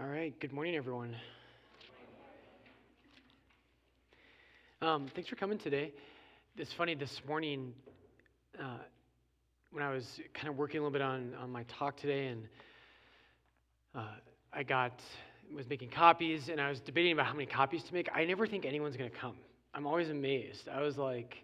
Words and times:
All 0.00 0.06
right, 0.06 0.32
good 0.38 0.52
morning, 0.52 0.76
everyone. 0.76 1.16
Um, 4.80 5.08
thanks 5.12 5.28
for 5.28 5.34
coming 5.34 5.58
today. 5.58 5.92
It's 6.56 6.72
funny, 6.72 6.94
this 6.94 7.20
morning, 7.26 7.74
uh, 8.60 8.78
when 9.72 9.82
I 9.82 9.92
was 9.92 10.20
kind 10.34 10.46
of 10.46 10.56
working 10.56 10.78
a 10.78 10.84
little 10.84 10.92
bit 10.92 11.02
on, 11.02 11.34
on 11.42 11.50
my 11.50 11.64
talk 11.64 11.96
today, 11.96 12.28
and 12.28 12.44
uh, 13.92 14.04
I 14.52 14.62
got, 14.62 15.00
was 15.52 15.68
making 15.68 15.90
copies, 15.90 16.48
and 16.48 16.60
I 16.60 16.68
was 16.68 16.78
debating 16.78 17.10
about 17.10 17.26
how 17.26 17.32
many 17.32 17.46
copies 17.46 17.82
to 17.82 17.92
make. 17.92 18.08
I 18.14 18.24
never 18.24 18.46
think 18.46 18.64
anyone's 18.64 18.96
going 18.96 19.10
to 19.10 19.16
come. 19.16 19.34
I'm 19.74 19.84
always 19.84 20.10
amazed. 20.10 20.68
I 20.72 20.80
was 20.80 20.96
like, 20.96 21.38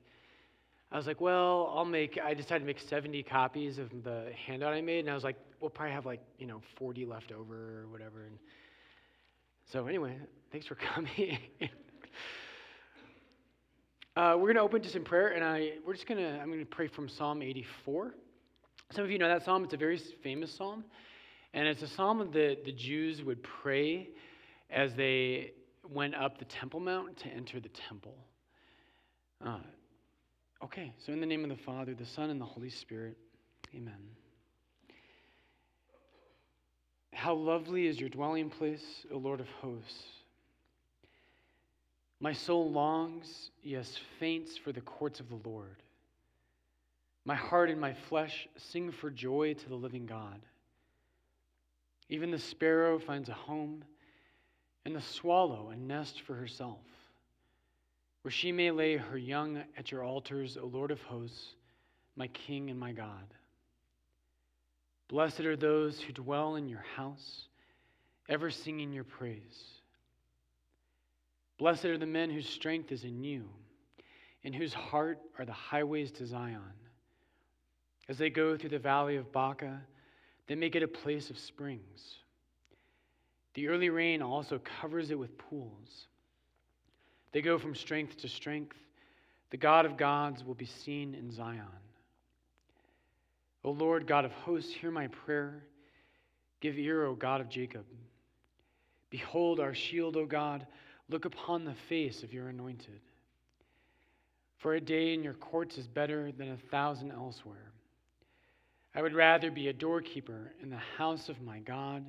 I 0.93 0.97
was 0.97 1.07
like, 1.07 1.21
well, 1.21 1.73
I'll 1.75 1.85
make, 1.85 2.19
I 2.23 2.35
decided 2.35 2.61
to 2.61 2.67
make 2.67 2.79
70 2.79 3.23
copies 3.25 3.79
of 3.79 3.91
the 4.05 4.31
handout 4.47 4.73
I 4.73 4.81
made, 4.81 5.01
and 5.01 5.11
I 5.11 5.15
was 5.15 5.25
like, 5.25 5.37
we'll 5.61 5.71
probably 5.71 5.93
have 5.93 6.07
like, 6.07 6.21
you 6.39 6.47
know, 6.47 6.61
40 6.77 7.05
left 7.07 7.33
over 7.33 7.81
or 7.81 7.89
whatever. 7.91 8.25
And 8.25 8.39
so, 9.73 9.87
anyway, 9.87 10.17
thanks 10.53 10.67
for 10.67 10.75
coming. 10.95 11.39
uh, 14.17 14.35
we're 14.37 14.53
going 14.53 14.57
to 14.57 14.63
open 14.63 14.83
just 14.83 14.95
in 14.95 15.05
prayer, 15.05 15.29
and 15.29 15.43
I, 15.43 15.73
we're 15.87 15.95
just 15.95 16.07
going 16.07 16.21
to, 16.21 16.41
I'm 16.41 16.49
going 16.49 16.61
to 16.61 16.67
pray 16.67 16.87
from 16.87 17.09
Psalm 17.09 17.43
84. 17.43 18.15
Some 18.93 19.05
of 19.05 19.11
you 19.11 19.19
know 19.19 19.29
that 19.29 19.45
psalm, 19.45 19.65
it's 19.65 19.75
a 19.75 19.79
very 19.79 20.01
famous 20.23 20.55
psalm, 20.55 20.85
and 21.55 21.67
it's 21.67 21.83
a 21.83 21.89
psalm 21.89 22.19
that 22.19 22.65
the 22.65 22.73
Jews 22.73 23.23
would 23.23 23.43
pray 23.43 24.11
as 24.71 24.95
they 24.95 25.53
went 25.91 26.15
up 26.15 26.39
the 26.39 26.45
Temple 26.45 26.81
Mount 26.81 27.17
to 27.19 27.29
enter 27.29 27.61
the 27.61 27.71
temple. 27.89 28.17
Uh, 29.45 29.59
Okay, 30.65 30.95
so 30.97 31.13
in 31.13 31.21
the 31.21 31.27
name 31.27 31.45
of 31.45 31.51
the 31.51 31.63
Father, 31.63 31.93
the 31.93 32.07
Son, 32.07 32.31
and 32.31 32.41
the 32.41 32.45
Holy 32.47 32.71
Spirit, 32.71 33.19
amen. 33.77 34.01
How 37.13 37.35
lovely 37.35 37.87
is 37.87 38.01
your 38.01 38.09
dwelling 38.09 38.49
place, 38.49 39.05
O 39.13 39.19
Lord 39.19 39.41
of 39.41 39.49
hosts. 39.61 40.05
My 42.19 42.33
soul 42.33 42.71
longs, 42.71 43.51
yes, 43.63 43.99
faints 44.19 44.57
for 44.57 44.73
the 44.73 44.81
courts 44.81 45.21
of 45.21 45.29
the 45.29 45.39
Lord. 45.47 45.83
My 47.27 47.35
heart 47.35 47.69
and 47.69 47.79
my 47.79 47.93
flesh 47.93 48.49
sing 48.57 48.91
for 48.91 49.11
joy 49.11 49.53
to 49.53 49.69
the 49.69 49.75
living 49.75 50.07
God. 50.07 50.41
Even 52.09 52.31
the 52.31 52.39
sparrow 52.39 52.99
finds 52.99 53.29
a 53.29 53.35
home, 53.35 53.85
and 54.87 54.97
the 54.97 55.03
swallow 55.03 55.69
a 55.69 55.77
nest 55.77 56.23
for 56.23 56.35
herself 56.35 56.79
where 58.25 58.33
she 58.33 58.51
may 58.53 58.71
lay 58.71 58.97
her 58.97 59.19
young 59.19 59.63
at 59.77 59.93
your 59.93 60.03
altars, 60.03 60.57
O 60.57 60.65
Lord 60.65 60.91
of 60.91 61.03
hosts, 61.03 61.57
my 62.17 62.27
King 62.29 62.71
and 62.71 62.81
my 62.81 62.91
God. 62.91 63.35
Blessed 65.09 65.41
are 65.41 65.57
those 65.57 66.01
who 66.01 66.15
dwell 66.15 66.57
in 66.57 66.67
your 66.67 66.83
house, 66.97 67.49
ever 68.31 68.51
singing 68.51 68.95
your 68.95 69.05
praise. 69.05 69.63
Blessed 71.59 71.85
are 71.85 71.99
the 71.99 72.07
men 72.07 72.31
whose 72.31 72.49
strength 72.49 72.93
is 72.93 73.05
in 73.05 73.23
you, 73.23 73.47
in 74.43 74.55
whose 74.55 74.73
heart 74.73 75.19
are 75.39 75.45
the 75.45 75.53
highways 75.53 76.11
to 76.13 76.25
Zion. 76.25 76.63
As 78.09 78.17
they 78.17 78.31
go 78.31 78.57
through 78.57 78.71
the 78.71 78.79
valley 78.79 79.17
of 79.17 79.33
Baca, 79.33 79.83
they 80.47 80.55
make 80.55 80.75
it 80.75 80.83
a 80.83 80.89
place 80.89 81.29
of 81.29 81.39
springs. 81.39 82.15
The 83.53 83.69
early 83.69 83.91
rain 83.91 84.23
also 84.23 84.63
covers 84.81 85.11
it 85.11 85.19
with 85.19 85.37
pools. 85.37 86.07
They 87.35 87.43
go 87.43 87.59
from 87.59 87.75
strength 87.75 88.17
to 88.19 88.29
strength. 88.29 88.77
The 89.51 89.57
God 89.57 89.87
of 89.87 89.97
gods 89.97 90.45
will 90.45 90.55
be 90.55 90.67
seen 90.67 91.15
in 91.15 91.33
Zion. 91.33 91.61
O 93.65 93.73
Lord, 93.73 94.07
God 94.07 94.25
of 94.25 94.31
hosts, 94.31 94.73
hear 94.73 94.93
my 94.93 95.09
prayer. 95.09 95.65
Give 96.61 96.79
ear, 96.79 97.05
O 97.05 97.17
God 97.17 97.41
of 97.41 97.49
Jacob. 97.49 97.85
Behold 99.11 99.59
our 99.59 99.75
shield, 99.75 100.17
O 100.17 100.27
God. 100.27 100.65
Look 101.09 101.25
upon 101.25 101.65
the 101.65 101.75
face 101.89 102.23
of 102.23 102.33
your 102.33 102.49
anointed. 102.49 103.01
For 104.59 104.75
a 104.75 104.81
day 104.81 105.13
in 105.13 105.25
your 105.25 105.35
courts 105.35 105.77
is 105.77 105.89
better 105.89 106.31
than 106.31 106.53
a 106.53 106.71
thousand 106.71 107.11
elsewhere. 107.11 107.73
I 108.95 109.03
would 109.03 109.13
rather 109.13 109.51
be 109.51 109.67
a 109.67 109.73
doorkeeper 109.73 110.53
in 110.63 110.71
the 110.71 110.77
house 110.77 111.29
of 111.29 111.43
my 111.43 111.59
God 111.59 112.05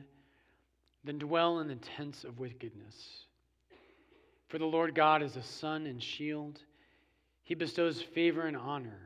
than 1.03 1.17
dwell 1.17 1.61
in 1.61 1.67
the 1.67 1.77
tents 1.97 2.23
of 2.23 2.38
wickedness. 2.38 3.25
For 4.55 4.59
the 4.59 4.66
Lord 4.66 4.95
God 4.95 5.21
is 5.21 5.35
a 5.35 5.43
sun 5.43 5.85
and 5.85 6.01
shield. 6.01 6.61
He 7.43 7.55
bestows 7.55 8.01
favor 8.01 8.43
and 8.43 8.55
honor. 8.55 9.01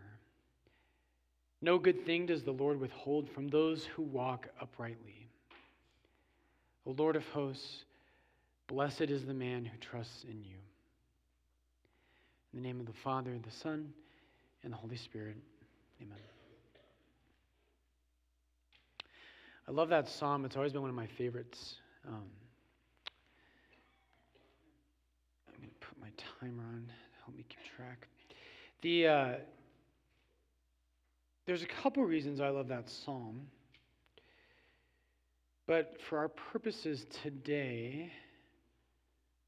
No 1.60 1.80
good 1.80 2.06
thing 2.06 2.28
does 2.28 2.44
the 2.44 2.52
Lord 2.52 2.80
withhold 2.80 3.28
from 3.32 3.48
those 3.48 3.84
who 3.84 4.04
walk 4.04 4.48
uprightly. 4.62 5.28
O 6.86 6.92
Lord 6.92 7.16
of 7.16 7.28
hosts, 7.30 7.84
blessed 8.68 9.10
is 9.10 9.26
the 9.26 9.34
man 9.34 9.66
who 9.66 9.76
trusts 9.80 10.24
in 10.26 10.40
you. 10.44 10.58
In 12.54 12.62
the 12.62 12.68
name 12.68 12.80
of 12.80 12.86
the 12.86 12.94
Father, 13.04 13.32
the 13.44 13.50
Son, 13.50 13.92
and 14.64 14.72
the 14.72 14.78
Holy 14.78 14.98
Spirit, 14.98 15.38
amen. 16.00 16.16
I 19.68 19.72
love 19.72 19.90
that 19.90 20.10
psalm. 20.10 20.46
It's 20.46 20.56
always 20.56 20.74
been 20.74 20.82
one 20.82 20.92
of 20.92 20.96
my 20.96 21.08
favorites. 21.08 21.74
Um, 22.08 22.30
my 26.02 26.09
timer 26.40 26.64
on 26.64 26.86
to 26.86 26.94
help 27.26 27.38
me 27.38 27.46
keep 27.48 27.60
track. 27.76 28.08
The 28.82 29.08
uh, 29.08 29.34
there's 31.46 31.64
a 31.64 31.68
couple 31.68 32.04
reasons 32.04 32.40
I 32.40 32.50
love 32.50 32.68
that 32.68 32.90
psalm, 32.90 33.48
but 35.66 35.98
for 36.10 36.20
our 36.20 36.30
purposes 36.30 37.06
today, 37.24 38.12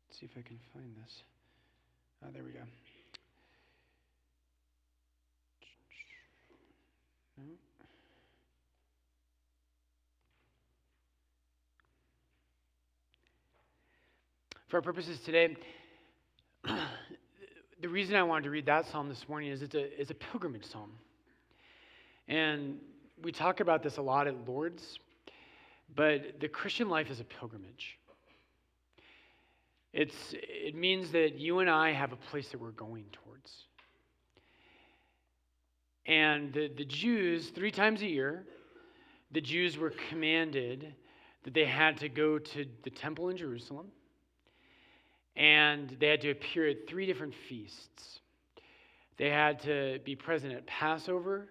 let's 0.10 0.20
see 0.20 0.26
if 0.26 0.32
I 0.38 0.42
can 0.42 0.60
find 0.74 0.96
this. 1.04 1.24
Oh, 2.24 2.30
there 2.34 2.44
we 2.44 2.52
go. 2.52 2.62
For 14.72 14.78
our 14.78 14.82
purposes 14.82 15.20
today, 15.26 15.58
the 16.66 17.90
reason 17.90 18.16
I 18.16 18.24
wanted 18.24 18.44
to 18.44 18.50
read 18.50 18.66
that 18.68 18.88
psalm 18.88 19.10
this 19.10 19.28
morning 19.28 19.52
is 19.52 19.62
it's 19.62 19.76
a, 19.76 20.02
it's 20.02 20.12
a 20.12 20.16
pilgrimage 20.16 20.66
psalm. 20.66 20.92
And 22.28 22.78
we 23.24 23.32
talk 23.32 23.60
about 23.60 23.84
this 23.84 23.98
a 23.98 24.02
lot 24.02 24.28
at 24.28 24.36
Lord's, 24.48 25.00
but 25.96 26.40
the 26.40 26.48
Christian 26.48 26.90
life 26.90 27.10
is 27.10 27.20
a 27.20 27.24
pilgrimage. 27.24 27.98
It's, 29.94 30.16
it 30.34 30.76
means 30.76 31.12
that 31.12 31.36
you 31.36 31.60
and 31.60 31.70
I 31.70 31.92
have 31.92 32.14
a 32.14 32.16
place 32.16 32.50
that 32.50 32.62
we're 32.62 32.72
going 32.72 33.06
towards. 33.12 33.52
And 36.06 36.54
the, 36.54 36.72
the 36.76 36.86
Jews, 36.86 37.50
three 37.50 37.72
times 37.72 38.02
a 38.02 38.08
year, 38.08 38.46
the 39.32 39.42
Jews 39.42 39.78
were 39.78 39.94
commanded 40.10 40.96
that 41.44 41.54
they 41.54 41.66
had 41.66 41.98
to 41.98 42.10
go 42.10 42.40
to 42.40 42.66
the 42.84 42.90
temple 42.90 43.30
in 43.30 43.38
Jerusalem 43.38 43.88
and 45.36 45.96
they 46.00 46.08
had 46.08 46.22
to 46.22 46.32
appear 46.32 46.68
at 46.68 46.88
three 46.88 47.06
different 47.06 47.34
feasts. 47.48 48.20
They 49.18 49.30
had 49.30 49.60
to 49.62 50.00
be 50.04 50.16
present 50.16 50.54
at 50.54 50.66
Passover, 50.66 51.48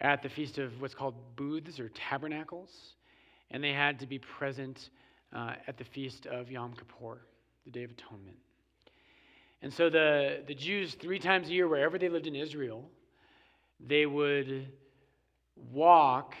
at 0.00 0.22
the 0.22 0.28
feast 0.28 0.58
of 0.58 0.80
what's 0.80 0.94
called 0.94 1.14
booths 1.36 1.78
or 1.78 1.90
tabernacles, 1.90 2.70
and 3.50 3.62
they 3.62 3.72
had 3.72 3.98
to 4.00 4.06
be 4.06 4.18
present 4.18 4.90
uh, 5.34 5.54
at 5.66 5.76
the 5.76 5.84
feast 5.84 6.26
of 6.26 6.50
Yom 6.50 6.74
Kippur, 6.74 7.20
the 7.64 7.70
Day 7.70 7.84
of 7.84 7.90
Atonement. 7.90 8.36
And 9.62 9.72
so 9.72 9.90
the, 9.90 10.42
the 10.46 10.54
Jews, 10.54 10.94
three 10.94 11.18
times 11.18 11.48
a 11.48 11.52
year, 11.52 11.68
wherever 11.68 11.98
they 11.98 12.08
lived 12.08 12.26
in 12.26 12.34
Israel, 12.34 12.88
they 13.78 14.06
would 14.06 14.68
walk 15.72 16.34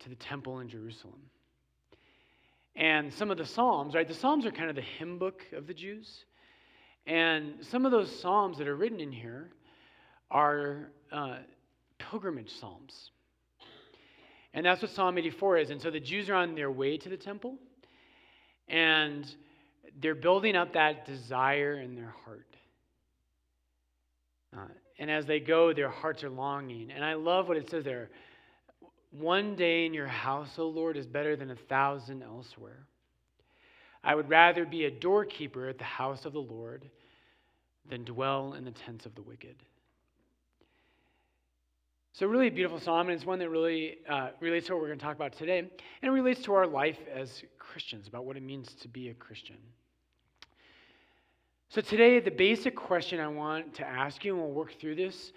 to 0.00 0.08
the 0.08 0.14
temple 0.16 0.60
in 0.60 0.68
Jerusalem. 0.68 1.20
And 2.76 3.12
some 3.14 3.30
of 3.30 3.38
the 3.38 3.46
Psalms, 3.46 3.94
right? 3.94 4.06
The 4.06 4.14
Psalms 4.14 4.44
are 4.44 4.50
kind 4.50 4.68
of 4.68 4.76
the 4.76 4.82
hymn 4.82 5.18
book 5.18 5.40
of 5.52 5.66
the 5.66 5.72
Jews. 5.72 6.24
And 7.06 7.64
some 7.70 7.86
of 7.86 7.92
those 7.92 8.20
Psalms 8.20 8.58
that 8.58 8.68
are 8.68 8.76
written 8.76 9.00
in 9.00 9.10
here 9.10 9.50
are 10.30 10.90
uh, 11.10 11.36
pilgrimage 11.98 12.52
Psalms. 12.60 13.10
And 14.52 14.66
that's 14.66 14.82
what 14.82 14.90
Psalm 14.90 15.16
84 15.16 15.58
is. 15.58 15.70
And 15.70 15.80
so 15.80 15.90
the 15.90 16.00
Jews 16.00 16.28
are 16.28 16.34
on 16.34 16.54
their 16.54 16.70
way 16.70 16.98
to 16.98 17.08
the 17.08 17.16
temple, 17.16 17.56
and 18.68 19.26
they're 20.00 20.14
building 20.14 20.56
up 20.56 20.74
that 20.74 21.06
desire 21.06 21.80
in 21.80 21.94
their 21.94 22.14
heart. 22.24 22.56
Uh, 24.56 24.68
and 24.98 25.10
as 25.10 25.26
they 25.26 25.40
go, 25.40 25.72
their 25.72 25.90
hearts 25.90 26.24
are 26.24 26.30
longing. 26.30 26.90
And 26.90 27.04
I 27.04 27.14
love 27.14 27.48
what 27.48 27.56
it 27.56 27.70
says 27.70 27.84
there 27.84 28.10
one 29.18 29.54
day 29.56 29.86
in 29.86 29.94
your 29.94 30.06
house, 30.06 30.58
O 30.58 30.68
Lord, 30.68 30.96
is 30.96 31.06
better 31.06 31.36
than 31.36 31.50
a 31.50 31.56
thousand 31.56 32.22
elsewhere. 32.22 32.86
I 34.04 34.14
would 34.14 34.28
rather 34.28 34.64
be 34.64 34.84
a 34.84 34.90
doorkeeper 34.90 35.68
at 35.68 35.78
the 35.78 35.84
house 35.84 36.24
of 36.24 36.32
the 36.32 36.40
Lord 36.40 36.88
than 37.88 38.04
dwell 38.04 38.54
in 38.54 38.64
the 38.64 38.70
tents 38.70 39.06
of 39.06 39.14
the 39.14 39.22
wicked. 39.22 39.56
So, 42.12 42.26
really 42.26 42.48
beautiful 42.48 42.80
psalm, 42.80 43.08
and 43.08 43.16
it's 43.16 43.26
one 43.26 43.38
that 43.40 43.50
really 43.50 43.98
uh, 44.08 44.30
relates 44.40 44.68
to 44.68 44.72
what 44.72 44.80
we're 44.80 44.88
going 44.88 44.98
to 44.98 45.04
talk 45.04 45.16
about 45.16 45.34
today, 45.34 45.58
and 45.58 45.70
it 46.02 46.08
relates 46.08 46.40
to 46.42 46.54
our 46.54 46.66
life 46.66 46.96
as 47.12 47.42
Christians, 47.58 48.08
about 48.08 48.24
what 48.24 48.38
it 48.38 48.42
means 48.42 48.72
to 48.80 48.88
be 48.88 49.10
a 49.10 49.14
Christian. 49.14 49.58
So, 51.68 51.82
today, 51.82 52.20
the 52.20 52.30
basic 52.30 52.74
question 52.74 53.20
I 53.20 53.28
want 53.28 53.74
to 53.74 53.86
ask 53.86 54.24
you, 54.24 54.34
and 54.34 54.42
we'll 54.42 54.52
work 54.52 54.72
through 54.80 54.94
this, 54.94 55.32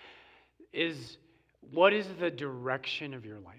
is 0.71 1.17
what 1.71 1.93
is 1.93 2.05
the 2.19 2.31
direction 2.31 3.13
of 3.13 3.25
your 3.25 3.39
life? 3.39 3.55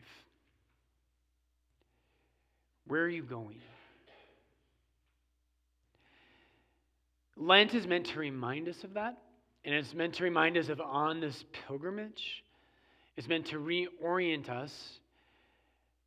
Where 2.86 3.02
are 3.02 3.08
you 3.08 3.22
going? 3.22 3.60
Lent 7.36 7.74
is 7.74 7.86
meant 7.86 8.06
to 8.06 8.18
remind 8.18 8.68
us 8.68 8.84
of 8.84 8.94
that, 8.94 9.16
and 9.64 9.74
it's 9.74 9.94
meant 9.94 10.14
to 10.14 10.24
remind 10.24 10.58
us 10.58 10.68
of 10.68 10.80
on 10.80 11.20
this 11.20 11.44
pilgrimage 11.66 12.42
It's 13.16 13.28
meant 13.28 13.46
to 13.46 13.56
reorient 13.58 14.48
us 14.48 14.72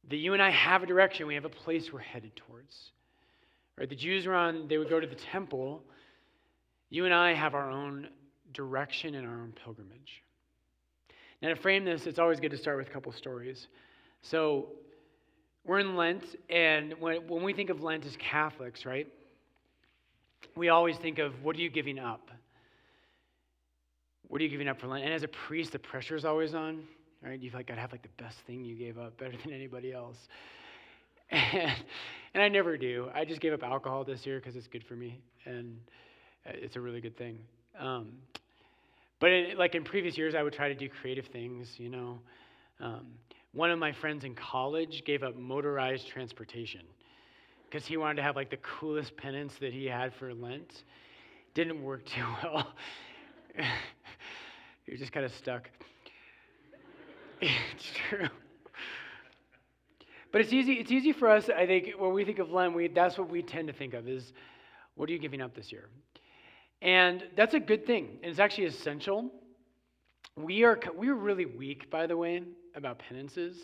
that 0.10 0.18
you 0.18 0.34
and 0.34 0.42
I 0.42 0.50
have 0.50 0.84
a 0.84 0.86
direction, 0.86 1.28
we 1.28 1.36
have 1.36 1.46
a 1.46 1.50
place 1.50 1.92
we're 1.92 2.00
headed 2.00 2.36
towards. 2.36 2.92
Right? 3.78 3.90
The 3.90 3.96
Jews 3.96 4.26
were 4.28 4.36
on, 4.36 4.68
they 4.68 4.78
would 4.78 4.90
go 4.90 5.00
to 5.00 5.08
the 5.08 5.16
temple. 5.16 5.84
You 6.90 7.06
and 7.06 7.14
I 7.14 7.34
have 7.34 7.56
our 7.56 7.70
own 7.70 8.10
direction 8.52 9.16
and 9.16 9.26
our 9.26 9.34
own 9.34 9.54
pilgrimage. 9.64 10.24
Now, 11.44 11.50
to 11.50 11.56
frame 11.56 11.86
this, 11.86 12.08
it's 12.08 12.18
always 12.18 12.40
good 12.40 12.52
to 12.52 12.58
start 12.58 12.78
with 12.78 12.88
a 12.88 12.92
couple 12.92 13.12
stories. 13.12 13.68
So, 14.24 14.70
we're 15.66 15.80
in 15.80 15.96
Lent, 15.96 16.24
and 16.50 16.94
when, 17.00 17.28
when 17.28 17.44
we 17.44 17.54
think 17.54 17.70
of 17.70 17.84
Lent 17.84 18.06
as 18.06 18.18
Catholics, 18.18 18.86
right, 18.86 19.08
we 20.56 20.70
always 20.70 20.98
think 20.98 21.20
of 21.20 21.44
what 21.44 21.56
are 21.56 21.60
you 21.60 21.70
giving 21.70 22.00
up? 22.00 22.32
What 24.28 24.42
are 24.42 24.44
you 24.44 24.50
giving 24.50 24.68
up 24.68 24.80
for 24.80 24.88
Lent? 24.88 25.04
And 25.04 25.14
as 25.14 25.24
a 25.24 25.28
priest, 25.28 25.74
the 25.74 25.80
pressure 25.80 26.16
is 26.16 26.26
always 26.26 26.56
on 26.56 26.84
right? 27.24 27.40
You've 27.40 27.54
like 27.54 27.68
got 27.68 27.76
to 27.76 27.82
have 27.82 27.92
like 27.92 28.02
the 28.04 28.24
best 28.24 28.38
thing 28.46 28.64
you 28.64 28.76
gave 28.76 28.98
up, 28.98 29.18
better 29.18 29.34
than 29.44 29.54
anybody 29.54 29.94
else. 29.94 30.18
And, 31.30 31.72
and 32.34 32.44
I 32.44 32.50
never 32.50 32.78
do. 32.78 33.10
I 33.14 33.26
just 33.26 33.42
gave 33.42 33.54
up 33.54 33.64
alcohol 33.64 34.04
this 34.04 34.26
year 34.26 34.40
because 34.40 34.56
it's 34.56 34.68
good 34.68 34.84
for 34.84 34.96
me, 34.96 35.20
and 35.46 35.80
uh, 36.46 36.52
it's 36.54 36.76
a 36.76 36.82
really 36.82 37.02
good 37.02 37.18
thing. 37.18 37.40
Um, 37.80 38.14
but 39.24 39.32
like 39.58 39.74
in 39.74 39.86
previous 39.86 40.18
years, 40.18 40.36
I 40.36 40.44
would 40.44 40.52
try 40.52 40.68
to 40.68 40.76
do 40.76 40.90
creative 40.90 41.28
things. 41.28 41.76
You 41.78 41.88
know, 41.88 42.20
um, 42.82 43.08
one 43.54 43.72
of 43.72 43.80
my 43.80 43.94
friends 43.94 44.26
in 44.26 44.36
college 44.36 45.06
gave 45.06 45.24
up 45.24 45.38
motorized 45.38 46.10
transportation 46.10 46.82
because 47.64 47.86
he 47.86 47.96
wanted 47.96 48.18
to 48.18 48.24
have 48.24 48.36
like 48.36 48.50
the 48.50 48.58
coolest 48.58 49.16
penance 49.16 49.54
that 49.62 49.72
he 49.72 49.86
had 49.86 50.14
for 50.14 50.34
Lent. 50.34 50.84
Didn't 51.54 51.82
work 51.82 52.04
too 52.14 52.26
well. 52.44 52.74
was 54.92 55.00
just 55.00 55.14
kind 55.14 55.26
of 55.26 55.34
stuck. 55.34 55.70
it's 57.42 57.92
true. 58.10 58.28
But 60.34 60.42
it's 60.42 60.52
easy, 60.52 60.74
it's 60.74 60.92
easy 60.92 61.14
for 61.14 61.30
us, 61.30 61.50
I 61.50 61.66
think, 61.66 61.92
when 61.98 62.12
we 62.12 62.26
think 62.26 62.40
of 62.40 62.52
Lent, 62.52 62.76
we, 62.76 62.90
that's 62.90 63.18
what 63.18 63.30
we 63.30 63.42
tend 63.42 63.68
to 63.70 63.74
think 63.74 63.94
of 63.94 64.06
is, 64.06 64.34
what 64.96 65.08
are 65.08 65.14
you 65.14 65.20
giving 65.20 65.40
up 65.40 65.56
this 65.56 65.72
year? 65.72 65.88
And 66.84 67.24
that's 67.38 67.54
a 67.54 67.62
good 67.62 67.88
thing. 67.88 68.20
And 68.22 68.30
it's 68.30 68.40
actually 68.40 68.66
essential. 68.66 69.32
We 70.36 70.66
are, 70.66 70.78
we're 70.94 71.16
really 71.16 71.46
weak, 71.46 71.90
by 71.90 72.06
the 72.06 72.18
way, 72.18 72.44
about 72.76 73.00
penances. 73.00 73.56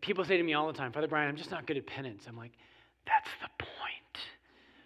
People 0.00 0.24
say 0.24 0.38
to 0.38 0.42
me 0.42 0.54
all 0.54 0.66
the 0.66 0.72
time, 0.72 0.90
Father 0.90 1.06
Brian, 1.06 1.28
I'm 1.28 1.36
just 1.36 1.50
not 1.50 1.66
good 1.66 1.76
at 1.76 1.86
penance. 1.86 2.24
I'm 2.26 2.36
like, 2.36 2.52
that's 3.06 3.28
the 3.42 3.48
point. 3.58 4.24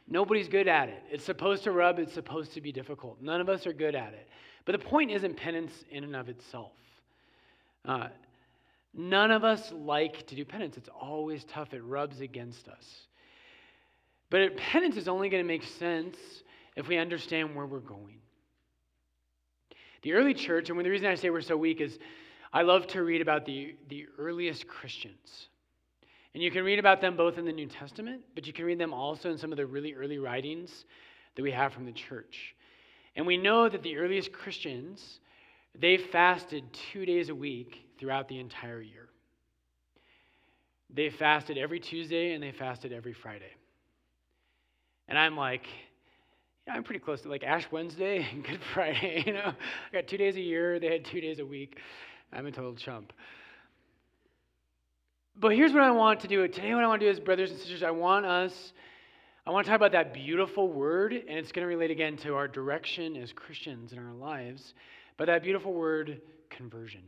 Nobody's 0.08 0.48
good 0.48 0.66
at 0.66 0.88
it. 0.88 1.04
It's 1.10 1.24
supposed 1.24 1.62
to 1.64 1.70
rub, 1.70 2.00
it's 2.00 2.12
supposed 2.12 2.52
to 2.54 2.60
be 2.60 2.72
difficult. 2.72 3.22
None 3.22 3.40
of 3.40 3.48
us 3.48 3.68
are 3.68 3.72
good 3.72 3.94
at 3.94 4.12
it. 4.12 4.28
But 4.64 4.72
the 4.72 4.84
point 4.84 5.12
isn't 5.12 5.36
penance 5.36 5.84
in 5.90 6.02
and 6.02 6.16
of 6.16 6.28
itself. 6.28 6.72
Uh, 7.84 8.08
none 8.92 9.30
of 9.30 9.44
us 9.44 9.70
like 9.72 10.26
to 10.26 10.34
do 10.34 10.44
penance. 10.44 10.76
It's 10.76 10.88
always 10.88 11.44
tough, 11.44 11.72
it 11.72 11.84
rubs 11.84 12.20
against 12.20 12.66
us. 12.66 13.06
But 14.28 14.56
penance 14.56 14.96
is 14.96 15.06
only 15.06 15.28
going 15.28 15.42
to 15.42 15.48
make 15.48 15.62
sense 15.64 16.16
if 16.76 16.88
we 16.88 16.98
understand 16.98 17.54
where 17.54 17.66
we're 17.66 17.80
going. 17.80 18.20
The 20.02 20.14
early 20.14 20.34
church, 20.34 20.70
and 20.70 20.78
the 20.78 20.88
reason 20.88 21.06
I 21.06 21.14
say 21.14 21.30
we're 21.30 21.42
so 21.42 21.56
weak 21.56 21.80
is 21.80 21.98
I 22.52 22.62
love 22.62 22.86
to 22.88 23.02
read 23.02 23.20
about 23.20 23.44
the, 23.44 23.76
the 23.88 24.06
earliest 24.18 24.66
Christians. 24.66 25.48
And 26.32 26.42
you 26.42 26.50
can 26.50 26.64
read 26.64 26.78
about 26.78 27.00
them 27.00 27.16
both 27.16 27.38
in 27.38 27.44
the 27.44 27.52
New 27.52 27.66
Testament, 27.66 28.22
but 28.34 28.46
you 28.46 28.52
can 28.52 28.64
read 28.64 28.78
them 28.78 28.94
also 28.94 29.30
in 29.30 29.38
some 29.38 29.52
of 29.52 29.58
the 29.58 29.66
really 29.66 29.94
early 29.94 30.18
writings 30.18 30.84
that 31.34 31.42
we 31.42 31.50
have 31.50 31.72
from 31.72 31.84
the 31.84 31.92
church. 31.92 32.54
And 33.16 33.26
we 33.26 33.36
know 33.36 33.68
that 33.68 33.82
the 33.82 33.96
earliest 33.96 34.32
Christians 34.32 35.20
they 35.78 35.96
fasted 35.96 36.64
two 36.72 37.06
days 37.06 37.28
a 37.28 37.34
week 37.34 37.86
throughout 37.98 38.28
the 38.28 38.38
entire 38.38 38.80
year. 38.80 39.08
They 40.92 41.10
fasted 41.10 41.58
every 41.58 41.78
Tuesday 41.78 42.32
and 42.32 42.42
they 42.42 42.52
fasted 42.52 42.92
every 42.92 43.12
Friday. 43.12 43.52
And 45.06 45.18
I'm 45.18 45.36
like, 45.36 45.66
I'm 46.72 46.84
pretty 46.84 47.00
close 47.00 47.22
to 47.22 47.28
like 47.28 47.42
Ash 47.42 47.66
Wednesday 47.72 48.26
and 48.32 48.44
Good 48.44 48.60
Friday. 48.72 49.24
You 49.30 49.32
know, 49.32 49.52
I 49.92 49.92
got 49.92 50.06
two 50.06 50.16
days 50.16 50.36
a 50.36 50.40
year. 50.40 50.78
They 50.78 50.86
had 50.86 51.04
two 51.04 51.20
days 51.20 51.40
a 51.40 51.46
week. 51.46 51.78
I'm 52.32 52.46
a 52.46 52.52
total 52.52 52.74
chump. 52.74 53.12
But 55.36 55.56
here's 55.56 55.72
what 55.72 55.82
I 55.82 55.90
want 55.90 56.20
to 56.20 56.28
do 56.28 56.46
today. 56.46 56.74
What 56.74 56.84
I 56.84 56.86
want 56.86 57.00
to 57.00 57.06
do 57.06 57.10
is, 57.10 57.18
brothers 57.18 57.50
and 57.50 57.58
sisters, 57.58 57.82
I 57.82 57.90
want 57.90 58.24
us. 58.24 58.72
I 59.46 59.50
want 59.50 59.64
to 59.64 59.70
talk 59.70 59.76
about 59.76 59.92
that 59.92 60.12
beautiful 60.12 60.68
word, 60.68 61.12
and 61.12 61.38
it's 61.38 61.50
going 61.50 61.64
to 61.64 61.68
relate 61.68 61.90
again 61.90 62.16
to 62.18 62.34
our 62.34 62.46
direction 62.46 63.16
as 63.16 63.32
Christians 63.32 63.92
in 63.92 63.98
our 63.98 64.12
lives. 64.12 64.74
But 65.16 65.26
that 65.26 65.42
beautiful 65.42 65.72
word, 65.72 66.20
conversion. 66.50 67.02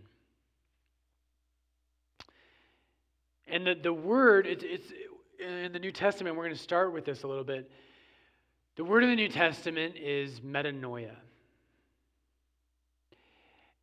And 3.46 3.66
the, 3.66 3.74
the 3.80 3.92
word, 3.92 4.46
it's, 4.46 4.64
it's 4.66 4.92
in 5.38 5.72
the 5.72 5.78
New 5.78 5.92
Testament, 5.92 6.36
we're 6.36 6.44
going 6.44 6.56
to 6.56 6.62
start 6.62 6.92
with 6.92 7.04
this 7.04 7.22
a 7.22 7.28
little 7.28 7.44
bit. 7.44 7.70
The 8.76 8.84
word 8.84 9.02
of 9.02 9.10
the 9.10 9.16
New 9.16 9.28
Testament 9.28 9.96
is 9.96 10.40
metanoia. 10.40 11.14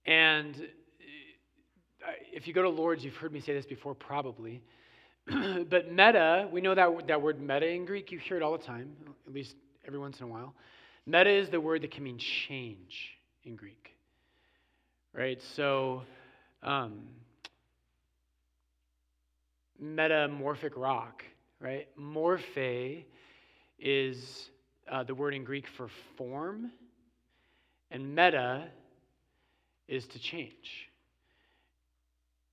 And 0.06 0.56
uh, 0.56 2.12
if 2.33 2.47
you 2.47 2.53
go 2.53 2.63
to 2.63 2.69
Lord's, 2.69 3.03
you've 3.03 3.15
heard 3.15 3.31
me 3.31 3.39
say 3.39 3.53
this 3.53 3.65
before, 3.65 3.94
probably. 3.94 4.62
but 5.27 5.91
meta, 5.91 6.47
we 6.51 6.62
know 6.62 6.74
that, 6.74 7.07
that 7.07 7.21
word 7.21 7.39
meta 7.39 7.68
in 7.68 7.86
Greek, 7.86 8.12
you 8.12 8.18
hear 8.18 8.38
it 8.38 8.44
all 8.44 8.57
the 8.57 8.63
time, 8.63 8.91
at 9.27 9.33
least 9.33 9.56
every 9.86 10.00
once 10.00 10.19
in 10.19 10.25
a 10.25 10.27
while. 10.27 10.56
Meta 11.06 11.30
is 11.30 11.49
the 11.49 11.61
word 11.61 11.83
that 11.83 11.92
can 11.92 12.04
mean 12.04 12.18
change 12.18 13.18
in 13.44 13.56
Greek 13.56 13.95
right? 15.14 15.42
So, 15.56 16.04
um, 16.64 17.02
metamorphic 19.80 20.75
rock, 20.75 21.23
right? 21.59 21.87
Morphe 21.97 23.04
is 23.80 24.49
uh, 24.92 25.04
the 25.04 25.16
word 25.16 25.34
in 25.34 25.44
Greek 25.44 25.66
for 25.78 25.90
form, 26.18 26.72
and 27.92 28.16
meta 28.16 28.68
is 29.88 30.06
to 30.08 30.19
change. 30.19 30.90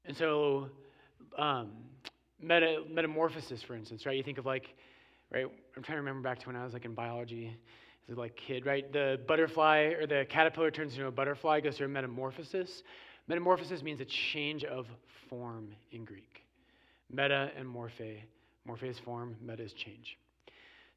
And 0.05 0.17
so, 0.17 0.69
um, 1.39 1.73
meta, 2.41 2.83
metamorphosis, 2.91 3.63
for 3.63 3.75
instance, 3.75 4.07
right? 4.07 4.17
You 4.17 4.23
think 4.23 4.39
of 4.39 4.47
like, 4.47 4.67
right? 5.33 5.47
I'm 5.77 5.83
trying 5.83 5.97
to 5.97 6.03
remember 6.03 6.23
back 6.23 6.39
to 6.41 6.47
when 6.47 6.57
I 6.57 6.65
was 6.65 6.73
like 6.73 6.85
in 6.85 6.95
biology 6.95 7.57
as 8.09 8.17
a 8.17 8.21
like 8.21 8.37
kid, 8.37 8.65
right? 8.67 8.91
The 8.93 9.21
butterfly 9.27 9.95
or 9.99 10.07
the 10.07 10.27
caterpillar 10.29 10.71
turns 10.71 10.95
into 10.95 11.07
a 11.07 11.11
butterfly, 11.11 11.61
goes 11.61 11.77
through 11.77 11.87
a 11.87 11.91
metamorphosis. 11.91 12.83
Metamorphosis 13.29 13.83
means 13.83 14.01
a 14.01 14.05
change 14.05 14.65
of 14.65 14.87
form 15.29 15.69
in 15.91 16.05
Greek. 16.05 16.43
Meta 17.11 17.51
and 17.57 17.67
morphe. 17.67 18.21
Morphe 18.69 18.85
is 18.85 18.99
form, 19.01 19.37
meta 19.41 19.63
is 19.63 19.73
change. 19.73 20.17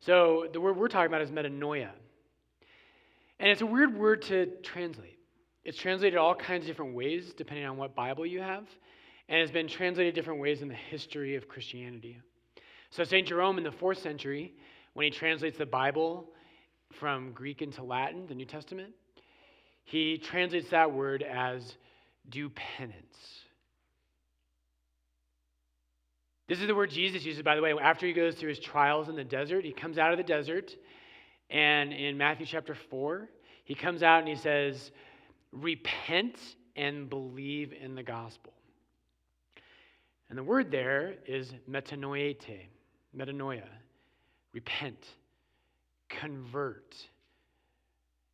So 0.02 0.48
the 0.52 0.62
word 0.62 0.78
we're 0.78 0.88
talking 0.88 1.08
about 1.08 1.22
is 1.22 1.30
metanoia. 1.30 1.90
And 3.40 3.50
it's 3.50 3.62
a 3.62 3.66
weird 3.66 3.98
word 3.98 4.22
to 4.24 4.48
translate. 4.64 5.20
It's 5.64 5.78
translated 5.78 6.18
all 6.18 6.36
kinds 6.36 6.64
of 6.64 6.68
different 6.68 6.96
ways 6.96 7.34
depending 7.36 7.66
on 7.66 7.78
what 7.78 7.96
Bible 7.96 8.26
you 8.26 8.42
have, 8.42 8.66
and 9.28 9.40
it's 9.40 9.52
been 9.52 9.68
translated 9.68 10.16
different 10.16 10.40
ways 10.40 10.62
in 10.62 10.68
the 10.68 10.74
history 10.74 11.36
of 11.36 11.48
Christianity. 11.48 12.20
So 12.92 13.04
St. 13.04 13.28
Jerome 13.28 13.58
in 13.58 13.64
the 13.64 13.72
fourth 13.72 14.00
century, 14.00 14.54
when 14.94 15.04
he 15.04 15.12
translates 15.12 15.58
the 15.58 15.66
Bible 15.66 16.30
from 17.00 17.34
Greek 17.34 17.62
into 17.62 17.84
Latin, 17.84 18.26
the 18.28 18.36
New 18.36 18.46
Testament, 18.46 18.94
he 19.84 20.18
translates 20.18 20.70
that 20.70 20.92
word 20.92 21.24
as 21.24 21.76
do 22.30 22.50
penance. 22.50 23.44
This 26.50 26.62
is 26.62 26.66
the 26.66 26.74
word 26.74 26.90
Jesus 26.90 27.24
uses, 27.24 27.44
by 27.44 27.56
the 27.56 27.62
way, 27.62 27.72
after 27.80 28.08
he 28.08 28.12
goes 28.12 28.34
through 28.34 28.50
his 28.50 28.60
trials 28.60 29.08
in 29.08 29.16
the 29.16 29.24
desert. 29.24 29.64
He 29.64 29.72
comes 29.72 30.00
out 30.00 30.12
of 30.12 30.18
the 30.18 30.24
desert, 30.24 30.76
and 31.52 31.94
in 31.94 32.18
Matthew 32.18 32.48
chapter 32.48 32.76
4, 32.90 33.30
he 33.66 33.76
comes 33.76 34.02
out 34.02 34.18
and 34.22 34.28
he 34.28 34.36
says, 34.36 34.90
Repent 35.52 36.40
and 36.76 37.08
believe 37.08 37.72
in 37.72 37.94
the 37.94 38.02
gospel. 38.02 38.52
And 40.28 40.40
the 40.40 40.44
word 40.44 40.72
there 40.72 41.18
is 41.28 41.54
metanoete, 41.70 42.62
metanoia, 43.16 43.68
repent 44.52 45.06
convert. 46.10 46.96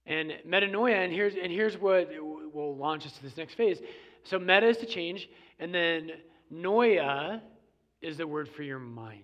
And 0.06 0.32
metanoia, 0.48 1.04
and 1.04 1.12
here's, 1.12 1.34
and 1.36 1.52
here's 1.52 1.78
what 1.78 2.10
will 2.22 2.78
launch 2.78 3.06
us 3.06 3.12
to 3.12 3.24
this 3.24 3.36
next 3.36 3.56
phase 3.56 3.82
So 4.24 4.40
meta 4.40 4.70
is 4.70 4.78
to 4.78 4.86
change, 4.86 5.28
and 5.60 5.76
then 5.76 6.12
noia 6.54 7.42
is 8.06 8.18
the 8.18 8.28
word 8.28 8.48
for 8.48 8.62
your 8.62 8.80
mind. 8.80 9.24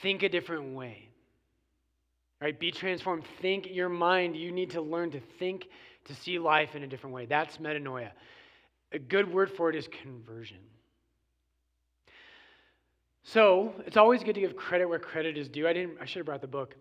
Think 0.00 0.22
a 0.22 0.28
different 0.28 0.74
way. 0.74 1.08
Right? 2.40 2.58
Be 2.58 2.72
transformed. 2.72 3.24
Think 3.40 3.68
your 3.70 3.88
mind. 3.88 4.34
You 4.34 4.50
need 4.50 4.70
to 4.70 4.80
learn 4.80 5.10
to 5.12 5.20
think, 5.38 5.68
to 6.06 6.14
see 6.14 6.38
life 6.38 6.74
in 6.74 6.82
a 6.82 6.86
different 6.86 7.14
way. 7.14 7.26
That's 7.26 7.58
metanoia. 7.58 8.10
A 8.92 8.98
good 8.98 9.32
word 9.32 9.50
for 9.50 9.70
it 9.70 9.76
is 9.76 9.88
conversion. 10.02 10.58
So 13.22 13.74
it's 13.86 13.96
always 13.96 14.24
good 14.24 14.34
to 14.34 14.40
give 14.40 14.56
credit 14.56 14.88
where 14.88 14.98
credit 14.98 15.38
is 15.38 15.48
due. 15.48 15.68
I 15.68 15.72
didn't. 15.72 15.98
I 16.00 16.04
should 16.04 16.20
have 16.20 16.26
brought 16.26 16.40
the 16.40 16.48
book. 16.48 16.74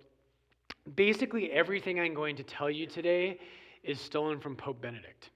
Basically, 0.96 1.52
everything 1.52 2.00
I'm 2.00 2.16
going 2.16 2.36
to 2.38 2.44
tell 2.44 2.72
you 2.72 2.88
today 2.88 3.38
is 3.84 4.00
stolen 4.00 4.40
from 4.40 4.56
Pope 4.56 4.82
Benedict. 4.82 5.30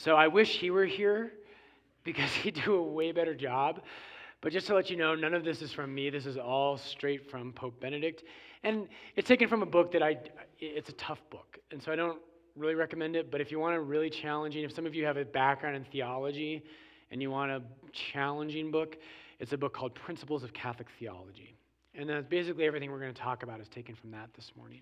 So 0.00 0.16
I 0.16 0.28
wish 0.28 0.56
he 0.56 0.70
were 0.70 0.86
here 0.86 1.30
because 2.04 2.30
he'd 2.42 2.62
do 2.64 2.76
a 2.76 2.82
way 2.82 3.12
better 3.12 3.34
job. 3.34 3.82
But 4.40 4.50
just 4.50 4.66
to 4.68 4.74
let 4.74 4.88
you 4.88 4.96
know, 4.96 5.14
none 5.14 5.34
of 5.34 5.44
this 5.44 5.60
is 5.60 5.72
from 5.72 5.94
me. 5.94 6.08
This 6.08 6.24
is 6.24 6.38
all 6.38 6.78
straight 6.78 7.30
from 7.30 7.52
Pope 7.52 7.78
Benedict. 7.80 8.24
And 8.62 8.88
it's 9.14 9.28
taken 9.28 9.46
from 9.46 9.60
a 9.60 9.66
book 9.66 9.92
that 9.92 10.02
I, 10.02 10.16
it's 10.58 10.88
a 10.88 10.94
tough 10.94 11.20
book. 11.28 11.58
And 11.70 11.82
so 11.82 11.92
I 11.92 11.96
don't 11.96 12.18
really 12.56 12.74
recommend 12.74 13.14
it. 13.14 13.30
But 13.30 13.42
if 13.42 13.50
you 13.50 13.58
want 13.58 13.76
a 13.76 13.80
really 13.80 14.08
challenging, 14.08 14.64
if 14.64 14.74
some 14.74 14.86
of 14.86 14.94
you 14.94 15.04
have 15.04 15.18
a 15.18 15.24
background 15.26 15.76
in 15.76 15.84
theology 15.84 16.64
and 17.10 17.20
you 17.20 17.30
want 17.30 17.50
a 17.50 17.60
challenging 17.92 18.70
book, 18.70 18.96
it's 19.38 19.52
a 19.52 19.58
book 19.58 19.74
called 19.74 19.94
Principles 19.94 20.42
of 20.42 20.54
Catholic 20.54 20.88
Theology. 20.98 21.54
And 21.94 22.08
that's 22.08 22.26
basically 22.26 22.64
everything 22.64 22.90
we're 22.90 23.00
going 23.00 23.12
to 23.12 23.20
talk 23.20 23.42
about 23.42 23.60
is 23.60 23.68
taken 23.68 23.94
from 23.94 24.12
that 24.12 24.30
this 24.34 24.50
morning. 24.56 24.80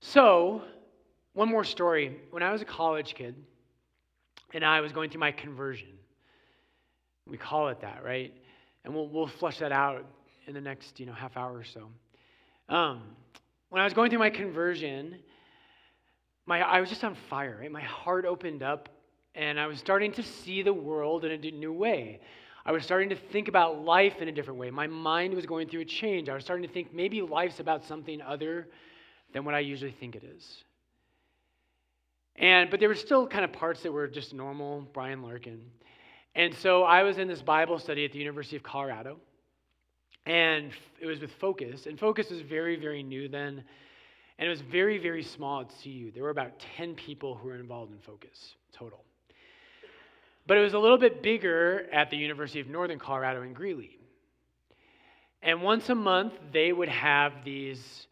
So, 0.00 0.62
one 1.34 1.48
more 1.48 1.64
story. 1.64 2.16
When 2.30 2.42
I 2.42 2.52
was 2.52 2.62
a 2.62 2.66
college 2.66 3.14
kid 3.14 3.34
and 4.52 4.64
I 4.64 4.80
was 4.80 4.92
going 4.92 5.10
through 5.10 5.20
my 5.20 5.32
conversion, 5.32 5.88
we 7.26 7.36
call 7.38 7.68
it 7.68 7.80
that, 7.80 8.04
right? 8.04 8.34
And 8.84 8.94
we'll, 8.94 9.08
we'll 9.08 9.26
flush 9.26 9.58
that 9.58 9.72
out 9.72 10.04
in 10.46 10.54
the 10.54 10.60
next 10.60 10.98
you 10.98 11.06
know, 11.06 11.12
half 11.12 11.36
hour 11.36 11.52
or 11.56 11.64
so. 11.64 11.88
Um, 12.68 13.02
when 13.70 13.80
I 13.80 13.84
was 13.84 13.94
going 13.94 14.10
through 14.10 14.18
my 14.18 14.30
conversion, 14.30 15.16
my, 16.46 16.60
I 16.60 16.80
was 16.80 16.88
just 16.88 17.04
on 17.04 17.16
fire, 17.30 17.58
right? 17.60 17.70
My 17.70 17.80
heart 17.80 18.24
opened 18.26 18.62
up 18.62 18.88
and 19.34 19.58
I 19.58 19.66
was 19.66 19.78
starting 19.78 20.12
to 20.12 20.22
see 20.22 20.62
the 20.62 20.72
world 20.72 21.24
in 21.24 21.32
a 21.32 21.50
new 21.50 21.72
way. 21.72 22.20
I 22.64 22.72
was 22.72 22.84
starting 22.84 23.08
to 23.08 23.16
think 23.16 23.48
about 23.48 23.84
life 23.84 24.16
in 24.20 24.28
a 24.28 24.32
different 24.32 24.60
way. 24.60 24.70
My 24.70 24.86
mind 24.86 25.34
was 25.34 25.46
going 25.46 25.68
through 25.68 25.80
a 25.80 25.84
change. 25.84 26.28
I 26.28 26.34
was 26.34 26.44
starting 26.44 26.66
to 26.66 26.72
think 26.72 26.94
maybe 26.94 27.22
life's 27.22 27.60
about 27.60 27.84
something 27.84 28.20
other 28.20 28.68
than 29.32 29.44
what 29.44 29.54
I 29.54 29.60
usually 29.60 29.90
think 29.90 30.14
it 30.14 30.22
is. 30.22 30.64
And 32.36 32.70
but 32.70 32.80
there 32.80 32.88
were 32.88 32.94
still 32.94 33.26
kind 33.26 33.44
of 33.44 33.52
parts 33.52 33.82
that 33.82 33.92
were 33.92 34.08
just 34.08 34.32
normal, 34.34 34.86
Brian 34.92 35.22
Larkin. 35.22 35.60
And 36.34 36.54
so 36.54 36.84
I 36.84 37.02
was 37.02 37.18
in 37.18 37.28
this 37.28 37.42
Bible 37.42 37.78
study 37.78 38.04
at 38.04 38.12
the 38.12 38.18
University 38.18 38.56
of 38.56 38.62
Colorado. 38.62 39.18
And 40.24 40.70
it 41.00 41.06
was 41.06 41.20
with 41.20 41.32
Focus. 41.40 41.86
And 41.86 41.98
Focus 41.98 42.30
was 42.30 42.40
very, 42.40 42.76
very 42.76 43.02
new 43.02 43.28
then. 43.28 43.64
And 44.38 44.46
it 44.46 44.50
was 44.50 44.60
very, 44.60 44.98
very 44.98 45.22
small 45.22 45.60
at 45.60 45.72
CU. 45.82 46.10
There 46.12 46.22
were 46.22 46.30
about 46.30 46.58
10 46.76 46.94
people 46.94 47.34
who 47.34 47.48
were 47.48 47.56
involved 47.56 47.92
in 47.92 47.98
Focus 47.98 48.54
total. 48.72 49.04
But 50.46 50.56
it 50.56 50.60
was 50.62 50.74
a 50.74 50.78
little 50.78 50.98
bit 50.98 51.22
bigger 51.22 51.86
at 51.92 52.10
the 52.10 52.16
University 52.16 52.60
of 52.60 52.66
Northern 52.66 52.98
Colorado 52.98 53.42
in 53.42 53.52
Greeley. 53.52 53.98
And 55.42 55.62
once 55.62 55.88
a 55.88 55.94
month, 55.94 56.34
they 56.52 56.72
would 56.72 56.88
have 56.88 57.44
these 57.44 58.06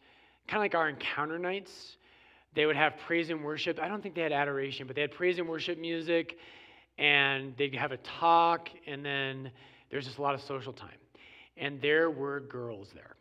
kind 0.47 0.59
of 0.59 0.63
like 0.63 0.75
our 0.75 0.89
encounter 0.89 1.39
nights. 1.39 1.97
They 2.53 2.65
would 2.65 2.75
have 2.75 2.97
praise 3.05 3.29
and 3.29 3.43
worship. 3.43 3.79
I 3.79 3.87
don't 3.87 4.01
think 4.01 4.15
they 4.15 4.21
had 4.21 4.33
adoration, 4.33 4.87
but 4.87 4.95
they 4.95 5.01
had 5.01 5.11
praise 5.11 5.39
and 5.39 5.47
worship 5.47 5.77
music, 5.79 6.37
and 6.97 7.55
they'd 7.57 7.73
have 7.75 7.91
a 7.91 7.97
talk, 7.97 8.69
and 8.85 9.05
then 9.05 9.51
there's 9.89 10.05
just 10.05 10.17
a 10.17 10.21
lot 10.21 10.35
of 10.35 10.41
social 10.41 10.73
time. 10.73 10.89
And 11.57 11.81
there 11.81 12.09
were 12.09 12.41
girls 12.41 12.89
there. 12.93 13.15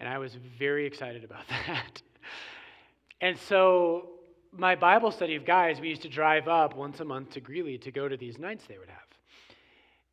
And 0.00 0.08
I 0.08 0.18
was 0.18 0.36
very 0.58 0.86
excited 0.86 1.24
about 1.24 1.46
that. 1.48 2.02
and 3.20 3.38
so 3.38 4.10
my 4.52 4.74
Bible 4.74 5.10
study 5.10 5.34
of 5.34 5.44
guys, 5.44 5.80
we 5.80 5.88
used 5.88 6.02
to 6.02 6.08
drive 6.08 6.48
up 6.48 6.76
once 6.76 7.00
a 7.00 7.04
month 7.04 7.30
to 7.30 7.40
Greeley 7.40 7.78
to 7.78 7.90
go 7.90 8.08
to 8.08 8.16
these 8.16 8.38
nights 8.38 8.64
they 8.68 8.78
would 8.78 8.88
have. 8.88 8.98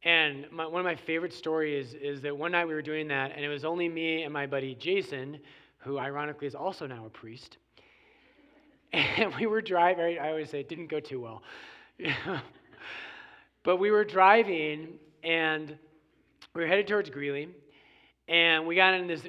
And 0.03 0.45
my, 0.51 0.67
one 0.67 0.79
of 0.79 0.85
my 0.85 0.95
favorite 0.95 1.33
stories 1.33 1.93
is, 1.93 2.17
is 2.17 2.21
that 2.21 2.37
one 2.37 2.51
night 2.51 2.67
we 2.67 2.73
were 2.73 2.81
doing 2.81 3.07
that, 3.07 3.31
and 3.35 3.43
it 3.43 3.47
was 3.47 3.65
only 3.65 3.89
me 3.89 4.23
and 4.23 4.31
my 4.31 4.45
buddy 4.45 4.75
Jason, 4.75 5.39
who 5.79 5.97
ironically 5.97 6.47
is 6.47 6.55
also 6.55 6.85
now 6.85 7.05
a 7.05 7.09
priest. 7.09 7.57
And 8.95 9.35
we 9.39 9.45
were 9.45 9.61
driving, 9.61 10.17
I 10.19 10.29
always 10.29 10.49
say 10.49 10.61
it 10.61 10.69
didn't 10.69 10.87
go 10.87 10.99
too 10.99 11.19
well. 11.19 11.43
but 13.63 13.77
we 13.77 13.91
were 13.91 14.05
driving, 14.05 14.93
and 15.23 15.77
we 16.53 16.61
were 16.61 16.67
headed 16.67 16.87
towards 16.87 17.09
Greeley, 17.09 17.49
and 18.27 18.65
we 18.65 18.75
got 18.75 18.93
in 18.93 19.07
this 19.07 19.21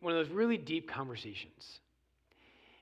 one 0.00 0.16
of 0.16 0.24
those 0.24 0.34
really 0.34 0.56
deep 0.56 0.88
conversations. 0.88 1.80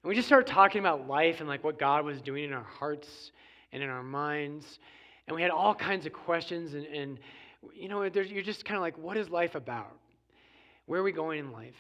And 0.03 0.09
we 0.09 0.15
just 0.15 0.29
started 0.29 0.47
talking 0.47 0.81
about 0.81 1.09
life 1.09 1.41
and 1.41 1.49
like 1.49 1.65
what 1.65 1.79
God 1.79 2.05
was 2.05 2.21
doing 2.21 2.45
in 2.45 2.53
our 2.53 2.63
hearts 2.63 3.33
and 3.73 3.83
in 3.83 3.89
our 3.89 4.05
minds. 4.05 4.79
And 5.27 5.35
we 5.35 5.43
had 5.43 5.51
all 5.51 5.75
kinds 5.75 6.07
of 6.07 6.13
questions. 6.13 6.75
And, 6.75 6.87
and 6.87 7.19
you 7.75 7.89
know, 7.89 8.05
you're 8.05 8.43
just 8.43 8.65
kind 8.65 8.77
of 8.77 8.83
like, 8.83 8.97
what 8.99 9.17
is 9.17 9.31
life 9.31 9.57
about? 9.57 9.97
Where 10.87 11.01
are 11.01 11.03
we 11.03 11.11
going 11.11 11.41
in 11.41 11.51
life? 11.51 11.75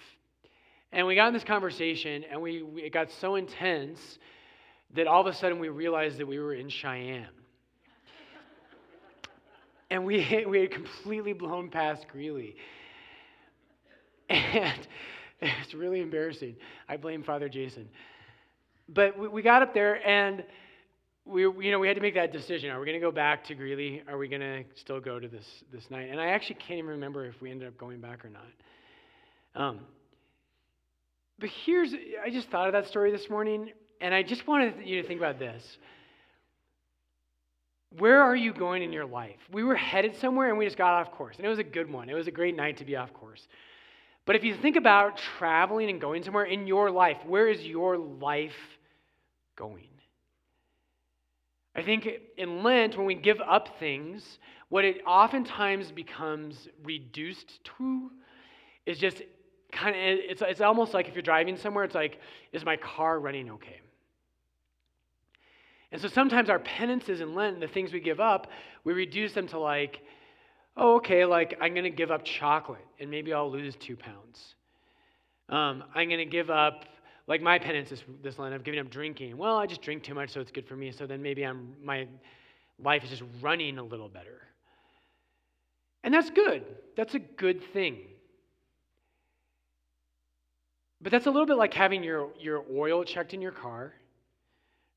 And 0.90 1.06
we 1.06 1.14
got 1.14 1.28
in 1.28 1.34
this 1.34 1.44
conversation, 1.44 2.24
and 2.28 2.42
we, 2.42 2.62
we, 2.62 2.82
it 2.82 2.92
got 2.92 3.12
so 3.12 3.36
intense 3.36 4.18
that 4.94 5.06
all 5.06 5.20
of 5.20 5.26
a 5.26 5.34
sudden 5.34 5.58
we 5.58 5.68
realized 5.68 6.18
that 6.18 6.26
we 6.26 6.38
were 6.38 6.54
in 6.54 6.68
Cheyenne. 6.68 7.28
and 9.90 10.04
we, 10.04 10.44
we 10.48 10.60
had 10.60 10.70
completely 10.70 11.32
blown 11.32 11.70
past 11.70 12.06
Greeley. 12.10 12.56
And 14.28 14.86
it's 15.40 15.74
really 15.74 16.00
embarrassing. 16.00 16.56
I 16.88 16.96
blame 16.96 17.22
Father 17.22 17.48
Jason. 17.48 17.88
But 18.88 19.18
we, 19.18 19.28
we 19.28 19.42
got 19.42 19.62
up 19.62 19.74
there 19.74 20.06
and 20.06 20.44
we, 21.24 21.42
you 21.42 21.70
know, 21.70 21.78
we 21.78 21.86
had 21.86 21.96
to 21.96 22.00
make 22.02 22.14
that 22.14 22.32
decision. 22.32 22.70
Are 22.70 22.80
we 22.80 22.86
going 22.86 22.98
to 22.98 23.06
go 23.06 23.12
back 23.12 23.44
to 23.44 23.54
Greeley? 23.54 24.02
Are 24.08 24.16
we 24.16 24.28
going 24.28 24.40
to 24.40 24.64
still 24.74 25.00
go 25.00 25.20
to 25.20 25.28
this, 25.28 25.46
this 25.70 25.90
night? 25.90 26.08
And 26.10 26.20
I 26.20 26.28
actually 26.28 26.56
can't 26.56 26.78
even 26.78 26.90
remember 26.90 27.26
if 27.26 27.40
we 27.42 27.50
ended 27.50 27.68
up 27.68 27.76
going 27.76 28.00
back 28.00 28.24
or 28.24 28.30
not. 28.30 28.46
Um, 29.54 29.80
but 31.38 31.50
here's, 31.66 31.92
I 32.24 32.30
just 32.30 32.48
thought 32.48 32.66
of 32.66 32.72
that 32.72 32.88
story 32.88 33.12
this 33.12 33.28
morning, 33.28 33.70
and 34.00 34.14
I 34.14 34.22
just 34.22 34.46
wanted 34.46 34.74
you 34.84 35.00
to 35.02 35.06
think 35.06 35.20
about 35.20 35.38
this. 35.38 35.78
Where 37.98 38.22
are 38.22 38.36
you 38.36 38.52
going 38.52 38.82
in 38.82 38.92
your 38.92 39.06
life? 39.06 39.38
We 39.50 39.64
were 39.64 39.74
headed 39.74 40.14
somewhere 40.16 40.50
and 40.50 40.58
we 40.58 40.66
just 40.66 40.76
got 40.76 40.94
off 40.94 41.12
course, 41.12 41.36
and 41.36 41.46
it 41.46 41.48
was 41.48 41.58
a 41.58 41.64
good 41.64 41.90
one. 41.90 42.08
It 42.10 42.14
was 42.14 42.26
a 42.26 42.32
great 42.32 42.54
night 42.54 42.76
to 42.78 42.84
be 42.84 42.96
off 42.96 43.12
course. 43.14 43.46
But 44.26 44.36
if 44.36 44.44
you 44.44 44.54
think 44.54 44.76
about 44.76 45.16
traveling 45.38 45.88
and 45.88 46.00
going 46.00 46.22
somewhere 46.22 46.44
in 46.44 46.66
your 46.66 46.90
life, 46.90 47.16
where 47.26 47.48
is 47.48 47.64
your 47.64 47.96
life 47.96 48.52
going? 49.56 49.88
I 51.74 51.82
think 51.82 52.06
in 52.36 52.62
Lent, 52.62 52.96
when 52.98 53.06
we 53.06 53.14
give 53.14 53.40
up 53.40 53.78
things, 53.78 54.38
what 54.68 54.84
it 54.84 55.00
oftentimes 55.06 55.92
becomes 55.92 56.68
reduced 56.84 57.64
to 57.78 58.10
is 58.84 58.98
just 58.98 59.22
kind 59.72 59.94
of, 59.94 60.02
it's, 60.02 60.42
it's 60.42 60.60
almost 60.60 60.92
like 60.92 61.08
if 61.08 61.14
you're 61.14 61.22
driving 61.22 61.56
somewhere, 61.56 61.84
it's 61.84 61.94
like, 61.94 62.20
is 62.52 62.64
my 62.64 62.76
car 62.76 63.20
running 63.20 63.50
okay? 63.52 63.80
And 65.90 66.00
so 66.00 66.08
sometimes 66.08 66.50
our 66.50 66.58
penances 66.58 67.20
in 67.20 67.34
Lent, 67.34 67.60
the 67.60 67.68
things 67.68 67.92
we 67.92 68.00
give 68.00 68.20
up, 68.20 68.48
we 68.84 68.92
reduce 68.92 69.32
them 69.32 69.48
to 69.48 69.58
like, 69.58 70.02
oh, 70.76 70.96
okay, 70.96 71.24
like 71.24 71.56
I'm 71.60 71.72
going 71.72 71.84
to 71.84 71.90
give 71.90 72.10
up 72.10 72.24
chocolate 72.24 72.84
and 73.00 73.10
maybe 73.10 73.32
I'll 73.32 73.50
lose 73.50 73.74
two 73.76 73.96
pounds. 73.96 74.54
Um, 75.48 75.84
I'm 75.94 76.08
going 76.08 76.18
to 76.18 76.26
give 76.26 76.50
up, 76.50 76.84
like 77.26 77.40
my 77.40 77.58
penance 77.58 77.90
this, 77.90 78.02
this 78.22 78.38
Lent, 78.38 78.54
I've 78.54 78.64
given 78.64 78.80
up 78.80 78.90
drinking. 78.90 79.36
Well, 79.36 79.56
I 79.56 79.66
just 79.66 79.82
drink 79.82 80.02
too 80.02 80.14
much, 80.14 80.30
so 80.30 80.40
it's 80.40 80.50
good 80.50 80.66
for 80.66 80.76
me. 80.76 80.92
So 80.92 81.06
then 81.06 81.22
maybe 81.22 81.42
I'm, 81.42 81.74
my 81.82 82.06
life 82.82 83.02
is 83.02 83.10
just 83.10 83.22
running 83.40 83.78
a 83.78 83.82
little 83.82 84.08
better. 84.08 84.42
And 86.04 86.12
that's 86.12 86.30
good. 86.30 86.64
That's 86.96 87.14
a 87.14 87.18
good 87.18 87.62
thing. 87.72 87.98
But 91.00 91.12
that's 91.12 91.26
a 91.26 91.30
little 91.30 91.46
bit 91.46 91.56
like 91.56 91.74
having 91.74 92.02
your, 92.02 92.28
your 92.38 92.64
oil 92.74 93.04
checked 93.04 93.32
in 93.32 93.40
your 93.40 93.52
car, 93.52 93.94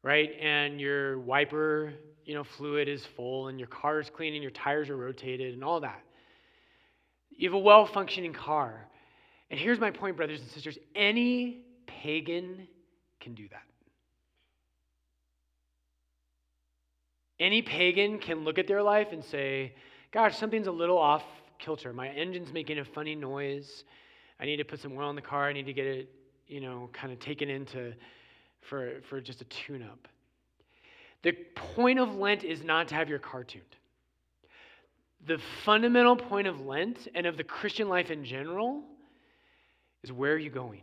right? 0.03 0.31
And 0.39 0.79
your 0.79 1.20
wiper 1.20 1.93
you 2.25 2.36
know, 2.36 2.43
fluid 2.43 2.88
is 2.88 3.05
full 3.15 3.48
and 3.48 3.60
your 3.60 3.67
car 3.67 4.00
is 4.00 4.10
clean 4.10 4.34
and 4.34 4.41
your 4.41 4.51
tires 4.51 4.89
are 4.89 4.98
rotated 4.98 5.53
and 5.53 5.63
all 5.63 5.81
that. 5.81 6.01
You 7.29 7.50
have 7.50 7.55
a 7.55 7.60
well 7.60 7.86
functioning 7.86 8.34
car. 8.34 8.88
And 9.50 9.60
here's 9.60 9.79
my 9.79 9.91
point, 9.91 10.17
brothers 10.17 10.39
and 10.39 10.50
sisters 10.50 10.77
any 10.96 11.65
pagan 11.88 12.67
can 13.20 13.34
do 13.34 13.48
that. 13.50 13.63
Any 17.39 17.62
pagan 17.62 18.20
can 18.20 18.43
look 18.43 18.60
at 18.60 18.67
their 18.67 18.84
life 18.84 19.08
and 19.12 19.24
say, 19.25 19.74
Gosh, 20.13 20.38
something's 20.38 20.67
a 20.67 20.72
little 20.72 20.98
off 20.98 21.24
kilter. 21.58 21.93
My 21.93 22.10
engine's 22.10 22.53
making 22.53 22.79
a 22.79 22.86
funny 22.86 23.15
noise. 23.15 23.84
I 24.39 24.46
need 24.46 24.58
to 24.58 24.65
put 24.65 24.79
some 24.79 24.98
oil 24.98 25.10
in 25.10 25.15
the 25.15 25.22
car. 25.22 25.48
I 25.48 25.53
need 25.53 25.65
to 25.65 25.74
get 25.74 25.86
it, 25.86 26.10
you 26.48 26.60
know, 26.60 26.89
kind 26.93 27.12
of 27.13 27.20
taken 27.20 27.50
into 27.50 27.93
for, 28.62 29.01
for 29.10 29.20
just 29.20 29.41
a 29.41 29.46
tune 29.46 29.84
up. 29.84 30.08
The 31.24 31.34
point 31.75 32.00
of 32.00 32.15
Lent 32.15 32.44
is 32.44 32.63
not 32.63 32.88
to 32.89 32.96
have 32.96 33.10
your 33.10 33.20
car 33.20 33.44
tuned. 33.44 33.63
The 35.27 35.38
fundamental 35.63 36.15
point 36.15 36.48
of 36.48 36.65
Lent 36.65 37.08
and 37.13 37.25
of 37.25 37.38
the 37.38 37.44
Christian 37.44 37.89
life 37.89 38.10
in 38.10 38.25
general 38.25 38.82
is 40.03 40.12
where 40.12 40.34
are 40.34 40.38
you 40.38 40.50
going? 40.50 40.82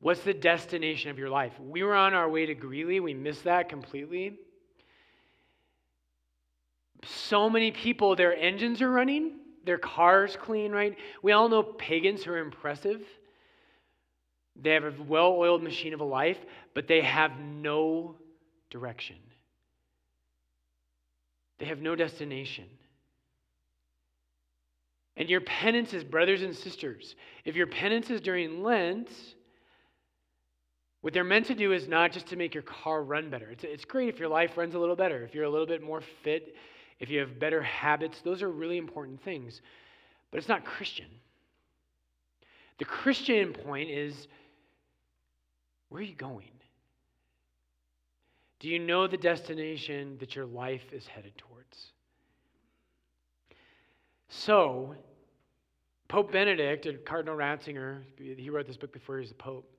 What's 0.00 0.20
the 0.20 0.34
destination 0.34 1.10
of 1.10 1.18
your 1.18 1.30
life? 1.30 1.52
We 1.58 1.82
were 1.82 1.94
on 1.94 2.12
our 2.12 2.28
way 2.28 2.46
to 2.46 2.54
Greeley. 2.54 3.00
We 3.00 3.14
missed 3.14 3.44
that 3.44 3.68
completely. 3.68 4.38
So 7.06 7.48
many 7.48 7.70
people, 7.70 8.14
their 8.14 8.36
engines 8.36 8.82
are 8.82 8.90
running, 8.90 9.32
their 9.64 9.78
cars 9.78 10.36
clean, 10.40 10.72
right? 10.72 10.96
We 11.22 11.32
all 11.32 11.48
know 11.48 11.62
pagans 11.62 12.22
who 12.22 12.32
are 12.32 12.38
impressive. 12.38 13.02
They 14.60 14.70
have 14.70 14.84
a 14.84 14.94
well 15.06 15.32
oiled 15.32 15.62
machine 15.62 15.94
of 15.94 16.00
a 16.00 16.04
life, 16.04 16.38
but 16.74 16.86
they 16.86 17.00
have 17.00 17.38
no 17.38 18.16
direction. 18.70 19.16
They 21.58 21.66
have 21.66 21.80
no 21.80 21.94
destination. 21.96 22.64
And 25.16 25.30
your 25.30 25.40
penance 25.40 25.92
is, 25.92 26.02
brothers 26.02 26.42
and 26.42 26.54
sisters, 26.54 27.14
if 27.44 27.54
your 27.54 27.68
penance 27.68 28.10
is 28.10 28.20
during 28.20 28.62
Lent, 28.62 29.08
what 31.02 31.12
they're 31.12 31.22
meant 31.22 31.46
to 31.46 31.54
do 31.54 31.72
is 31.72 31.86
not 31.86 32.12
just 32.12 32.26
to 32.28 32.36
make 32.36 32.54
your 32.54 32.62
car 32.62 33.02
run 33.02 33.30
better. 33.30 33.50
It's, 33.50 33.62
it's 33.62 33.84
great 33.84 34.08
if 34.08 34.18
your 34.18 34.28
life 34.28 34.56
runs 34.56 34.74
a 34.74 34.78
little 34.78 34.96
better, 34.96 35.22
if 35.22 35.34
you're 35.34 35.44
a 35.44 35.50
little 35.50 35.66
bit 35.66 35.82
more 35.82 36.02
fit, 36.22 36.56
if 36.98 37.10
you 37.10 37.20
have 37.20 37.38
better 37.38 37.62
habits. 37.62 38.20
Those 38.24 38.42
are 38.42 38.50
really 38.50 38.78
important 38.78 39.22
things. 39.22 39.60
But 40.30 40.38
it's 40.38 40.48
not 40.48 40.64
Christian. 40.64 41.06
The 42.78 42.84
Christian 42.84 43.52
point 43.52 43.90
is 43.90 44.26
where 45.94 46.02
are 46.02 46.06
you 46.06 46.16
going? 46.16 46.50
Do 48.58 48.68
you 48.68 48.80
know 48.80 49.06
the 49.06 49.16
destination 49.16 50.16
that 50.18 50.34
your 50.34 50.44
life 50.44 50.92
is 50.92 51.06
headed 51.06 51.38
towards? 51.38 51.92
So, 54.28 54.96
Pope 56.08 56.32
Benedict, 56.32 56.86
and 56.86 57.04
Cardinal 57.04 57.36
Ratzinger, 57.36 58.02
he 58.18 58.50
wrote 58.50 58.66
this 58.66 58.76
book 58.76 58.92
before 58.92 59.18
he 59.18 59.20
was 59.20 59.30
a 59.30 59.34
pope. 59.34 59.72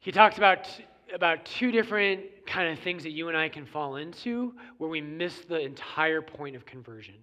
He 0.00 0.10
talks 0.10 0.38
about, 0.38 0.66
about 1.14 1.44
two 1.44 1.70
different 1.70 2.22
kind 2.44 2.76
of 2.76 2.82
things 2.82 3.04
that 3.04 3.12
you 3.12 3.28
and 3.28 3.36
I 3.36 3.48
can 3.48 3.66
fall 3.66 3.94
into 3.94 4.54
where 4.78 4.90
we 4.90 5.00
miss 5.00 5.44
the 5.44 5.60
entire 5.60 6.20
point 6.20 6.56
of 6.56 6.66
conversion. 6.66 7.14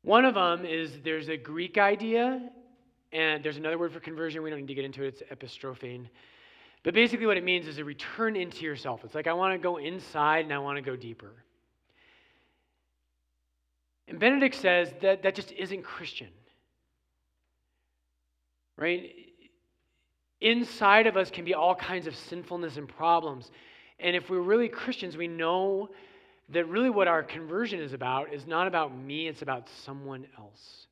One 0.00 0.24
of 0.24 0.32
them 0.32 0.64
is 0.64 1.00
there's 1.04 1.28
a 1.28 1.36
Greek 1.36 1.76
idea, 1.76 2.48
and 3.16 3.42
there's 3.42 3.56
another 3.56 3.78
word 3.78 3.92
for 3.92 4.00
conversion. 4.00 4.42
We 4.42 4.50
don't 4.50 4.60
need 4.60 4.68
to 4.68 4.74
get 4.74 4.84
into 4.84 5.02
it, 5.02 5.22
it's 5.22 5.22
epistrophane. 5.32 6.06
But 6.82 6.92
basically, 6.92 7.26
what 7.26 7.38
it 7.38 7.44
means 7.44 7.66
is 7.66 7.78
a 7.78 7.84
return 7.84 8.36
into 8.36 8.64
yourself. 8.64 9.04
It's 9.04 9.14
like 9.14 9.26
I 9.26 9.32
want 9.32 9.54
to 9.54 9.58
go 9.58 9.78
inside 9.78 10.44
and 10.44 10.52
I 10.52 10.58
want 10.58 10.76
to 10.76 10.82
go 10.82 10.94
deeper. 10.94 11.32
And 14.06 14.20
Benedict 14.20 14.54
says 14.54 14.92
that 15.00 15.22
that 15.22 15.34
just 15.34 15.50
isn't 15.52 15.82
Christian. 15.82 16.28
Right? 18.76 19.14
Inside 20.42 21.06
of 21.06 21.16
us 21.16 21.30
can 21.30 21.46
be 21.46 21.54
all 21.54 21.74
kinds 21.74 22.06
of 22.06 22.14
sinfulness 22.14 22.76
and 22.76 22.86
problems. 22.86 23.50
And 23.98 24.14
if 24.14 24.28
we're 24.28 24.40
really 24.40 24.68
Christians, 24.68 25.16
we 25.16 25.26
know 25.26 25.88
that 26.50 26.68
really 26.68 26.90
what 26.90 27.08
our 27.08 27.22
conversion 27.22 27.80
is 27.80 27.94
about 27.94 28.34
is 28.34 28.46
not 28.46 28.68
about 28.68 28.94
me, 28.94 29.26
it's 29.26 29.40
about 29.40 29.68
someone 29.84 30.26
else. 30.38 30.86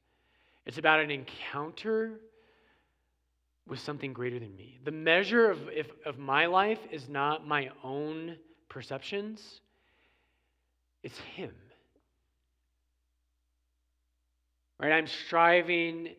It's 0.67 0.79
about 0.79 1.01
an 1.01 1.11
encounter 1.11 2.21
with 3.67 3.81
something 3.81 4.13
greater 4.13 4.39
than 4.39 4.55
me. 4.57 4.79
The 4.85 4.91
measure 4.91 5.51
of, 5.51 5.59
if, 5.69 5.89
of 6.05 6.19
my 6.19 6.47
life 6.47 6.79
is 6.91 7.09
not 7.09 7.47
my 7.47 7.71
own 7.83 8.37
perceptions, 8.69 9.61
it's 11.03 11.19
Him. 11.19 11.53
Right? 14.81 14.93
I'm 14.93 15.07
striving 15.07 16.11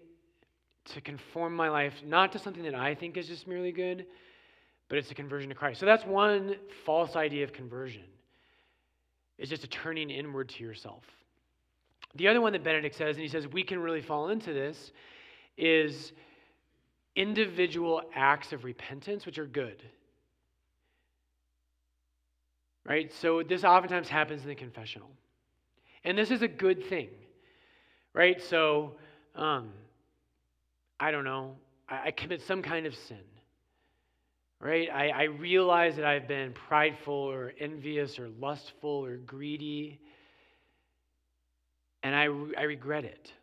to 0.86 1.02
conform 1.02 1.56
my 1.56 1.70
life 1.70 1.94
not 2.06 2.32
to 2.34 2.40
something 2.40 2.64
that 2.64 2.76
I 2.76 2.96
think 2.96 3.18
is 3.18 3.28
just 3.28 3.48
merely 3.48 3.72
good, 3.72 4.06
but 4.88 4.98
it's 4.98 5.10
a 5.12 5.16
conversion 5.16 5.50
to 5.50 5.56
Christ. 5.56 5.80
So 5.80 5.86
that's 5.86 6.06
one 6.06 6.56
false 6.86 7.16
idea 7.16 7.44
of 7.44 7.54
conversion. 7.54 8.04
It's 9.38 9.50
just 9.50 9.64
a 9.64 9.68
turning 9.68 10.10
inward 10.10 10.50
to 10.50 10.64
yourself. 10.64 11.04
The 12.16 12.28
other 12.28 12.42
one 12.42 12.54
that 12.54 12.64
Benedict 12.64 12.96
says, 12.96 13.16
and 13.16 13.24
he 13.24 13.28
says 13.28 13.48
we 13.48 13.64
can 13.64 13.80
really 13.80 14.02
fall 14.02 14.30
into 14.30 14.54
this, 14.54 14.92
is 15.58 16.14
individual 17.16 18.02
acts 18.14 18.54
of 18.54 18.64
repentance, 18.64 19.26
which 19.26 19.38
are 19.38 19.46
good. 19.46 19.82
Right? 22.86 23.12
So 23.12 23.42
this 23.44 23.64
oftentimes 23.64 24.10
happens 24.10 24.44
in 24.44 24.50
the 24.50 24.56
confessional. 24.56 25.10
And 26.04 26.18
this 26.18 26.32
is 26.32 26.42
a 26.42 26.48
good 26.48 26.86
thing. 26.86 27.10
Right? 28.14 28.42
So, 28.42 28.96
um, 29.36 29.70
I 31.00 31.12
don't 31.12 31.26
know, 31.26 31.56
I, 31.90 32.08
I 32.08 32.12
commit 32.12 32.42
some 32.42 32.62
kind 32.62 32.86
of 32.86 32.96
sin. 32.96 33.18
Right? 34.60 34.88
I, 34.94 35.10
I 35.10 35.24
realize 35.24 35.96
that 35.98 36.06
I've 36.06 36.28
been 36.28 36.54
prideful 36.54 37.14
or 37.14 37.54
envious 37.60 38.20
or 38.20 38.30
lustful 38.40 39.04
or 39.04 39.18
greedy. 39.18 40.00
And 42.06 42.16
I, 42.16 42.26
I 42.56 42.66
regret 42.66 43.04
it. 43.04 43.34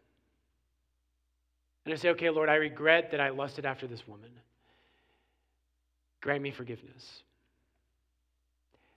And 1.85 1.93
I 1.93 1.97
say, 1.97 2.11
okay, 2.11 2.31
Lord, 2.31 2.49
I 2.49 2.55
regret 2.55 3.11
that 3.11 3.21
I 3.21 3.31
lusted 3.31 3.67
after 3.67 3.89
this 3.89 4.07
woman. 4.07 4.31
Grant 6.21 6.45
me 6.45 6.53
forgiveness. 6.53 7.25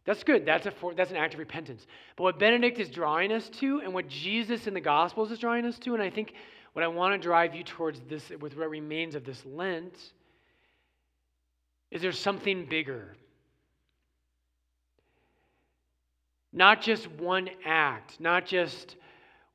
That's 0.05 0.23
good. 0.23 0.45
That's, 0.45 0.67
a 0.67 0.71
for, 0.71 0.93
that's 0.93 1.09
an 1.09 1.17
act 1.17 1.33
of 1.33 1.39
repentance. 1.39 1.87
But 2.15 2.25
what 2.25 2.37
Benedict 2.37 2.77
is 2.77 2.89
drawing 2.89 3.31
us 3.31 3.49
to, 3.59 3.81
and 3.81 3.91
what 3.91 4.07
Jesus 4.07 4.67
in 4.67 4.75
the 4.75 4.81
Gospels 4.81 5.31
is 5.31 5.39
drawing 5.39 5.65
us 5.65 5.79
to, 5.79 5.95
and 5.95 6.03
I 6.03 6.11
think 6.11 6.33
what 6.73 6.83
I 6.83 6.87
want 6.87 7.19
to 7.19 7.27
drive 7.27 7.55
you 7.55 7.63
towards 7.63 7.99
this, 8.07 8.29
with 8.39 8.55
what 8.55 8.69
remains 8.69 9.15
of 9.15 9.25
this 9.25 9.43
Lent, 9.47 9.97
is 11.89 12.03
there 12.03 12.11
something 12.11 12.67
bigger. 12.69 13.15
Not 16.53 16.83
just 16.83 17.09
one 17.13 17.49
act, 17.65 18.19
not 18.19 18.45
just 18.45 18.95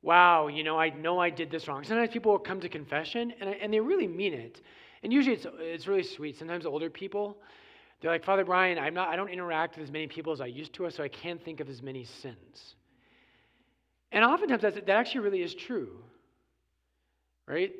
wow, 0.01 0.47
you 0.47 0.63
know, 0.63 0.79
I 0.79 0.89
know 0.89 1.19
I 1.19 1.29
did 1.29 1.51
this 1.51 1.67
wrong. 1.67 1.83
Sometimes 1.83 2.11
people 2.11 2.31
will 2.31 2.39
come 2.39 2.59
to 2.61 2.69
confession 2.69 3.33
and, 3.39 3.49
and 3.49 3.73
they 3.73 3.79
really 3.79 4.07
mean 4.07 4.33
it. 4.33 4.61
And 5.03 5.11
usually 5.11 5.35
it's, 5.35 5.45
it's 5.59 5.87
really 5.87 6.03
sweet. 6.03 6.37
Sometimes 6.37 6.65
older 6.65 6.89
people, 6.89 7.37
they're 8.01 8.11
like, 8.11 8.25
Father 8.25 8.43
Brian, 8.43 8.79
I'm 8.79 8.93
not, 8.93 9.09
I 9.09 9.15
don't 9.15 9.29
interact 9.29 9.77
with 9.77 9.85
as 9.85 9.91
many 9.91 10.07
people 10.07 10.33
as 10.33 10.41
I 10.41 10.47
used 10.47 10.73
to, 10.73 10.89
so 10.89 11.03
I 11.03 11.07
can't 11.07 11.43
think 11.43 11.59
of 11.59 11.69
as 11.69 11.81
many 11.81 12.05
sins. 12.05 12.75
And 14.11 14.25
oftentimes 14.25 14.61
that 14.63 14.89
actually 14.89 15.21
really 15.21 15.41
is 15.41 15.53
true, 15.53 16.03
right? 17.47 17.71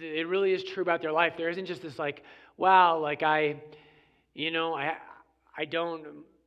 It 0.00 0.26
really 0.26 0.52
is 0.52 0.64
true 0.64 0.82
about 0.82 1.02
their 1.02 1.12
life. 1.12 1.34
There 1.36 1.48
isn't 1.48 1.66
just 1.66 1.82
this 1.82 1.98
like, 1.98 2.22
wow, 2.56 2.98
like 2.98 3.22
I, 3.22 3.56
you 4.34 4.50
know, 4.50 4.74
I, 4.74 4.96
I 5.56 5.64
don't 5.66 6.04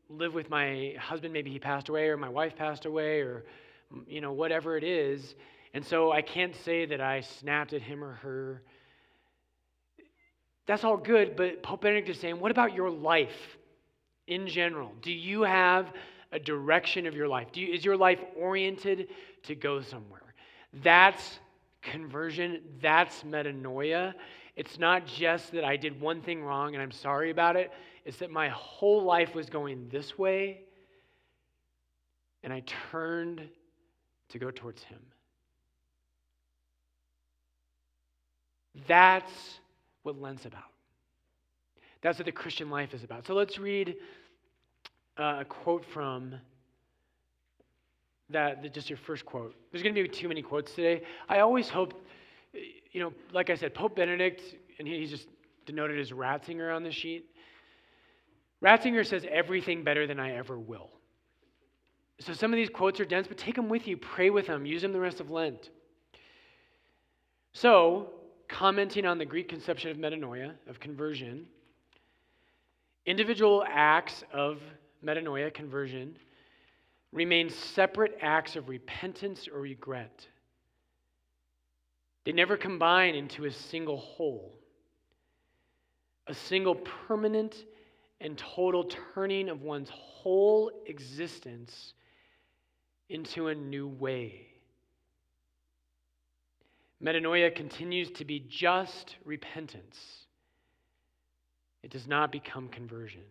live 0.10 0.34
with 0.34 0.50
my 0.50 0.96
husband, 1.00 1.32
maybe 1.34 1.52
he 1.52 1.60
passed 1.60 1.90
away, 1.90 2.10
or 2.10 2.18
my 2.18 2.30
wife 2.30 2.56
passed 2.56 2.86
away, 2.86 3.22
or 3.22 3.46
you 4.08 4.22
know, 4.22 4.32
whatever 4.32 4.78
it 4.78 4.84
is. 4.84 5.36
And 5.74 5.86
so 5.86 6.12
I 6.12 6.22
can't 6.22 6.56
say 6.56 6.86
that 6.86 7.02
I 7.02 7.22
snapped 7.22 7.74
at 7.74 7.82
him 7.82 8.04
or 8.04 8.14
her. 8.14 8.62
That's 10.66 10.84
all 10.84 10.98
good, 10.98 11.36
but 11.36 11.64
Pope 11.64 11.82
Benedict 11.82 12.10
is 12.10 12.20
saying, 12.20 12.40
what 12.40 12.52
about 12.52 12.74
your 12.74 12.90
life 12.90 13.58
in 14.28 14.48
general? 14.48 14.92
Do 15.02 15.12
you 15.12 15.42
have 15.42 15.92
a 16.32 16.40
direction 16.40 17.08
of 17.08 17.16
your 17.16 17.28
life? 17.28 17.48
You, 17.56 17.74
is 17.74 17.84
your 17.84 17.98
life 17.98 18.20
oriented 18.38 19.08
to 19.44 19.56
go 19.56 19.82
somewhere? 19.82 20.34
That's 20.84 21.40
conversion, 21.82 22.62
that's 22.82 23.24
metanoia. 23.24 24.14
It's 24.56 24.78
not 24.78 25.08
just 25.08 25.52
that 25.54 25.64
I 25.64 25.78
did 25.78 26.00
one 26.00 26.22
thing 26.22 26.44
wrong 26.44 26.76
and 26.76 26.84
I'm 26.84 26.92
sorry 26.92 27.32
about 27.32 27.56
it, 27.56 27.72
it's 28.06 28.18
that 28.18 28.30
my 28.30 28.50
whole 28.50 29.04
life 29.04 29.34
was 29.34 29.50
going 29.50 29.88
this 29.90 30.18
way 30.18 30.62
and 32.44 32.54
I 32.54 32.64
turned 32.92 33.48
to 34.30 34.40
go 34.40 34.52
towards 34.52 34.84
Him. 34.84 35.00
That's 38.88 39.60
what 40.04 40.20
Lent's 40.20 40.46
about. 40.46 40.64
That's 42.02 42.18
what 42.18 42.26
the 42.26 42.32
Christian 42.32 42.70
life 42.70 42.94
is 42.94 43.04
about. 43.04 43.26
So 43.26 43.34
let's 43.34 43.60
read 43.60 43.96
uh, 45.18 45.40
a 45.42 45.46
quote 45.46 45.84
from 45.86 46.36
that, 48.30 48.74
just 48.74 48.90
your 48.90 48.98
first 48.98 49.26
quote. 49.26 49.56
There's 49.72 49.84
going 49.84 49.96
to 49.96 50.02
be 50.02 50.08
too 50.08 50.28
many 50.28 50.42
quotes 50.42 50.74
today. 50.74 51.02
I 51.28 51.40
always 51.40 51.68
hope, 51.68 51.94
you 52.92 53.02
know, 53.02 53.12
like 53.34 53.50
I 53.50 53.56
said, 53.56 53.74
Pope 53.74 53.96
Benedict, 53.96 54.42
and 54.78 54.88
he's 54.88 55.10
just 55.10 55.28
denoted 55.66 56.00
as 56.00 56.12
Ratzinger 56.12 56.74
on 56.74 56.84
the 56.84 56.92
sheet. 56.92 57.26
Ratzinger 58.64 59.06
says 59.06 59.26
everything 59.30 59.84
better 59.84 60.08
than 60.08 60.20
I 60.20 60.36
ever 60.36 60.58
will. 60.58 60.90
So 62.22 62.34
some 62.34 62.52
of 62.52 62.58
these 62.58 62.70
quotes 62.70 63.00
are 63.00 63.06
dense, 63.06 63.28
but 63.28 63.38
take 63.38 63.56
them 63.56 63.70
with 63.70 63.88
you, 63.88 63.96
pray 63.96 64.30
with 64.30 64.48
them, 64.48 64.66
use 64.66 64.82
them 64.82 64.92
the 64.92 65.00
rest 65.00 65.22
of 65.22 65.32
Lent. 65.32 65.70
So, 67.54 68.10
commenting 68.48 69.06
on 69.06 69.18
the 69.18 69.26
Greek 69.26 69.48
conception 69.48 69.90
of 69.90 69.98
metanoia, 69.98 70.54
of 70.68 70.80
conversion, 70.80 71.48
individual 73.06 73.64
acts 73.68 74.24
of 74.34 74.62
metanoia, 75.04 75.54
conversion, 75.54 76.16
remain 77.14 77.50
separate 77.50 78.18
acts 78.22 78.56
of 78.56 78.68
repentance 78.68 79.48
or 79.48 79.62
regret. 79.62 80.28
They 82.26 82.34
never 82.34 82.58
combine 82.58 83.16
into 83.16 83.46
a 83.46 83.52
single 83.52 83.98
whole, 83.98 84.54
a 86.28 86.34
single 86.34 86.76
permanent 86.76 87.64
and 88.20 88.38
total 88.38 88.84
turning 89.16 89.48
of 89.48 89.62
one's 89.62 89.90
whole 89.90 90.70
existence 90.86 91.94
into 93.10 93.48
a 93.48 93.56
new 93.56 93.88
way. 93.88 94.46
Metanoia 97.04 97.54
continues 97.54 98.12
to 98.12 98.26
be 98.26 98.46
just 98.48 99.16
repentance. 99.26 99.98
It 101.82 101.92
does 101.92 102.08
not 102.08 102.32
become 102.32 102.68
conversion. 102.68 103.24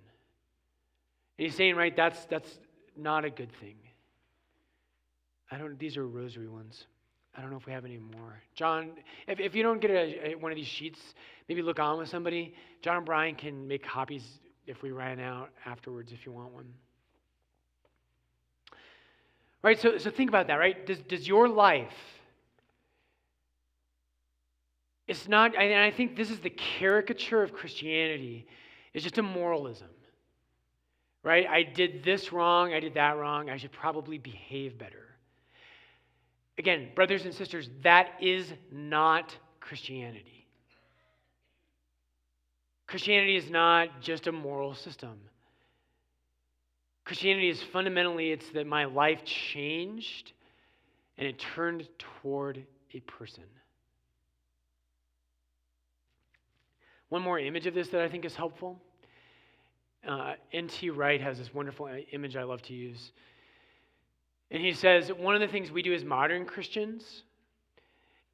And 1.38 1.46
he's 1.46 1.54
saying, 1.54 1.76
right, 1.76 1.94
that's, 1.94 2.24
that's 2.26 2.58
not 2.96 3.24
a 3.24 3.30
good 3.30 3.52
thing. 3.60 3.76
I 5.50 5.58
don't, 5.58 5.78
these 5.78 5.96
are 5.96 6.06
rosary 6.06 6.48
ones. 6.48 6.86
I 7.36 7.40
don't 7.40 7.50
know 7.50 7.56
if 7.56 7.66
we 7.66 7.72
have 7.72 7.84
any 7.84 7.98
more. 7.98 8.42
John, 8.54 8.90
if, 9.28 9.38
if 9.38 9.54
you 9.54 9.62
don't 9.62 9.80
get 9.80 9.90
a, 9.90 10.30
a, 10.30 10.34
one 10.34 10.50
of 10.50 10.56
these 10.56 10.66
sheets, 10.66 10.98
maybe 11.48 11.62
look 11.62 11.78
on 11.78 11.98
with 11.98 12.08
somebody. 12.08 12.54
John 12.82 12.96
and 12.96 13.06
Brian 13.06 13.34
can 13.34 13.68
make 13.68 13.84
copies 13.84 14.24
if 14.66 14.82
we 14.82 14.90
ran 14.90 15.20
out 15.20 15.50
afterwards 15.64 16.10
if 16.12 16.26
you 16.26 16.32
want 16.32 16.52
one. 16.52 16.66
Right, 19.62 19.78
so, 19.78 19.98
so 19.98 20.10
think 20.10 20.30
about 20.30 20.46
that, 20.46 20.54
right? 20.54 20.86
Does, 20.86 20.98
does 21.00 21.26
your 21.26 21.48
life, 21.48 21.92
it's 25.08 25.26
not, 25.26 25.56
and 25.56 25.74
I 25.74 25.90
think 25.90 26.16
this 26.16 26.30
is 26.30 26.38
the 26.40 26.50
caricature 26.50 27.42
of 27.42 27.52
Christianity, 27.52 28.46
it's 28.94 29.02
just 29.02 29.18
a 29.18 29.22
moralism. 29.22 29.88
Right? 31.24 31.46
I 31.46 31.64
did 31.64 32.04
this 32.04 32.32
wrong, 32.32 32.72
I 32.72 32.80
did 32.80 32.94
that 32.94 33.16
wrong, 33.16 33.50
I 33.50 33.56
should 33.56 33.72
probably 33.72 34.18
behave 34.18 34.78
better. 34.78 35.04
Again, 36.56 36.88
brothers 36.94 37.24
and 37.24 37.34
sisters, 37.34 37.68
that 37.82 38.10
is 38.20 38.52
not 38.70 39.36
Christianity. 39.60 40.46
Christianity 42.86 43.36
is 43.36 43.50
not 43.50 44.00
just 44.00 44.26
a 44.26 44.32
moral 44.32 44.74
system. 44.74 45.18
Christianity 47.08 47.48
is 47.48 47.62
fundamentally 47.62 48.32
it's 48.32 48.50
that 48.50 48.66
my 48.66 48.84
life 48.84 49.24
changed 49.24 50.32
and 51.16 51.26
it 51.26 51.38
turned 51.38 51.88
toward 51.98 52.62
a 52.92 53.00
person. 53.00 53.44
One 57.08 57.22
more 57.22 57.38
image 57.38 57.66
of 57.66 57.72
this 57.72 57.88
that 57.88 58.02
I 58.02 58.10
think 58.10 58.26
is 58.26 58.36
helpful. 58.36 58.78
Uh, 60.06 60.34
N.T. 60.52 60.90
Wright 60.90 61.18
has 61.18 61.38
this 61.38 61.54
wonderful 61.54 61.88
image 62.12 62.36
I 62.36 62.42
love 62.42 62.60
to 62.64 62.74
use. 62.74 63.12
And 64.50 64.62
he 64.62 64.74
says 64.74 65.08
one 65.08 65.34
of 65.34 65.40
the 65.40 65.48
things 65.48 65.70
we 65.70 65.80
do 65.80 65.94
as 65.94 66.04
modern 66.04 66.44
Christians 66.44 67.22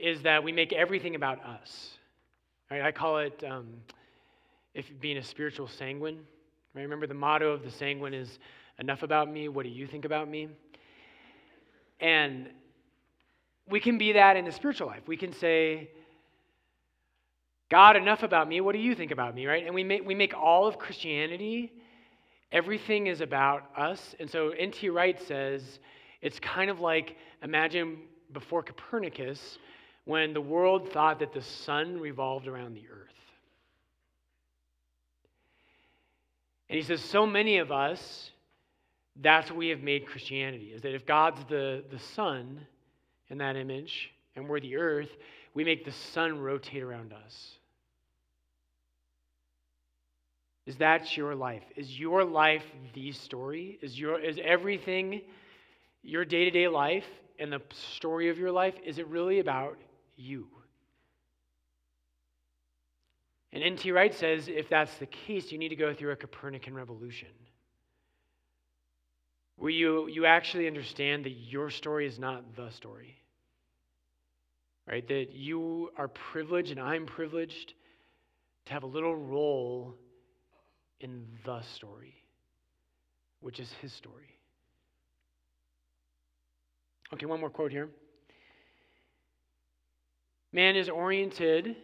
is 0.00 0.20
that 0.22 0.42
we 0.42 0.50
make 0.50 0.72
everything 0.72 1.14
about 1.14 1.38
us. 1.44 1.92
Right? 2.72 2.82
I 2.82 2.90
call 2.90 3.18
it 3.18 3.44
um, 3.48 3.68
if 4.74 4.90
being 5.00 5.18
a 5.18 5.22
spiritual 5.22 5.68
sanguine. 5.68 6.18
Right? 6.74 6.82
Remember 6.82 7.06
the 7.06 7.14
motto 7.14 7.52
of 7.52 7.62
the 7.62 7.70
sanguine 7.70 8.14
is 8.14 8.40
enough 8.78 9.02
about 9.02 9.30
me. 9.30 9.48
What 9.48 9.64
do 9.64 9.70
you 9.70 9.86
think 9.86 10.04
about 10.04 10.28
me? 10.28 10.48
And 12.00 12.48
we 13.68 13.80
can 13.80 13.98
be 13.98 14.12
that 14.12 14.36
in 14.36 14.44
the 14.44 14.52
spiritual 14.52 14.88
life. 14.88 15.02
We 15.06 15.16
can 15.16 15.32
say, 15.32 15.90
God, 17.70 17.96
enough 17.96 18.22
about 18.22 18.48
me. 18.48 18.60
What 18.60 18.72
do 18.72 18.78
you 18.78 18.94
think 18.94 19.10
about 19.10 19.34
me, 19.34 19.46
right? 19.46 19.64
And 19.64 19.74
we 19.74 19.84
make, 19.84 20.06
we 20.06 20.14
make 20.14 20.34
all 20.34 20.66
of 20.66 20.78
Christianity, 20.78 21.72
everything 22.52 23.06
is 23.06 23.20
about 23.20 23.70
us. 23.76 24.14
And 24.20 24.30
so 24.30 24.50
N.T. 24.50 24.90
Wright 24.90 25.20
says 25.26 25.78
it's 26.20 26.38
kind 26.40 26.70
of 26.70 26.80
like 26.80 27.16
imagine 27.42 27.98
before 28.32 28.62
Copernicus 28.62 29.58
when 30.04 30.34
the 30.34 30.40
world 30.40 30.92
thought 30.92 31.18
that 31.20 31.32
the 31.32 31.42
sun 31.42 31.98
revolved 31.98 32.46
around 32.46 32.74
the 32.74 32.84
earth. 32.90 33.14
And 36.68 36.76
he 36.76 36.82
says, 36.82 37.00
so 37.00 37.26
many 37.26 37.58
of 37.58 37.70
us, 37.70 38.30
that's 39.22 39.48
what 39.50 39.58
we 39.58 39.68
have 39.68 39.80
made 39.80 40.06
Christianity, 40.06 40.72
is 40.74 40.82
that 40.82 40.94
if 40.94 41.06
God's 41.06 41.40
the, 41.48 41.84
the 41.90 41.98
sun 41.98 42.66
in 43.28 43.38
that 43.38 43.56
image 43.56 44.10
and 44.34 44.48
we're 44.48 44.60
the 44.60 44.76
earth, 44.76 45.10
we 45.54 45.64
make 45.64 45.84
the 45.84 45.92
sun 45.92 46.40
rotate 46.40 46.82
around 46.82 47.12
us. 47.12 47.50
Is 50.66 50.76
that 50.76 51.16
your 51.16 51.34
life? 51.34 51.62
Is 51.76 51.98
your 51.98 52.24
life 52.24 52.64
the 52.94 53.12
story? 53.12 53.78
Is, 53.82 53.98
your, 53.98 54.18
is 54.18 54.38
everything, 54.42 55.20
your 56.02 56.24
day 56.24 56.44
to 56.46 56.50
day 56.50 56.68
life 56.68 57.06
and 57.38 57.52
the 57.52 57.60
story 57.70 58.30
of 58.30 58.38
your 58.38 58.50
life, 58.50 58.74
is 58.84 58.98
it 58.98 59.06
really 59.08 59.40
about 59.40 59.76
you? 60.16 60.46
And 63.52 63.62
N.T. 63.62 63.92
Wright 63.92 64.12
says 64.12 64.48
if 64.48 64.68
that's 64.68 64.96
the 64.96 65.06
case, 65.06 65.52
you 65.52 65.58
need 65.58 65.68
to 65.68 65.76
go 65.76 65.94
through 65.94 66.10
a 66.10 66.16
Copernican 66.16 66.74
revolution 66.74 67.28
where 69.56 69.70
you, 69.70 70.08
you 70.08 70.26
actually 70.26 70.66
understand 70.66 71.24
that 71.24 71.30
your 71.30 71.70
story 71.70 72.06
is 72.06 72.18
not 72.18 72.56
the 72.56 72.70
story 72.70 73.16
right? 74.86 75.06
That 75.08 75.32
you 75.32 75.90
are 75.96 76.08
privileged 76.08 76.70
and 76.70 76.80
I'm 76.80 77.06
privileged 77.06 77.74
to 78.66 78.72
have 78.72 78.82
a 78.82 78.86
little 78.86 79.16
role 79.16 79.94
in 81.00 81.26
the 81.44 81.60
story, 81.62 82.14
which 83.40 83.60
is 83.60 83.72
his 83.80 83.92
story. 83.92 84.38
Okay, 87.12 87.26
one 87.26 87.40
more 87.40 87.50
quote 87.50 87.70
here. 87.70 87.88
Man 90.52 90.76
is 90.76 90.88
oriented, 90.88 91.76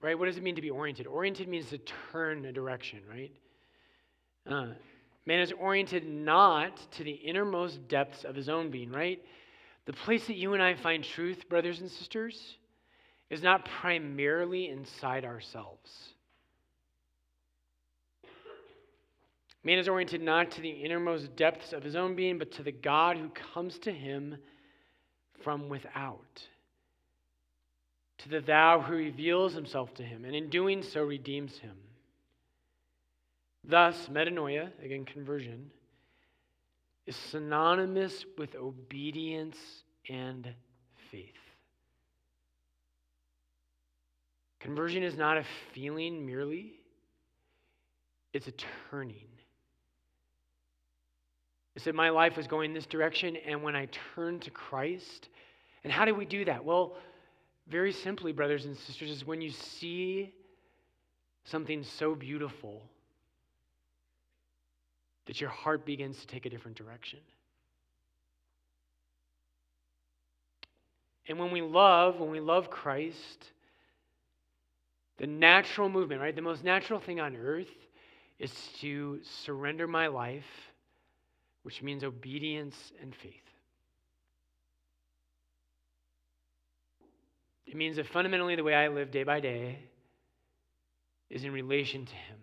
right? 0.00 0.18
What 0.18 0.26
does 0.26 0.36
it 0.36 0.42
mean 0.42 0.56
to 0.56 0.62
be 0.62 0.70
oriented? 0.70 1.06
Oriented 1.06 1.48
means 1.48 1.70
to 1.70 1.78
turn 2.12 2.44
a 2.44 2.52
direction, 2.52 3.00
right? 3.08 3.32
Uh, 4.46 4.74
man 5.26 5.40
is 5.40 5.52
oriented 5.52 6.06
not 6.06 6.76
to 6.92 7.04
the 7.04 7.12
innermost 7.12 7.86
depths 7.88 8.24
of 8.24 8.34
his 8.34 8.48
own 8.48 8.70
being, 8.70 8.90
right? 8.90 9.22
The 9.86 9.92
place 9.92 10.26
that 10.26 10.36
you 10.36 10.54
and 10.54 10.62
I 10.62 10.74
find 10.74 11.02
truth, 11.02 11.48
brothers 11.48 11.80
and 11.80 11.90
sisters, 11.90 12.56
is 13.28 13.42
not 13.42 13.64
primarily 13.64 14.68
inside 14.68 15.24
ourselves. 15.24 16.14
Man 19.62 19.78
is 19.78 19.88
oriented 19.88 20.22
not 20.22 20.50
to 20.52 20.62
the 20.62 20.70
innermost 20.70 21.36
depths 21.36 21.72
of 21.72 21.82
his 21.82 21.94
own 21.94 22.16
being, 22.16 22.38
but 22.38 22.52
to 22.52 22.62
the 22.62 22.72
God 22.72 23.18
who 23.18 23.28
comes 23.54 23.78
to 23.80 23.92
him 23.92 24.36
from 25.42 25.68
without, 25.68 26.46
to 28.18 28.28
the 28.28 28.40
thou 28.40 28.80
who 28.80 28.94
reveals 28.94 29.52
himself 29.52 29.92
to 29.94 30.02
him, 30.02 30.24
and 30.24 30.34
in 30.34 30.48
doing 30.50 30.82
so 30.82 31.02
redeems 31.02 31.58
him. 31.58 31.76
Thus, 33.64 34.08
metanoia, 34.08 34.70
again, 34.82 35.04
conversion, 35.04 35.70
is 37.06 37.16
synonymous 37.16 38.24
with 38.38 38.54
obedience 38.54 39.56
and 40.08 40.48
faith. 41.10 41.26
Conversion 44.60 45.02
is 45.02 45.16
not 45.16 45.36
a 45.36 45.44
feeling 45.72 46.24
merely, 46.24 46.74
it's 48.32 48.46
a 48.46 48.52
turning. 48.90 49.26
It's 51.74 51.84
that 51.84 51.94
my 51.94 52.10
life 52.10 52.36
was 52.36 52.46
going 52.46 52.74
this 52.74 52.86
direction, 52.86 53.36
and 53.36 53.62
when 53.62 53.76
I 53.76 53.88
turned 54.14 54.42
to 54.42 54.50
Christ, 54.50 55.28
and 55.84 55.92
how 55.92 56.04
do 56.04 56.14
we 56.14 56.24
do 56.24 56.44
that? 56.44 56.64
Well, 56.64 56.96
very 57.68 57.92
simply, 57.92 58.32
brothers 58.32 58.64
and 58.64 58.76
sisters, 58.76 59.10
is 59.10 59.24
when 59.24 59.40
you 59.40 59.50
see 59.50 60.34
something 61.44 61.82
so 61.82 62.14
beautiful 62.14 62.82
that 65.30 65.40
your 65.40 65.50
heart 65.50 65.86
begins 65.86 66.18
to 66.18 66.26
take 66.26 66.44
a 66.44 66.50
different 66.50 66.76
direction. 66.76 67.20
And 71.28 71.38
when 71.38 71.52
we 71.52 71.62
love, 71.62 72.18
when 72.18 72.32
we 72.32 72.40
love 72.40 72.68
Christ, 72.68 73.52
the 75.18 75.28
natural 75.28 75.88
movement, 75.88 76.20
right? 76.20 76.34
The 76.34 76.42
most 76.42 76.64
natural 76.64 76.98
thing 76.98 77.20
on 77.20 77.36
earth 77.36 77.70
is 78.40 78.52
to 78.80 79.20
surrender 79.44 79.86
my 79.86 80.08
life, 80.08 80.50
which 81.62 81.80
means 81.80 82.02
obedience 82.02 82.90
and 83.00 83.14
faith. 83.14 83.34
It 87.68 87.76
means 87.76 87.98
that 87.98 88.06
fundamentally 88.06 88.56
the 88.56 88.64
way 88.64 88.74
I 88.74 88.88
live 88.88 89.12
day 89.12 89.22
by 89.22 89.38
day 89.38 89.78
is 91.28 91.44
in 91.44 91.52
relation 91.52 92.04
to 92.04 92.14
Him. 92.16 92.38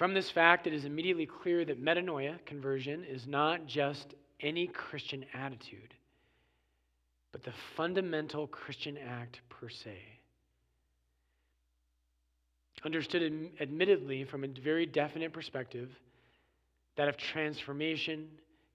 From 0.00 0.14
this 0.14 0.30
fact, 0.30 0.66
it 0.66 0.72
is 0.72 0.86
immediately 0.86 1.26
clear 1.26 1.62
that 1.62 1.84
metanoia, 1.84 2.38
conversion, 2.46 3.04
is 3.04 3.26
not 3.26 3.66
just 3.66 4.14
any 4.40 4.66
Christian 4.66 5.26
attitude, 5.34 5.92
but 7.32 7.42
the 7.42 7.52
fundamental 7.76 8.46
Christian 8.46 8.96
act 8.96 9.42
per 9.50 9.68
se. 9.68 9.98
Understood 12.82 13.50
admittedly 13.60 14.24
from 14.24 14.42
a 14.42 14.48
very 14.48 14.86
definite 14.86 15.34
perspective, 15.34 15.90
that 16.96 17.08
of 17.08 17.18
transformation, 17.18 18.26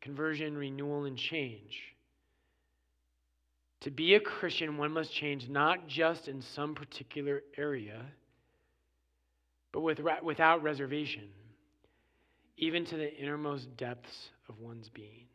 conversion, 0.02 0.56
renewal, 0.56 1.06
and 1.06 1.18
change. 1.18 1.96
To 3.80 3.90
be 3.90 4.14
a 4.14 4.20
Christian, 4.20 4.78
one 4.78 4.92
must 4.92 5.12
change 5.12 5.50
not 5.50 5.88
just 5.88 6.28
in 6.28 6.44
some 6.44 6.76
particular 6.76 7.42
area, 7.58 8.06
but 9.76 9.82
with, 9.82 10.00
without 10.24 10.64
reservation, 10.64 11.28
even 12.56 12.86
to 12.86 12.96
the 12.96 13.14
innermost 13.14 13.76
depths 13.76 14.30
of 14.48 14.58
one's 14.58 14.88
being. 14.88 15.26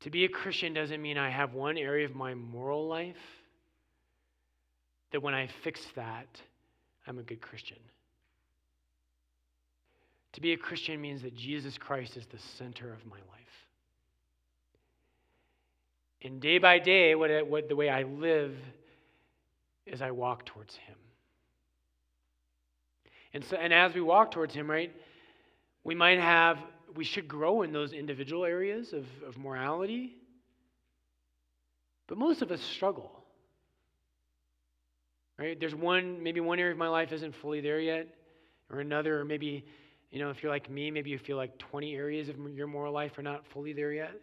To 0.00 0.10
be 0.10 0.24
a 0.24 0.28
Christian 0.28 0.74
doesn't 0.74 1.00
mean 1.00 1.16
I 1.16 1.30
have 1.30 1.54
one 1.54 1.78
area 1.78 2.06
of 2.06 2.16
my 2.16 2.34
moral 2.34 2.88
life 2.88 3.14
that 5.12 5.22
when 5.22 5.32
I 5.32 5.48
fix 5.62 5.80
that, 5.94 6.26
I'm 7.06 7.18
a 7.18 7.22
good 7.22 7.40
Christian. 7.40 7.78
To 10.32 10.40
be 10.40 10.52
a 10.52 10.56
Christian 10.56 11.00
means 11.00 11.22
that 11.22 11.36
Jesus 11.36 11.78
Christ 11.78 12.16
is 12.16 12.26
the 12.26 12.40
center 12.58 12.92
of 12.92 13.06
my 13.06 13.18
life. 13.18 13.68
And 16.22 16.40
day 16.40 16.58
by 16.58 16.80
day, 16.80 17.14
what, 17.14 17.30
what 17.46 17.68
the 17.68 17.76
way 17.76 17.88
I 17.88 18.02
live 18.02 18.56
is 19.86 20.02
I 20.02 20.10
walk 20.10 20.46
towards 20.46 20.74
Him. 20.74 20.96
And 23.32 23.44
so, 23.44 23.56
and 23.56 23.72
as 23.72 23.94
we 23.94 24.00
walk 24.00 24.30
towards 24.30 24.54
Him, 24.54 24.70
right, 24.70 24.92
we 25.84 25.94
might 25.94 26.18
have, 26.18 26.58
we 26.94 27.04
should 27.04 27.28
grow 27.28 27.62
in 27.62 27.72
those 27.72 27.92
individual 27.92 28.44
areas 28.44 28.92
of, 28.92 29.06
of 29.26 29.38
morality. 29.38 30.16
But 32.06 32.18
most 32.18 32.42
of 32.42 32.50
us 32.50 32.60
struggle. 32.60 33.10
Right? 35.38 35.58
There's 35.58 35.74
one, 35.74 36.22
maybe 36.22 36.40
one 36.40 36.58
area 36.58 36.72
of 36.72 36.78
my 36.78 36.88
life 36.88 37.12
isn't 37.12 37.34
fully 37.36 37.60
there 37.60 37.80
yet, 37.80 38.08
or 38.70 38.80
another, 38.80 39.20
or 39.20 39.24
maybe, 39.24 39.64
you 40.10 40.18
know, 40.18 40.30
if 40.30 40.42
you're 40.42 40.52
like 40.52 40.68
me, 40.68 40.90
maybe 40.90 41.10
you 41.10 41.18
feel 41.18 41.36
like 41.36 41.56
20 41.58 41.94
areas 41.94 42.28
of 42.28 42.36
your 42.54 42.66
moral 42.66 42.92
life 42.92 43.16
are 43.16 43.22
not 43.22 43.46
fully 43.46 43.72
there 43.72 43.92
yet 43.92 44.20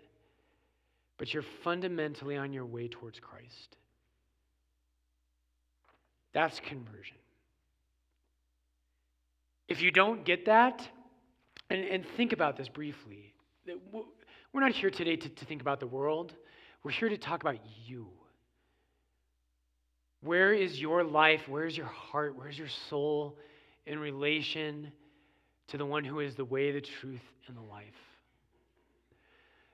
but 1.17 1.33
you're 1.33 1.45
fundamentally 1.63 2.37
on 2.37 2.53
your 2.53 2.65
way 2.65 2.87
towards 2.87 3.19
Christ. 3.19 3.75
That's 6.33 6.59
conversion. 6.59 7.17
If 9.67 9.81
you 9.81 9.91
don't 9.91 10.23
get 10.23 10.45
that, 10.45 10.87
and, 11.69 11.83
and 11.83 12.05
think 12.15 12.33
about 12.33 12.57
this 12.57 12.69
briefly, 12.69 13.33
we're 14.53 14.61
not 14.61 14.71
here 14.71 14.89
today 14.89 15.17
to, 15.17 15.29
to 15.29 15.45
think 15.45 15.61
about 15.61 15.79
the 15.79 15.87
world, 15.87 16.33
we're 16.83 16.91
here 16.91 17.09
to 17.09 17.17
talk 17.17 17.41
about 17.41 17.57
you. 17.85 18.07
Where 20.21 20.53
is 20.53 20.79
your 20.79 21.03
life? 21.03 21.41
Where's 21.47 21.75
your 21.75 21.87
heart? 21.87 22.35
Where's 22.37 22.57
your 22.57 22.69
soul 22.89 23.37
in 23.85 23.99
relation 23.99 24.91
to 25.67 25.77
the 25.77 25.85
one 25.85 26.03
who 26.03 26.21
is 26.21 26.35
the 26.35 26.45
way, 26.45 26.71
the 26.71 26.81
truth, 26.81 27.21
and 27.47 27.55
the 27.55 27.61
life? 27.61 27.85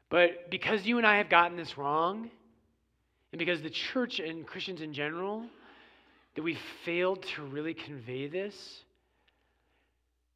But 0.10 0.50
because 0.52 0.86
you 0.86 0.98
and 0.98 1.08
I 1.08 1.18
have 1.18 1.30
gotten 1.30 1.56
this 1.56 1.78
wrong, 1.78 2.30
and 3.32 3.40
because 3.40 3.62
the 3.62 3.70
church 3.70 4.20
and 4.20 4.46
Christians 4.46 4.82
in 4.82 4.94
general, 4.94 5.46
that 6.36 6.44
we 6.44 6.58
failed 6.84 7.24
to 7.36 7.44
really 7.44 7.74
convey 7.74 8.28
this, 8.28 8.84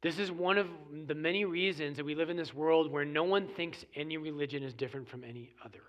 this 0.00 0.18
is 0.18 0.30
one 0.30 0.58
of 0.58 0.68
the 1.06 1.14
many 1.14 1.44
reasons 1.44 1.96
that 1.96 2.04
we 2.04 2.14
live 2.14 2.30
in 2.30 2.36
this 2.36 2.54
world 2.54 2.90
where 2.90 3.04
no 3.04 3.24
one 3.24 3.48
thinks 3.48 3.84
any 3.96 4.16
religion 4.16 4.62
is 4.62 4.72
different 4.72 5.08
from 5.08 5.24
any 5.24 5.50
other. 5.64 5.82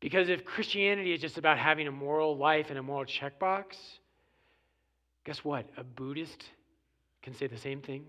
Because 0.00 0.28
if 0.28 0.44
Christianity 0.44 1.12
is 1.12 1.20
just 1.20 1.38
about 1.38 1.58
having 1.58 1.88
a 1.88 1.92
moral 1.92 2.36
life 2.36 2.66
and 2.68 2.78
a 2.78 2.82
moral 2.82 3.04
checkbox, 3.04 3.76
guess 5.24 5.44
what? 5.44 5.66
A 5.76 5.84
Buddhist 5.84 6.44
can 7.22 7.34
say 7.34 7.46
the 7.46 7.56
same 7.56 7.80
thing. 7.80 8.06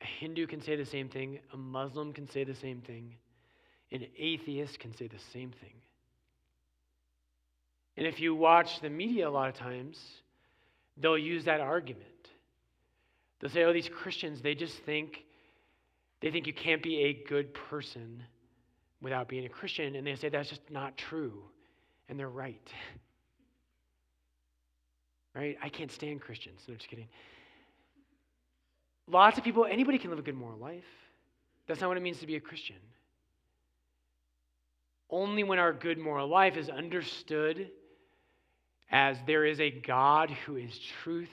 A 0.00 0.04
Hindu 0.04 0.46
can 0.46 0.60
say 0.60 0.76
the 0.76 0.84
same 0.84 1.08
thing, 1.08 1.38
a 1.52 1.56
Muslim 1.56 2.12
can 2.12 2.28
say 2.28 2.42
the 2.44 2.54
same 2.54 2.80
thing, 2.80 3.14
an 3.92 4.06
atheist 4.18 4.80
can 4.80 4.96
say 4.96 5.06
the 5.06 5.18
same 5.32 5.52
thing. 5.52 5.74
And 7.96 8.06
if 8.06 8.20
you 8.20 8.34
watch 8.34 8.80
the 8.80 8.90
media 8.90 9.28
a 9.28 9.30
lot 9.30 9.48
of 9.48 9.54
times, 9.54 10.00
they'll 10.96 11.18
use 11.18 11.44
that 11.44 11.60
argument. 11.60 12.06
They'll 13.40 13.50
say, 13.50 13.64
oh, 13.64 13.72
these 13.72 13.88
Christians, 13.88 14.40
they 14.40 14.54
just 14.54 14.76
think, 14.84 15.24
they 16.20 16.30
think 16.30 16.46
you 16.46 16.52
can't 16.52 16.82
be 16.82 17.04
a 17.04 17.12
good 17.28 17.52
person 17.54 18.22
without 19.00 19.28
being 19.28 19.44
a 19.44 19.48
Christian. 19.48 19.96
And 19.96 20.06
they 20.06 20.14
say 20.14 20.28
that's 20.28 20.48
just 20.48 20.70
not 20.70 20.96
true. 20.96 21.42
And 22.08 22.18
they're 22.18 22.28
right. 22.28 22.72
right? 25.34 25.56
I 25.62 25.68
can't 25.68 25.90
stand 25.90 26.20
Christians. 26.20 26.60
No, 26.68 26.74
just 26.74 26.88
kidding. 26.88 27.08
Lots 29.08 29.38
of 29.38 29.44
people, 29.44 29.66
anybody 29.66 29.98
can 29.98 30.10
live 30.10 30.20
a 30.20 30.22
good 30.22 30.36
moral 30.36 30.58
life. 30.58 30.84
That's 31.66 31.80
not 31.80 31.88
what 31.88 31.96
it 31.96 32.02
means 32.02 32.20
to 32.20 32.26
be 32.26 32.36
a 32.36 32.40
Christian. 32.40 32.76
Only 35.10 35.42
when 35.42 35.58
our 35.58 35.72
good 35.72 35.98
moral 35.98 36.28
life 36.28 36.56
is 36.56 36.68
understood 36.70 37.70
as 38.92 39.16
there 39.26 39.44
is 39.44 39.58
a 39.58 39.70
God 39.70 40.30
who 40.30 40.56
is 40.56 40.78
truth, 41.02 41.32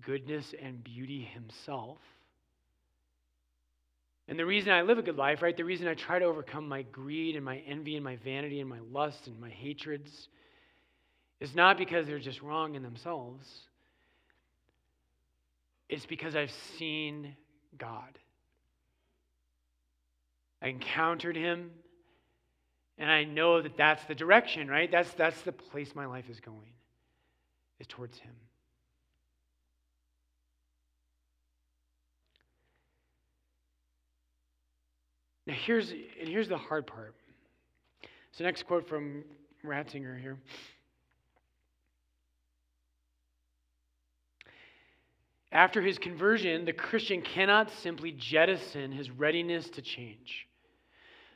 goodness, 0.00 0.54
and 0.62 0.84
beauty 0.84 1.22
himself. 1.22 1.98
And 4.28 4.38
the 4.38 4.46
reason 4.46 4.70
I 4.70 4.82
live 4.82 4.98
a 4.98 5.02
good 5.02 5.16
life, 5.16 5.42
right, 5.42 5.56
the 5.56 5.64
reason 5.64 5.88
I 5.88 5.94
try 5.94 6.20
to 6.20 6.26
overcome 6.26 6.68
my 6.68 6.82
greed 6.82 7.34
and 7.34 7.44
my 7.44 7.58
envy 7.66 7.96
and 7.96 8.04
my 8.04 8.16
vanity 8.16 8.60
and 8.60 8.70
my 8.70 8.78
lust 8.92 9.26
and 9.26 9.40
my 9.40 9.50
hatreds 9.50 10.28
is 11.40 11.54
not 11.56 11.76
because 11.76 12.06
they're 12.06 12.20
just 12.20 12.40
wrong 12.40 12.76
in 12.76 12.82
themselves 12.82 13.46
it's 15.92 16.06
because 16.06 16.34
I've 16.34 16.52
seen 16.78 17.36
God. 17.76 18.18
I 20.62 20.68
encountered 20.68 21.36
him, 21.36 21.70
and 23.02 23.10
I 23.10 23.24
know 23.24 23.60
that 23.60 23.76
that's 23.76 24.04
the 24.04 24.14
direction, 24.14 24.68
right? 24.68 24.88
That's, 24.88 25.12
that's 25.14 25.42
the 25.42 25.50
place 25.50 25.92
my 25.96 26.06
life 26.06 26.30
is 26.30 26.38
going, 26.38 26.70
is 27.80 27.86
towards 27.88 28.16
him. 28.16 28.30
Now 35.48 35.54
here's 35.54 35.90
and 35.90 36.28
here's 36.28 36.48
the 36.48 36.56
hard 36.56 36.86
part. 36.86 37.16
So 38.30 38.44
next 38.44 38.68
quote 38.68 38.88
from 38.88 39.24
Ratzinger 39.66 40.20
here. 40.20 40.38
After 45.50 45.82
his 45.82 45.98
conversion, 45.98 46.64
the 46.64 46.72
Christian 46.72 47.20
cannot 47.20 47.68
simply 47.82 48.12
jettison 48.12 48.92
his 48.92 49.10
readiness 49.10 49.68
to 49.70 49.82
change. 49.82 50.46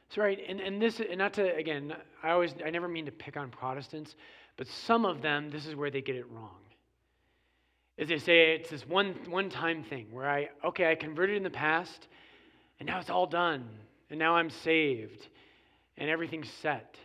So, 0.09 0.23
right, 0.23 0.39
and, 0.49 0.61
and 0.61 0.81
this, 0.81 1.01
and 1.01 1.19
not 1.19 1.35
to, 1.35 1.55
again, 1.55 1.95
I 2.23 2.31
always, 2.31 2.55
I 2.65 2.71
never 2.71 2.89
mean 2.89 3.07
to 3.07 3.13
pick 3.13 3.37
on 3.37 3.51
Protestants, 3.51 4.15
but 4.57 4.69
some 4.69 5.05
of 5.05 5.21
them, 5.21 5.51
this 5.51 5.67
is 5.67 5.75
where 5.75 5.91
they 5.91 6.01
get 6.01 6.17
it 6.17 6.31
wrong. 6.31 6.59
Is 7.97 8.09
they 8.09 8.19
say 8.19 8.55
it's 8.55 8.71
this 8.71 8.87
one, 8.87 9.15
one 9.29 9.51
time 9.51 9.83
thing 9.83 10.07
where 10.11 10.29
I, 10.29 10.51
okay, 10.65 10.91
I 10.91 10.95
converted 10.95 11.37
in 11.37 11.43
the 11.43 11.51
past, 11.51 12.09
and 12.79 12.87
now 12.87 13.01
it's 13.01 13.11
all 13.11 13.27
done, 13.27 13.69
and 14.11 14.19
now 14.19 14.37
I'm 14.37 14.51
saved, 14.51 15.27
and 15.97 16.09
everything's 16.09 16.51
set. 16.63 16.99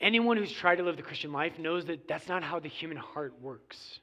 Anyone 0.00 0.36
who's 0.36 0.52
tried 0.52 0.76
to 0.76 0.82
live 0.82 0.96
the 0.96 1.02
Christian 1.02 1.32
life 1.32 1.58
knows 1.58 1.86
that 1.86 2.06
that's 2.06 2.28
not 2.28 2.42
how 2.42 2.58
the 2.58 2.68
human 2.68 2.96
heart 2.96 3.34
works. 3.40 4.00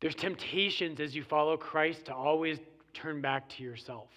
There's 0.00 0.14
temptations 0.14 1.00
as 1.00 1.14
you 1.14 1.24
follow 1.24 1.56
Christ 1.56 2.06
to 2.06 2.14
always 2.14 2.58
turn 2.94 3.20
back 3.20 3.48
to 3.50 3.62
yourself. 3.62 4.08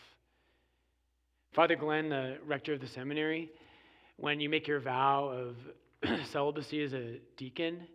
Father 1.54 1.76
Glenn, 1.76 2.10
the 2.10 2.38
rector 2.46 2.74
of 2.74 2.80
the 2.80 2.88
seminary, 2.88 3.50
when 4.16 4.40
you 4.40 4.48
make 4.48 4.68
your 4.68 4.80
vow 4.80 5.26
of 5.26 6.20
celibacy 6.32 6.82
as 6.82 6.94
a 6.94 7.20
deacon, 7.36 7.88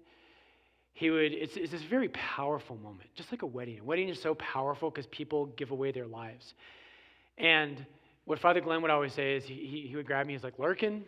he 0.93 1.09
would, 1.09 1.33
it's, 1.33 1.57
it's 1.57 1.73
this 1.73 1.83
very 1.83 2.09
powerful 2.09 2.77
moment, 2.77 3.09
just 3.15 3.33
like 3.33 3.43
a 3.43 3.47
wedding. 3.47 3.79
A 3.81 3.85
wedding 3.85 4.11
is 4.11 4.21
so 4.21 4.35
powerful 4.35 4.91
because 4.91 5.07
people 5.07 5.47
give 5.57 5.71
away 5.71 5.91
their 5.91 6.07
lives. 6.07 6.55
And 7.39 7.85
what 8.27 8.39
Father 8.41 8.61
Glenn 8.61 8.83
would 8.83 8.91
always 8.91 9.15
say 9.15 9.37
is 9.37 9.45
he, 9.45 9.87
he 9.89 9.97
would 9.97 10.07
grab 10.07 10.27
me, 10.27 10.35
he's 10.35 10.45
like, 10.45 10.59
Larkin, 10.59 11.05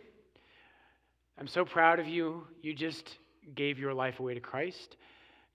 I'm 1.39 1.47
so 1.47 1.65
proud 1.65 1.99
of 1.99 2.07
you. 2.07 2.47
You 2.63 2.73
just 2.73 3.17
gave 3.55 3.77
your 3.77 3.93
life 3.93 4.19
away 4.19 4.33
to 4.33 4.39
Christ. 4.39 4.97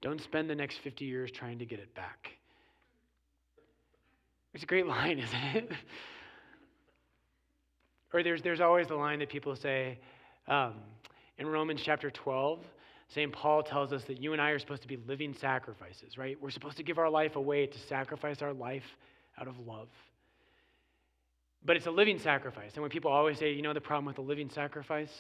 Don't 0.01 0.21
spend 0.21 0.49
the 0.49 0.55
next 0.55 0.79
50 0.79 1.05
years 1.05 1.31
trying 1.33 1.59
to 1.59 1.67
get 1.67 1.81
it 1.81 1.93
back. 1.95 2.31
It's 4.53 4.63
a 4.63 4.67
great 4.67 4.87
line, 4.89 5.19
isn't 5.19 5.57
it? 5.57 5.71
Or 8.15 8.23
there's, 8.23 8.41
there's 8.41 8.61
always 8.61 8.87
the 8.87 8.95
line 8.95 9.19
that 9.19 9.29
people 9.29 9.55
say 9.55 9.99
um, 10.49 10.75
in 11.37 11.47
Romans 11.47 11.83
chapter 11.85 12.11
12 12.11 12.61
St. 13.09 13.33
Paul 13.33 13.63
tells 13.63 13.93
us 13.93 14.05
that 14.05 14.21
you 14.21 14.33
and 14.33 14.41
I 14.41 14.51
are 14.51 14.59
supposed 14.59 14.83
to 14.83 14.89
be 14.89 14.97
living 14.97 15.35
sacrifices, 15.35 16.17
right? 16.17 16.41
We're 16.41 16.51
supposed 16.51 16.77
to 16.79 16.83
give 16.83 16.99
our 16.99 17.11
life 17.11 17.37
away 17.37 17.67
to 17.67 17.79
sacrifice 17.79 18.43
our 18.43 18.53
life 18.53 18.85
out 19.39 19.47
of 19.47 19.59
love. 19.61 19.89
But 21.65 21.77
it's 21.77 21.87
a 21.87 21.91
living 21.91 22.19
sacrifice. 22.19 22.73
And 22.75 22.83
when 22.83 22.91
people 22.91 23.11
always 23.11 23.39
say, 23.39 23.53
you 23.53 23.63
know, 23.63 23.73
the 23.73 23.81
problem 23.81 24.07
with 24.07 24.19
a 24.19 24.23
living 24.23 24.51
sacrifice? 24.51 25.13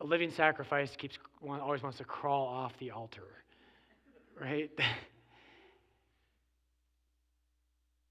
A 0.00 0.06
living 0.06 0.30
sacrifice 0.30 0.94
keeps 0.96 1.18
always 1.46 1.82
wants 1.82 1.98
to 1.98 2.04
crawl 2.04 2.46
off 2.46 2.72
the 2.78 2.90
altar, 2.90 3.22
right? 4.40 4.70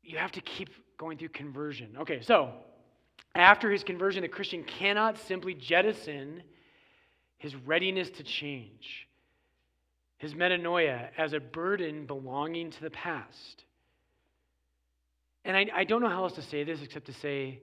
you 0.04 0.18
have 0.18 0.32
to 0.32 0.42
keep 0.42 0.70
going 0.98 1.18
through 1.18 1.30
conversion. 1.30 1.96
Okay, 2.00 2.22
so 2.22 2.52
after 3.36 3.72
his 3.72 3.84
conversion, 3.84 4.22
the 4.22 4.28
Christian 4.28 4.64
cannot 4.64 5.18
simply 5.18 5.54
jettison 5.54 6.42
his 7.38 7.56
readiness 7.56 8.10
to 8.12 8.24
change, 8.24 9.08
his 10.18 10.34
metanoia 10.34 11.10
as 11.18 11.34
a 11.34 11.40
burden 11.40 12.06
belonging 12.06 12.72
to 12.72 12.82
the 12.82 12.90
past. 12.90 13.66
And 15.44 15.56
I, 15.56 15.68
I 15.76 15.84
don't 15.84 16.02
know 16.02 16.10
how 16.10 16.24
else 16.24 16.34
to 16.34 16.42
say 16.42 16.64
this 16.64 16.82
except 16.82 17.08
to 17.08 17.14
say, 17.14 17.60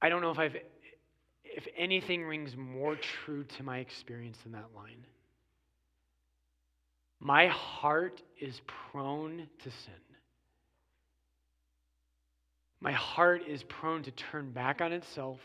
I 0.00 0.08
don't 0.08 0.20
know 0.20 0.30
if 0.30 0.38
I've 0.38 0.56
if 1.44 1.66
anything 1.76 2.24
rings 2.24 2.56
more 2.56 2.96
true 2.96 3.44
to 3.44 3.62
my 3.62 3.78
experience 3.78 4.38
than 4.42 4.52
that 4.52 4.68
line. 4.74 5.06
My 7.20 7.46
heart 7.48 8.22
is 8.40 8.60
prone 8.90 9.46
to 9.62 9.70
sin. 9.70 10.11
My 12.82 12.92
heart 12.92 13.42
is 13.46 13.62
prone 13.62 14.02
to 14.02 14.10
turn 14.10 14.50
back 14.50 14.80
on 14.80 14.92
itself. 14.92 15.38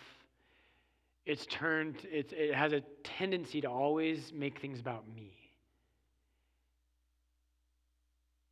It's 1.27 1.45
turned, 1.45 1.95
it's, 2.11 2.33
it 2.35 2.55
has 2.55 2.73
a 2.73 2.81
tendency 3.03 3.61
to 3.61 3.69
always 3.69 4.33
make 4.33 4.59
things 4.59 4.79
about 4.79 5.03
me. 5.15 5.31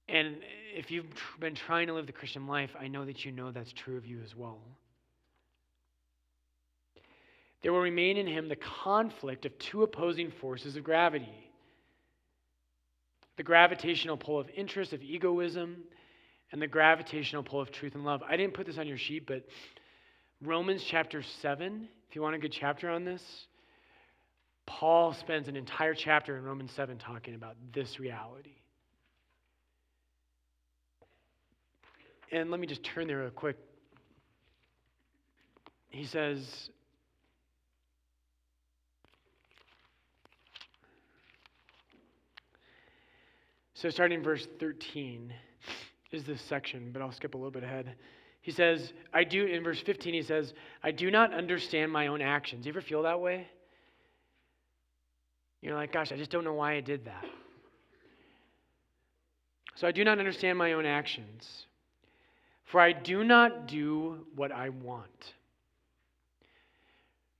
And 0.07 0.37
if 0.75 0.91
you've 0.91 1.07
been 1.39 1.55
trying 1.55 1.87
to 1.87 1.93
live 1.93 2.05
the 2.05 2.13
Christian 2.13 2.45
life, 2.45 2.69
I 2.79 2.87
know 2.87 3.05
that 3.05 3.25
you 3.25 3.31
know 3.31 3.51
that's 3.51 3.73
true 3.73 3.97
of 3.97 4.05
you 4.05 4.19
as 4.23 4.35
well. 4.35 4.59
There 7.63 7.73
will 7.73 7.81
remain 7.81 8.17
in 8.17 8.27
him 8.27 8.47
the 8.47 8.55
conflict 8.55 9.47
of 9.47 9.57
two 9.57 9.81
opposing 9.81 10.29
forces 10.29 10.75
of 10.75 10.83
gravity 10.83 11.33
the 13.37 13.43
gravitational 13.43 14.15
pull 14.15 14.39
of 14.39 14.49
interest, 14.55 14.93
of 14.93 15.03
egoism, 15.03 15.83
and 16.51 16.61
the 16.61 16.67
gravitational 16.67 17.43
pull 17.43 17.61
of 17.61 17.71
truth 17.71 17.95
and 17.95 18.05
love. 18.05 18.21
I 18.27 18.37
didn't 18.37 18.53
put 18.53 18.65
this 18.65 18.77
on 18.77 18.87
your 18.87 18.97
sheet, 18.97 19.25
but 19.25 19.45
Romans 20.41 20.83
chapter 20.89 21.23
7, 21.41 21.87
if 22.09 22.15
you 22.15 22.21
want 22.21 22.35
a 22.35 22.39
good 22.39 22.51
chapter 22.51 22.89
on 22.89 23.05
this, 23.05 23.21
Paul 24.65 25.13
spends 25.13 25.47
an 25.47 25.55
entire 25.55 25.93
chapter 25.93 26.37
in 26.37 26.43
Romans 26.43 26.71
7 26.75 26.97
talking 26.97 27.35
about 27.35 27.55
this 27.73 27.99
reality. 27.99 28.55
And 32.31 32.51
let 32.51 32.59
me 32.59 32.67
just 32.67 32.83
turn 32.83 33.07
there 33.07 33.19
real 33.19 33.29
quick. 33.29 33.57
He 35.89 36.05
says, 36.05 36.69
So, 43.75 43.89
starting 43.89 44.23
verse 44.23 44.47
13 44.59 45.33
is 46.15 46.23
this 46.23 46.41
section, 46.41 46.89
but 46.91 47.01
I'll 47.01 47.11
skip 47.11 47.33
a 47.33 47.37
little 47.37 47.51
bit 47.51 47.63
ahead. 47.63 47.95
He 48.41 48.51
says, 48.51 48.93
I 49.13 49.23
do, 49.23 49.45
in 49.45 49.63
verse 49.63 49.79
15, 49.81 50.13
he 50.13 50.21
says, 50.21 50.53
I 50.83 50.91
do 50.91 51.09
not 51.11 51.33
understand 51.33 51.91
my 51.91 52.07
own 52.07 52.21
actions. 52.21 52.65
You 52.65 52.71
ever 52.71 52.81
feel 52.81 53.03
that 53.03 53.19
way? 53.19 53.47
You're 55.61 55.73
like, 55.73 55.91
gosh, 55.91 56.11
I 56.11 56.15
just 56.15 56.29
don't 56.29 56.43
know 56.43 56.53
why 56.53 56.73
I 56.73 56.81
did 56.81 57.05
that. 57.05 57.25
So 59.75 59.87
I 59.87 59.91
do 59.91 60.03
not 60.03 60.19
understand 60.19 60.57
my 60.57 60.73
own 60.73 60.85
actions, 60.85 61.65
for 62.65 62.79
I 62.79 62.93
do 62.93 63.23
not 63.23 63.67
do 63.67 64.25
what 64.35 64.51
I 64.51 64.69
want. 64.69 65.33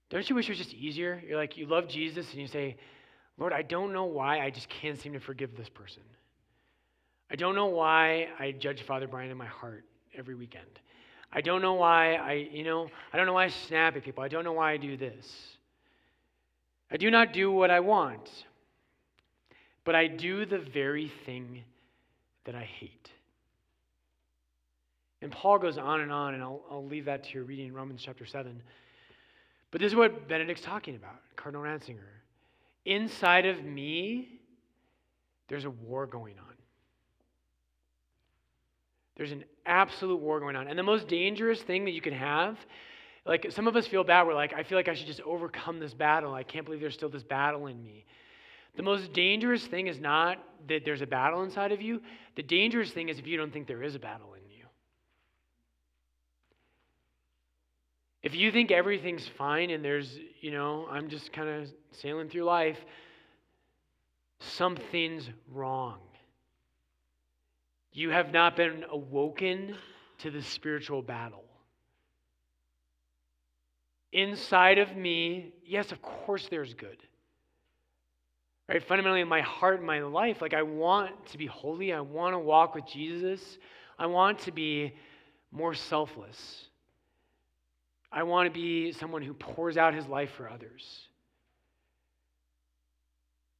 Don't 0.09 0.27
you 0.29 0.35
wish 0.35 0.47
it 0.47 0.51
was 0.51 0.57
just 0.57 0.73
easier? 0.73 1.21
You're 1.25 1.37
like, 1.37 1.55
you 1.55 1.65
love 1.65 1.87
Jesus, 1.87 2.29
and 2.31 2.41
you 2.41 2.47
say, 2.47 2.77
Lord, 3.37 3.53
I 3.53 3.61
don't 3.61 3.93
know 3.93 4.05
why 4.05 4.39
I 4.39 4.49
just 4.49 4.69
can't 4.69 4.99
seem 4.99 5.13
to 5.13 5.19
forgive 5.19 5.55
this 5.55 5.69
person. 5.69 6.03
I 7.29 7.35
don't 7.35 7.55
know 7.55 7.67
why 7.67 8.27
I 8.39 8.51
judge 8.51 8.83
Father 8.83 9.07
Brian 9.07 9.31
in 9.31 9.37
my 9.37 9.45
heart 9.45 9.83
every 10.15 10.35
weekend. 10.35 10.79
I 11.31 11.41
don't 11.41 11.61
know 11.61 11.73
why 11.73 12.15
I, 12.15 12.33
you 12.33 12.63
know, 12.63 12.89
I 13.11 13.17
don't 13.17 13.25
know 13.25 13.33
why 13.33 13.45
I 13.45 13.49
snap 13.49 13.95
at 13.95 14.03
people. 14.03 14.23
I 14.23 14.27
don't 14.27 14.43
know 14.43 14.53
why 14.53 14.71
I 14.71 14.77
do 14.77 14.95
this. 14.95 15.27
I 16.89 16.97
do 16.97 17.09
not 17.09 17.33
do 17.33 17.51
what 17.51 17.71
I 17.71 17.79
want, 17.79 18.29
but 19.83 19.95
I 19.95 20.07
do 20.07 20.45
the 20.45 20.59
very 20.59 21.11
thing 21.25 21.63
that 22.45 22.55
I 22.55 22.63
hate. 22.63 23.09
And 25.21 25.31
Paul 25.31 25.57
goes 25.57 25.77
on 25.77 26.01
and 26.01 26.11
on, 26.11 26.35
and 26.35 26.43
I'll, 26.43 26.61
I'll 26.69 26.85
leave 26.85 27.05
that 27.05 27.23
to 27.23 27.33
your 27.33 27.43
reading 27.43 27.67
in 27.67 27.73
Romans 27.73 28.01
chapter 28.03 28.25
7. 28.25 28.61
But 29.71 29.81
this 29.81 29.91
is 29.91 29.95
what 29.95 30.27
Benedict's 30.27 30.61
talking 30.61 30.95
about, 30.95 31.15
Cardinal 31.35 31.63
Ratzinger. 31.63 31.97
Inside 32.85 33.45
of 33.45 33.63
me, 33.63 34.39
there's 35.47 35.65
a 35.65 35.69
war 35.69 36.05
going 36.05 36.35
on. 36.37 36.54
There's 39.15 39.31
an 39.31 39.45
absolute 39.65 40.19
war 40.19 40.39
going 40.39 40.55
on. 40.55 40.67
And 40.67 40.77
the 40.77 40.83
most 40.83 41.07
dangerous 41.07 41.61
thing 41.61 41.85
that 41.85 41.91
you 41.91 42.01
can 42.01 42.13
have, 42.13 42.57
like 43.25 43.51
some 43.51 43.67
of 43.67 43.75
us 43.75 43.87
feel 43.87 44.03
bad. 44.03 44.27
We're 44.27 44.33
like, 44.33 44.53
I 44.53 44.63
feel 44.63 44.77
like 44.77 44.87
I 44.87 44.93
should 44.93 45.07
just 45.07 45.21
overcome 45.21 45.79
this 45.79 45.93
battle. 45.93 46.33
I 46.33 46.43
can't 46.43 46.65
believe 46.65 46.81
there's 46.81 46.93
still 46.93 47.09
this 47.09 47.23
battle 47.23 47.67
in 47.67 47.81
me. 47.83 48.05
The 48.75 48.83
most 48.83 49.13
dangerous 49.13 49.65
thing 49.65 49.87
is 49.87 49.99
not 49.99 50.37
that 50.67 50.83
there's 50.83 51.01
a 51.01 51.07
battle 51.07 51.43
inside 51.43 51.71
of 51.71 51.81
you. 51.81 52.01
The 52.35 52.43
dangerous 52.43 52.91
thing 52.91 53.09
is 53.09 53.17
if 53.17 53.25
you 53.25 53.37
don't 53.37 53.53
think 53.53 53.67
there 53.67 53.83
is 53.83 53.95
a 53.95 53.99
battle 53.99 54.33
in 54.33 54.41
you. 54.51 54.65
If 58.21 58.35
you 58.35 58.51
think 58.51 58.71
everything's 58.71 59.27
fine 59.37 59.69
and 59.69 59.85
there's, 59.85 60.17
you 60.41 60.51
know, 60.51 60.87
I'm 60.91 61.09
just 61.09 61.31
kind 61.31 61.47
of 61.47 61.69
sailing 61.91 62.27
through 62.27 62.43
life, 62.43 62.77
something's 64.39 65.29
wrong. 65.53 65.99
You 67.95 68.09
have 68.09 68.33
not 68.33 68.57
been 68.57 68.83
awoken 68.91 69.73
to 70.17 70.29
the 70.29 70.41
spiritual 70.41 71.01
battle. 71.01 71.45
Inside 74.11 74.79
of 74.79 74.97
me, 74.97 75.53
yes, 75.65 75.93
of 75.93 76.01
course 76.01 76.49
there's 76.49 76.73
good. 76.73 76.97
Right? 78.67 78.83
Fundamentally, 78.83 79.21
in 79.21 79.29
my 79.29 79.39
heart 79.39 79.77
and 79.77 79.87
my 79.87 80.01
life, 80.01 80.41
like 80.41 80.53
I 80.53 80.63
want 80.63 81.25
to 81.27 81.37
be 81.37 81.45
holy. 81.45 81.93
I 81.93 82.01
want 82.01 82.33
to 82.33 82.39
walk 82.39 82.75
with 82.75 82.85
Jesus. 82.85 83.59
I 83.97 84.07
want 84.07 84.39
to 84.39 84.51
be 84.51 84.93
more 85.53 85.73
selfless. 85.73 86.65
I 88.11 88.23
want 88.23 88.47
to 88.47 88.51
be 88.53 88.91
someone 88.91 89.21
who 89.21 89.33
pours 89.33 89.77
out 89.77 89.93
his 89.93 90.05
life 90.07 90.31
for 90.31 90.49
others. 90.49 91.07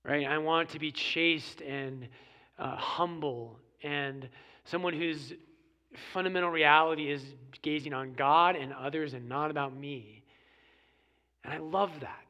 Right? 0.03 0.27
I 0.27 0.39
want 0.39 0.71
to 0.71 0.79
be 0.79 0.91
chaste 0.91 1.61
and 1.61 2.09
uh, 2.59 2.75
humble 2.75 3.59
and 3.83 4.27
someone 4.65 4.93
whose 4.93 5.33
fundamental 6.13 6.49
reality 6.49 7.11
is 7.11 7.23
gazing 7.61 7.93
on 7.93 8.13
God 8.13 8.55
and 8.55 8.73
others 8.73 9.13
and 9.13 9.27
not 9.27 9.51
about 9.51 9.75
me. 9.75 10.23
And 11.43 11.53
I 11.53 11.57
love 11.57 11.91
that. 12.01 12.21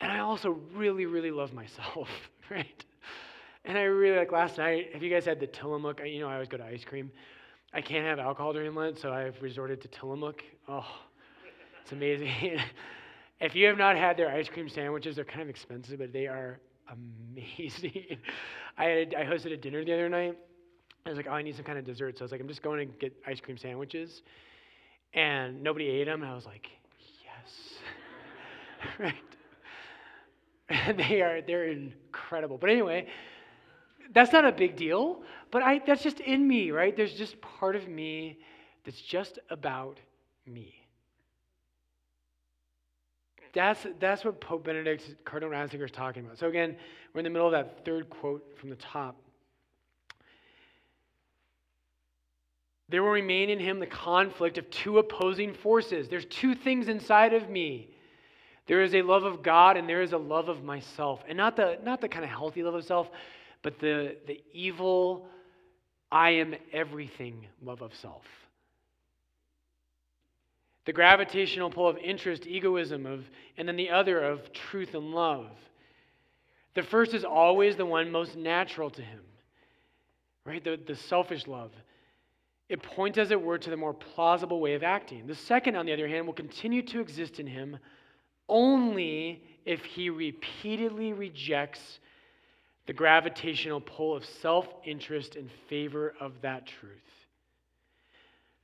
And 0.00 0.10
I 0.10 0.20
also 0.20 0.58
really, 0.74 1.06
really 1.06 1.30
love 1.30 1.52
myself, 1.52 2.08
right? 2.50 2.84
And 3.64 3.76
I 3.76 3.82
really 3.82 4.16
like 4.16 4.32
last 4.32 4.58
night. 4.58 4.90
Have 4.92 5.02
you 5.02 5.10
guys 5.10 5.24
had 5.24 5.40
the 5.40 5.46
Tillamook? 5.46 6.00
You 6.04 6.20
know, 6.20 6.28
I 6.28 6.34
always 6.34 6.48
go 6.48 6.56
to 6.56 6.64
ice 6.64 6.84
cream. 6.84 7.10
I 7.72 7.80
can't 7.80 8.04
have 8.04 8.18
alcohol 8.18 8.52
during 8.52 8.74
Lent, 8.74 8.98
so 8.98 9.12
I've 9.12 9.40
resorted 9.42 9.80
to 9.82 9.88
Tillamook. 9.88 10.42
Oh, 10.68 10.86
it's 11.82 11.92
amazing. 11.92 12.32
if 13.40 13.54
you 13.54 13.66
have 13.66 13.78
not 13.78 13.96
had 13.96 14.16
their 14.16 14.30
ice 14.30 14.48
cream 14.48 14.68
sandwiches, 14.68 15.16
they're 15.16 15.24
kind 15.24 15.42
of 15.42 15.48
expensive, 15.48 15.98
but 15.98 16.12
they 16.12 16.26
are 16.26 16.58
amazing. 16.92 18.18
I, 18.78 18.84
had, 18.84 19.14
I 19.14 19.24
hosted 19.24 19.52
a 19.52 19.56
dinner 19.56 19.84
the 19.84 19.92
other 19.92 20.08
night. 20.08 20.36
I 21.06 21.08
was 21.08 21.16
like, 21.16 21.26
oh, 21.28 21.32
I 21.32 21.42
need 21.42 21.56
some 21.56 21.64
kind 21.64 21.78
of 21.78 21.84
dessert. 21.84 22.18
So 22.18 22.22
I 22.22 22.24
was 22.24 22.32
like, 22.32 22.40
I'm 22.40 22.48
just 22.48 22.62
going 22.62 22.86
to 22.86 22.94
get 22.98 23.14
ice 23.26 23.40
cream 23.40 23.56
sandwiches. 23.56 24.22
And 25.14 25.62
nobody 25.62 25.88
ate 25.88 26.04
them. 26.04 26.22
And 26.22 26.30
I 26.30 26.34
was 26.34 26.46
like, 26.46 26.68
yes. 27.24 27.78
right? 28.98 29.14
they 30.96 31.20
are, 31.20 31.40
they're 31.42 31.68
incredible. 31.68 32.58
But 32.58 32.70
anyway, 32.70 33.08
that's 34.12 34.32
not 34.32 34.44
a 34.44 34.52
big 34.52 34.76
deal. 34.76 35.22
But 35.50 35.62
I, 35.62 35.80
that's 35.86 36.02
just 36.02 36.20
in 36.20 36.46
me, 36.46 36.70
right? 36.70 36.96
There's 36.96 37.14
just 37.14 37.40
part 37.40 37.76
of 37.76 37.88
me 37.88 38.38
that's 38.84 39.00
just 39.00 39.38
about 39.50 39.98
me. 40.46 40.79
That's, 43.52 43.86
that's 43.98 44.24
what 44.24 44.40
Pope 44.40 44.64
Benedict, 44.64 45.24
Cardinal 45.24 45.52
Ratzinger 45.52 45.84
is 45.84 45.90
talking 45.90 46.24
about. 46.24 46.38
So 46.38 46.48
again, 46.48 46.76
we're 47.12 47.20
in 47.20 47.24
the 47.24 47.30
middle 47.30 47.46
of 47.46 47.52
that 47.52 47.84
third 47.84 48.08
quote 48.08 48.56
from 48.58 48.70
the 48.70 48.76
top. 48.76 49.16
There 52.88 53.02
will 53.02 53.10
remain 53.10 53.50
in 53.50 53.58
him 53.58 53.78
the 53.78 53.86
conflict 53.86 54.58
of 54.58 54.68
two 54.70 54.98
opposing 54.98 55.54
forces. 55.54 56.08
There's 56.08 56.24
two 56.24 56.54
things 56.54 56.88
inside 56.88 57.34
of 57.34 57.48
me 57.48 57.90
There 58.66 58.82
is 58.82 58.94
a 58.94 59.02
love 59.02 59.24
of 59.24 59.42
God 59.42 59.76
and 59.76 59.88
there 59.88 60.02
is 60.02 60.12
a 60.12 60.18
love 60.18 60.48
of 60.48 60.62
myself. 60.62 61.24
And 61.28 61.36
not 61.36 61.56
the, 61.56 61.78
not 61.82 62.00
the 62.00 62.08
kind 62.08 62.24
of 62.24 62.30
healthy 62.30 62.62
love 62.62 62.74
of 62.74 62.84
self, 62.84 63.10
but 63.62 63.80
the, 63.80 64.16
the 64.28 64.40
evil, 64.52 65.26
I 66.12 66.30
am 66.30 66.54
everything 66.72 67.46
love 67.62 67.82
of 67.82 67.94
self. 67.94 68.22
The 70.90 70.94
gravitational 70.94 71.70
pull 71.70 71.86
of 71.86 71.98
interest, 71.98 72.48
egoism, 72.48 73.06
of, 73.06 73.24
and 73.56 73.68
then 73.68 73.76
the 73.76 73.90
other 73.90 74.20
of 74.24 74.52
truth 74.52 74.96
and 74.96 75.14
love. 75.14 75.46
The 76.74 76.82
first 76.82 77.14
is 77.14 77.22
always 77.22 77.76
the 77.76 77.86
one 77.86 78.10
most 78.10 78.34
natural 78.34 78.90
to 78.90 79.00
him, 79.00 79.20
right? 80.44 80.64
The, 80.64 80.80
the 80.84 80.96
selfish 80.96 81.46
love. 81.46 81.70
It 82.68 82.82
points, 82.82 83.18
as 83.18 83.30
it 83.30 83.40
were, 83.40 83.56
to 83.56 83.70
the 83.70 83.76
more 83.76 83.94
plausible 83.94 84.58
way 84.58 84.74
of 84.74 84.82
acting. 84.82 85.28
The 85.28 85.34
second, 85.36 85.76
on 85.76 85.86
the 85.86 85.92
other 85.92 86.08
hand, 86.08 86.26
will 86.26 86.34
continue 86.34 86.82
to 86.82 86.98
exist 86.98 87.38
in 87.38 87.46
him 87.46 87.78
only 88.48 89.44
if 89.64 89.84
he 89.84 90.10
repeatedly 90.10 91.12
rejects 91.12 92.00
the 92.88 92.92
gravitational 92.92 93.80
pull 93.80 94.16
of 94.16 94.24
self 94.24 94.66
interest 94.84 95.36
in 95.36 95.48
favor 95.68 96.14
of 96.18 96.32
that 96.42 96.66
truth. 96.66 96.98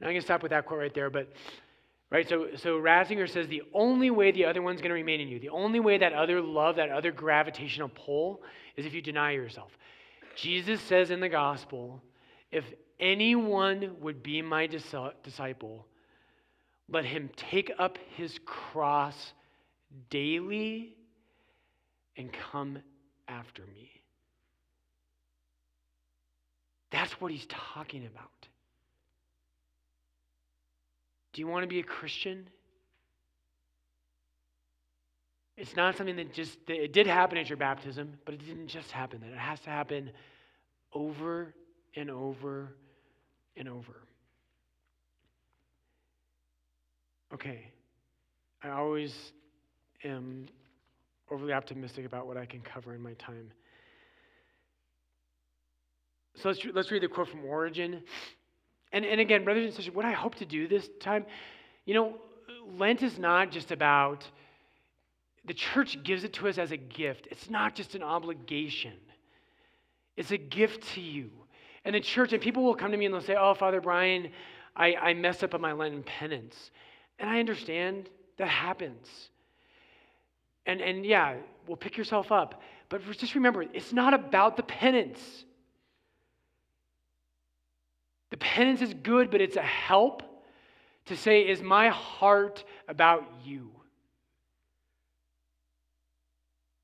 Now, 0.01 0.09
I'm 0.09 0.15
going 0.15 0.21
to 0.23 0.27
stop 0.27 0.43
with 0.43 0.51
that 0.51 0.67
quote 0.67 0.81
right 0.81 0.93
there, 0.93 1.09
but 1.09 1.33
Right? 2.11 2.29
So, 2.29 2.49
so 2.57 2.79
Ratzinger 2.79 3.29
says 3.29 3.49
the 3.49 3.63
only 3.75 4.11
way 4.11 4.31
the 4.31 4.45
other 4.45 4.63
one's 4.63 4.81
going 4.81 4.91
to 4.91 4.95
remain 4.95 5.21
in 5.21 5.29
you, 5.29 5.41
the 5.41 5.49
only 5.49 5.81
way 5.81 5.99
that 5.99 6.13
other 6.13 6.41
love, 6.41 6.77
that 6.77 6.91
other 6.91 7.11
gravitational 7.11 7.89
pull, 7.89 8.43
is 8.77 8.87
if 8.87 8.95
you 8.95 9.03
deny 9.03 9.33
yourself. 9.33 9.71
Jesus 10.37 10.81
says 10.83 11.11
in 11.11 11.21
the 11.21 11.29
gospel, 11.29 12.01
if 12.53 12.65
anyone 13.01 13.97
would 14.01 14.23
be 14.23 14.41
my 14.41 14.67
disciple, 14.67 15.87
let 16.89 17.05
him 17.05 17.29
take 17.37 17.73
up 17.79 17.99
his 18.17 18.39
cross 18.45 19.33
daily 20.11 20.95
and 22.17 22.33
come 22.33 22.79
after 23.27 23.63
me. 23.75 23.91
That's 26.91 27.21
what 27.21 27.33
he's 27.33 27.47
talking 27.47 28.07
about. 28.07 28.31
Do 31.37 31.43
you 31.43 31.49
want 31.49 31.65
to 31.65 31.69
be 31.69 31.81
a 31.81 31.83
Christian? 31.83 32.49
It's 35.59 35.77
not 35.77 35.95
something 35.95 36.17
that 36.17 36.33
just, 36.33 36.57
it 36.67 36.95
did 36.95 37.07
happen 37.07 37.37
at 37.37 37.51
your 37.51 37.59
baptism, 37.59 38.15
but 38.25 38.33
it 38.33 38.47
didn't 38.47 38.69
just 38.69 38.91
happen 38.91 39.21
then. 39.21 39.33
It 39.33 39.39
has 39.39 39.61
to 39.61 39.71
happen 39.71 40.13
over 40.95 41.55
and 41.95 42.11
over 42.11 42.73
and 43.55 43.69
over. 43.69 44.01
Okay. 47.35 47.71
I 48.63 48.71
always 48.71 49.15
am 50.05 50.47
overly 51.31 51.53
optimistic 51.53 52.07
about 52.07 52.27
what 52.27 52.39
I 52.39 52.47
can 52.47 52.63
cover 52.63 52.95
in 52.95 53.03
my 53.03 53.13
time. 53.13 53.53
So 56.37 56.49
let's, 56.49 56.65
let's 56.73 56.91
read 56.91 57.03
the 57.03 57.09
quote 57.09 57.29
from 57.29 57.45
Origen. 57.45 58.03
And, 58.93 59.05
and 59.05 59.21
again, 59.21 59.45
brothers 59.45 59.65
and 59.65 59.75
sisters, 59.75 59.95
what 59.95 60.05
I 60.05 60.13
hope 60.13 60.37
to 60.37 60.47
do 60.47 60.69
this 60.69 60.89
time, 61.01 61.27
you 61.85 61.95
know, 61.95 62.15
Lent 62.79 63.03
is 63.03 63.19
not 63.19 63.51
just 63.51 63.73
about, 63.73 64.25
the 65.45 65.55
church 65.55 66.03
gives 66.03 66.25
it 66.25 66.33
to 66.35 66.49
us 66.49 66.59
as 66.59 66.73
a 66.73 66.77
gift. 66.77 67.29
It's 67.31 67.51
not 67.51 67.75
just 67.75 67.95
an 67.95 68.03
obligation, 68.03 68.95
it's 70.17 70.31
a 70.31 70.39
gift 70.39 70.95
to 70.95 71.01
you. 71.01 71.31
And 71.85 71.95
the 71.95 72.01
church, 72.01 72.33
and 72.33 72.43
people 72.43 72.65
will 72.65 72.75
come 72.75 72.91
to 72.91 72.97
me 72.97 73.05
and 73.05 73.15
they'll 73.15 73.21
say, 73.21 73.37
Oh, 73.39 73.55
Father 73.55 73.81
Brian, 73.81 74.31
I, 74.75 74.95
I 74.95 75.15
messed 75.15 75.45
up 75.45 75.55
on 75.55 75.61
my 75.61 75.71
Lenten 75.71 76.03
penance. 76.03 76.73
And 77.21 77.31
I 77.31 77.39
understand 77.39 78.11
that 78.39 78.49
happens. 78.49 79.31
And, 80.67 80.81
and 80.81 81.07
yeah, 81.07 81.37
well, 81.69 81.77
pick 81.77 81.97
yourself 81.97 82.33
up. 82.33 82.61
But 82.89 83.03
just 83.13 83.37
remember, 83.37 83.63
it's 83.63 83.93
not 83.93 84.15
about 84.15 84.57
the 84.57 84.65
penance. 84.65 85.45
The 88.31 88.37
penance 88.37 88.83
is 88.83 88.93
good, 88.95 89.31
but 89.31 89.41
it's 89.41 89.57
a 89.57 89.63
help 89.63 90.23
to 91.07 91.17
say, 91.17 91.43
Is 91.43 91.63
my 91.63 91.89
heart 91.89 92.65
about 92.89 93.25
you? 93.45 93.71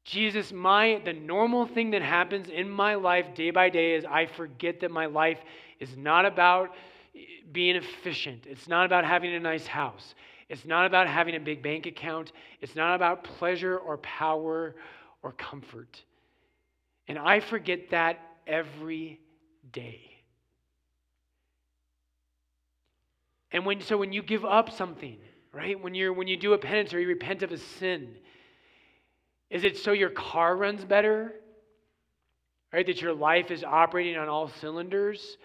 Jesus, 0.05 0.53
my 0.53 1.01
the 1.05 1.12
normal 1.12 1.66
thing 1.66 1.93
that 1.93 2.03
happens 2.03 2.49
in 2.49 2.68
my 2.68 2.95
life 2.95 3.34
day 3.34 3.51
by 3.51 3.70
day 3.70 3.95
is 3.95 4.05
I 4.05 4.26
forget 4.26 4.80
that 4.80 4.90
my 4.90 5.07
life 5.07 5.38
is 5.80 5.97
not 5.97 6.26
about 6.26 6.74
being 7.51 7.76
efficient. 7.76 8.47
It's 8.47 8.68
not 8.68 8.84
about 8.84 9.05
having 9.05 9.34
a 9.34 9.40
nice 9.40 9.66
house. 9.66 10.14
It's 10.49 10.64
not 10.64 10.86
about 10.86 11.09
having 11.09 11.34
a 11.34 11.40
big 11.40 11.62
bank 11.62 11.86
account. 11.86 12.32
It's 12.61 12.76
not 12.76 12.95
about 12.95 13.24
pleasure 13.24 13.78
or 13.78 13.97
power 13.99 14.74
or 15.22 15.32
comfort. 15.32 16.03
And 17.09 17.18
I 17.18 17.40
forget 17.40 17.90
that 17.90 18.18
every 18.47 19.18
day. 19.72 20.12
And 23.53 23.67
when, 23.67 23.81
so 23.81 23.97
when 23.97 24.13
you 24.13 24.23
give 24.23 24.45
up 24.45 24.73
something, 24.73 25.19
right? 25.53 25.81
When, 25.81 25.95
you're, 25.95 26.13
when 26.13 26.29
you 26.29 26.37
do 26.37 26.55
a 26.55 26.59
penance 26.59 26.95
or 26.95 27.01
you 27.01 27.09
repent 27.09 27.43
of 27.43 27.53
a 27.53 27.59
sin, 27.59 28.17
is 29.51 29.65
it 29.65 29.77
so 29.77 29.93
your 29.93 30.11
car 30.11 30.57
runs 30.57 30.85
better? 30.85 31.35
Right? 32.73 32.87
That 32.87 33.03
your 33.03 33.13
life 33.13 33.51
is 33.51 33.63
operating 33.63 34.17
on 34.17 34.29
all 34.29 34.49
cylinders? 34.49 35.37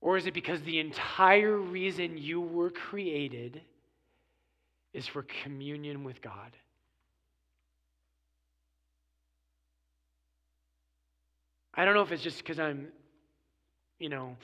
Or 0.00 0.16
is 0.16 0.26
it 0.26 0.34
because 0.34 0.62
the 0.62 0.78
entire 0.78 1.56
reason 1.56 2.16
you 2.16 2.40
were 2.40 2.70
created 2.70 3.60
is 4.92 5.08
for 5.08 5.24
communion 5.42 6.04
with 6.04 6.22
God? 6.22 6.52
I 11.74 11.84
don't 11.84 11.94
know 11.94 12.02
if 12.02 12.12
it's 12.12 12.22
just 12.22 12.38
because 12.38 12.60
I'm, 12.60 12.88
you 13.98 14.08
know, 14.08 14.36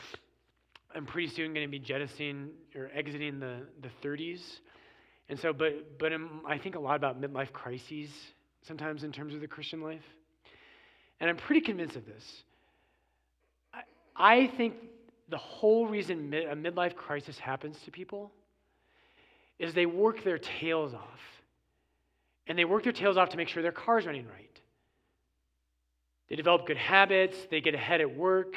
I'm 0.94 1.06
pretty 1.06 1.28
soon 1.28 1.54
going 1.54 1.66
to 1.66 1.70
be 1.70 1.78
jettisoning 1.78 2.50
or 2.74 2.90
exiting 2.94 3.38
the, 3.38 3.66
the 3.82 3.90
30s. 4.06 4.40
And 5.28 5.38
so, 5.38 5.52
but, 5.52 5.98
but 5.98 6.12
I 6.46 6.58
think 6.58 6.74
a 6.74 6.80
lot 6.80 6.96
about 6.96 7.20
midlife 7.20 7.52
crises 7.52 8.10
sometimes 8.62 9.04
in 9.04 9.12
terms 9.12 9.34
of 9.34 9.40
the 9.40 9.46
Christian 9.46 9.80
life. 9.80 10.04
And 11.20 11.30
I'm 11.30 11.36
pretty 11.36 11.60
convinced 11.60 11.96
of 11.96 12.06
this. 12.06 12.42
I, 13.72 13.82
I 14.16 14.46
think 14.48 14.74
the 15.28 15.38
whole 15.38 15.86
reason 15.86 16.30
mid, 16.30 16.46
a 16.46 16.56
midlife 16.56 16.96
crisis 16.96 17.38
happens 17.38 17.78
to 17.84 17.90
people 17.90 18.32
is 19.58 19.74
they 19.74 19.86
work 19.86 20.24
their 20.24 20.38
tails 20.38 20.94
off. 20.94 21.20
And 22.46 22.58
they 22.58 22.64
work 22.64 22.82
their 22.82 22.92
tails 22.92 23.16
off 23.16 23.28
to 23.30 23.36
make 23.36 23.48
sure 23.48 23.62
their 23.62 23.70
car's 23.70 24.06
running 24.06 24.26
right. 24.26 24.60
They 26.28 26.36
develop 26.36 26.66
good 26.66 26.76
habits, 26.76 27.36
they 27.50 27.60
get 27.60 27.74
ahead 27.74 28.00
at 28.00 28.16
work, 28.16 28.56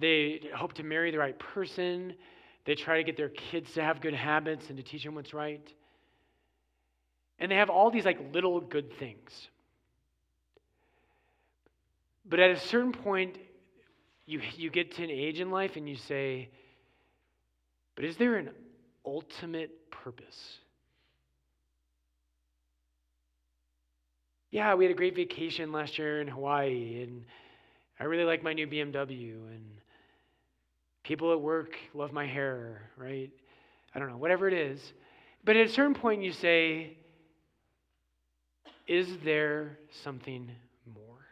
they 0.00 0.40
hope 0.54 0.72
to 0.74 0.82
marry 0.82 1.10
the 1.10 1.18
right 1.18 1.38
person. 1.38 2.14
They 2.64 2.74
try 2.74 2.96
to 2.96 3.04
get 3.04 3.16
their 3.16 3.28
kids 3.28 3.72
to 3.74 3.82
have 3.82 4.00
good 4.00 4.14
habits 4.14 4.68
and 4.68 4.76
to 4.76 4.82
teach 4.82 5.04
them 5.04 5.14
what's 5.14 5.34
right. 5.34 5.66
And 7.38 7.50
they 7.50 7.56
have 7.56 7.70
all 7.70 7.90
these 7.90 8.04
like 8.04 8.18
little 8.32 8.60
good 8.60 8.92
things. 8.98 9.48
But 12.28 12.38
at 12.38 12.50
a 12.50 12.58
certain 12.58 12.92
point, 12.92 13.38
you, 14.26 14.40
you 14.56 14.70
get 14.70 14.92
to 14.96 15.04
an 15.04 15.10
age 15.10 15.40
in 15.40 15.50
life 15.50 15.76
and 15.76 15.88
you 15.88 15.96
say, 15.96 16.50
but 17.96 18.04
is 18.04 18.16
there 18.16 18.36
an 18.36 18.50
ultimate 19.04 19.90
purpose? 19.90 20.58
Yeah, 24.50 24.74
we 24.74 24.84
had 24.84 24.92
a 24.92 24.96
great 24.96 25.14
vacation 25.14 25.70
last 25.70 25.98
year 25.98 26.20
in 26.20 26.26
Hawaii, 26.26 27.02
and 27.02 27.24
I 28.00 28.04
really 28.04 28.24
like 28.24 28.42
my 28.42 28.52
new 28.52 28.66
BMW, 28.66 29.34
and 29.34 29.64
People 31.02 31.32
at 31.32 31.40
work 31.40 31.76
love 31.94 32.12
my 32.12 32.26
hair, 32.26 32.90
right? 32.96 33.30
I 33.94 33.98
don't 33.98 34.08
know, 34.08 34.16
whatever 34.16 34.46
it 34.48 34.54
is. 34.54 34.92
But 35.44 35.56
at 35.56 35.66
a 35.66 35.70
certain 35.70 35.94
point, 35.94 36.22
you 36.22 36.32
say, 36.32 36.96
Is 38.86 39.08
there 39.24 39.78
something 40.02 40.50
more? 40.94 41.26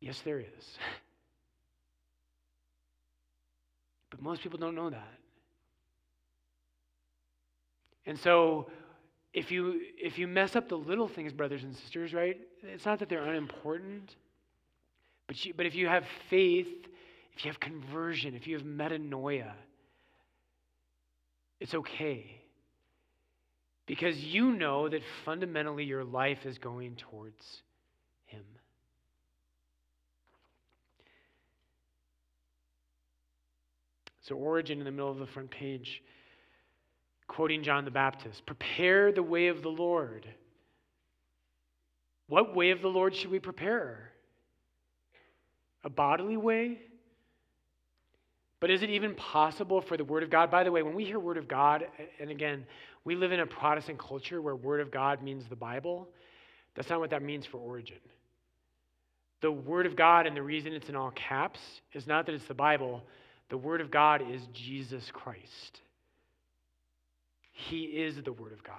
Yes, 0.00 0.20
there 0.24 0.40
is. 0.40 0.46
But 4.10 4.20
most 4.22 4.42
people 4.42 4.58
don't 4.58 4.74
know 4.74 4.90
that. 4.90 5.18
And 8.06 8.18
so, 8.18 8.68
if 9.32 9.52
you 9.52 9.80
if 9.96 10.18
you 10.18 10.26
mess 10.26 10.56
up 10.56 10.68
the 10.68 10.76
little 10.76 11.06
things, 11.06 11.32
brothers 11.32 11.62
and 11.62 11.76
sisters, 11.76 12.12
right? 12.12 12.36
It's 12.62 12.84
not 12.84 12.98
that 12.98 13.08
they're 13.08 13.22
unimportant. 13.22 14.16
But, 15.30 15.44
you, 15.44 15.54
but 15.56 15.64
if 15.64 15.76
you 15.76 15.86
have 15.86 16.02
faith, 16.28 16.66
if 17.36 17.44
you 17.44 17.52
have 17.52 17.60
conversion, 17.60 18.34
if 18.34 18.48
you 18.48 18.56
have 18.58 18.66
metanoia, 18.66 19.52
it's 21.60 21.72
okay. 21.72 22.42
Because 23.86 24.18
you 24.18 24.50
know 24.50 24.88
that 24.88 25.02
fundamentally 25.24 25.84
your 25.84 26.02
life 26.02 26.46
is 26.46 26.58
going 26.58 26.96
towards 26.96 27.62
Him. 28.26 28.42
So, 34.22 34.34
Origen 34.34 34.80
in 34.80 34.84
the 34.84 34.90
middle 34.90 35.12
of 35.12 35.18
the 35.18 35.28
front 35.28 35.52
page 35.52 36.02
quoting 37.28 37.62
John 37.62 37.84
the 37.84 37.92
Baptist 37.92 38.44
prepare 38.46 39.12
the 39.12 39.22
way 39.22 39.46
of 39.46 39.62
the 39.62 39.68
Lord. 39.68 40.26
What 42.26 42.56
way 42.56 42.72
of 42.72 42.82
the 42.82 42.88
Lord 42.88 43.14
should 43.14 43.30
we 43.30 43.38
prepare? 43.38 44.10
A 45.84 45.90
bodily 45.90 46.36
way? 46.36 46.78
But 48.60 48.70
is 48.70 48.82
it 48.82 48.90
even 48.90 49.14
possible 49.14 49.80
for 49.80 49.96
the 49.96 50.04
Word 50.04 50.22
of 50.22 50.30
God? 50.30 50.50
By 50.50 50.64
the 50.64 50.72
way, 50.72 50.82
when 50.82 50.94
we 50.94 51.04
hear 51.04 51.18
Word 51.18 51.38
of 51.38 51.48
God, 51.48 51.86
and 52.20 52.30
again, 52.30 52.66
we 53.04 53.16
live 53.16 53.32
in 53.32 53.40
a 53.40 53.46
Protestant 53.46 53.98
culture 53.98 54.42
where 54.42 54.54
Word 54.54 54.80
of 54.80 54.90
God 54.90 55.22
means 55.22 55.44
the 55.48 55.56
Bible. 55.56 56.08
That's 56.74 56.90
not 56.90 57.00
what 57.00 57.10
that 57.10 57.22
means 57.22 57.46
for 57.46 57.56
Origen. 57.56 57.96
The 59.40 59.50
Word 59.50 59.86
of 59.86 59.96
God, 59.96 60.26
and 60.26 60.36
the 60.36 60.42
reason 60.42 60.74
it's 60.74 60.90
in 60.90 60.96
all 60.96 61.10
caps, 61.12 61.60
is 61.94 62.06
not 62.06 62.26
that 62.26 62.34
it's 62.34 62.44
the 62.44 62.54
Bible. 62.54 63.02
The 63.48 63.56
Word 63.56 63.80
of 63.80 63.90
God 63.90 64.22
is 64.30 64.42
Jesus 64.52 65.10
Christ. 65.10 65.80
He 67.50 67.84
is 67.84 68.16
the 68.22 68.32
Word 68.32 68.52
of 68.52 68.62
God. 68.62 68.76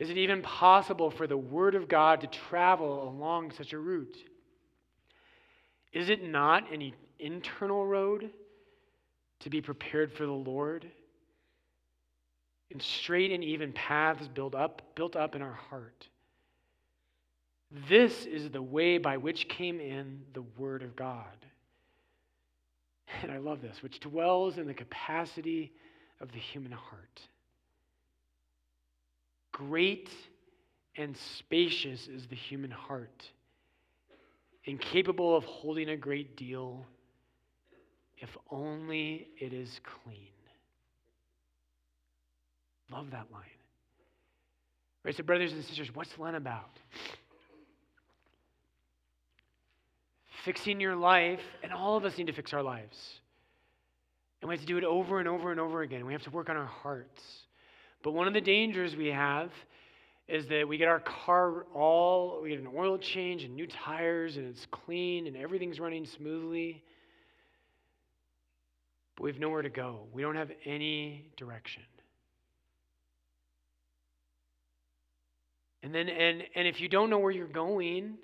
Is 0.00 0.08
it 0.08 0.16
even 0.16 0.40
possible 0.40 1.10
for 1.10 1.26
the 1.26 1.36
Word 1.36 1.74
of 1.74 1.86
God 1.86 2.22
to 2.22 2.26
travel 2.26 3.06
along 3.06 3.52
such 3.52 3.74
a 3.74 3.78
route? 3.78 4.16
Is 5.92 6.08
it 6.08 6.24
not 6.26 6.72
an 6.72 6.92
internal 7.18 7.86
road 7.86 8.30
to 9.40 9.50
be 9.50 9.60
prepared 9.60 10.10
for 10.10 10.24
the 10.24 10.32
Lord? 10.32 10.90
And 12.70 12.80
straight 12.80 13.30
and 13.30 13.44
even 13.44 13.74
paths 13.74 14.26
built 14.26 14.54
up, 14.54 14.80
built 14.94 15.16
up 15.16 15.34
in 15.34 15.42
our 15.42 15.58
heart. 15.68 16.08
This 17.88 18.24
is 18.24 18.48
the 18.48 18.62
way 18.62 18.96
by 18.96 19.18
which 19.18 19.48
came 19.48 19.80
in 19.80 20.22
the 20.32 20.42
Word 20.56 20.82
of 20.82 20.96
God. 20.96 21.26
And 23.22 23.30
I 23.30 23.36
love 23.36 23.60
this, 23.60 23.82
which 23.82 24.00
dwells 24.00 24.56
in 24.56 24.66
the 24.66 24.72
capacity 24.72 25.72
of 26.20 26.32
the 26.32 26.38
human 26.38 26.72
heart. 26.72 27.20
Great 29.68 30.08
and 30.96 31.14
spacious 31.36 32.08
is 32.08 32.26
the 32.26 32.34
human 32.34 32.70
heart, 32.70 33.28
incapable 34.64 35.36
of 35.36 35.44
holding 35.44 35.90
a 35.90 35.98
great 35.98 36.34
deal 36.34 36.86
if 38.16 38.30
only 38.50 39.28
it 39.38 39.52
is 39.52 39.78
clean. 39.84 40.30
Love 42.90 43.10
that 43.10 43.26
line. 43.30 43.42
Right, 45.04 45.14
so, 45.14 45.22
brothers 45.22 45.52
and 45.52 45.62
sisters, 45.62 45.94
what's 45.94 46.18
Lent 46.18 46.36
about? 46.36 46.78
Fixing 50.42 50.80
your 50.80 50.96
life, 50.96 51.42
and 51.62 51.70
all 51.70 51.98
of 51.98 52.06
us 52.06 52.16
need 52.16 52.28
to 52.28 52.32
fix 52.32 52.54
our 52.54 52.62
lives. 52.62 53.20
And 54.40 54.48
we 54.48 54.54
have 54.54 54.62
to 54.62 54.66
do 54.66 54.78
it 54.78 54.84
over 54.84 55.18
and 55.18 55.28
over 55.28 55.50
and 55.50 55.60
over 55.60 55.82
again. 55.82 56.06
We 56.06 56.14
have 56.14 56.22
to 56.22 56.30
work 56.30 56.48
on 56.48 56.56
our 56.56 56.64
hearts. 56.64 57.22
But 58.02 58.12
one 58.12 58.26
of 58.26 58.34
the 58.34 58.40
dangers 58.40 58.96
we 58.96 59.08
have 59.08 59.50
is 60.28 60.46
that 60.46 60.66
we 60.66 60.78
get 60.78 60.88
our 60.88 61.00
car 61.00 61.66
all, 61.74 62.40
we 62.42 62.50
get 62.50 62.60
an 62.60 62.68
oil 62.74 62.98
change 62.98 63.42
and 63.42 63.54
new 63.54 63.66
tires, 63.66 64.36
and 64.36 64.46
it's 64.46 64.66
clean 64.70 65.26
and 65.26 65.36
everything's 65.36 65.80
running 65.80 66.06
smoothly. 66.06 66.82
But 69.16 69.24
we 69.24 69.30
have 69.30 69.40
nowhere 69.40 69.62
to 69.62 69.70
go. 69.70 70.06
We 70.12 70.22
don't 70.22 70.36
have 70.36 70.50
any 70.64 71.30
direction. 71.36 71.82
And 75.82 75.94
then, 75.94 76.08
and, 76.08 76.42
and 76.54 76.68
if 76.68 76.80
you 76.80 76.88
don't 76.88 77.10
know 77.10 77.18
where 77.18 77.30
you're 77.30 77.46
going, 77.46 78.18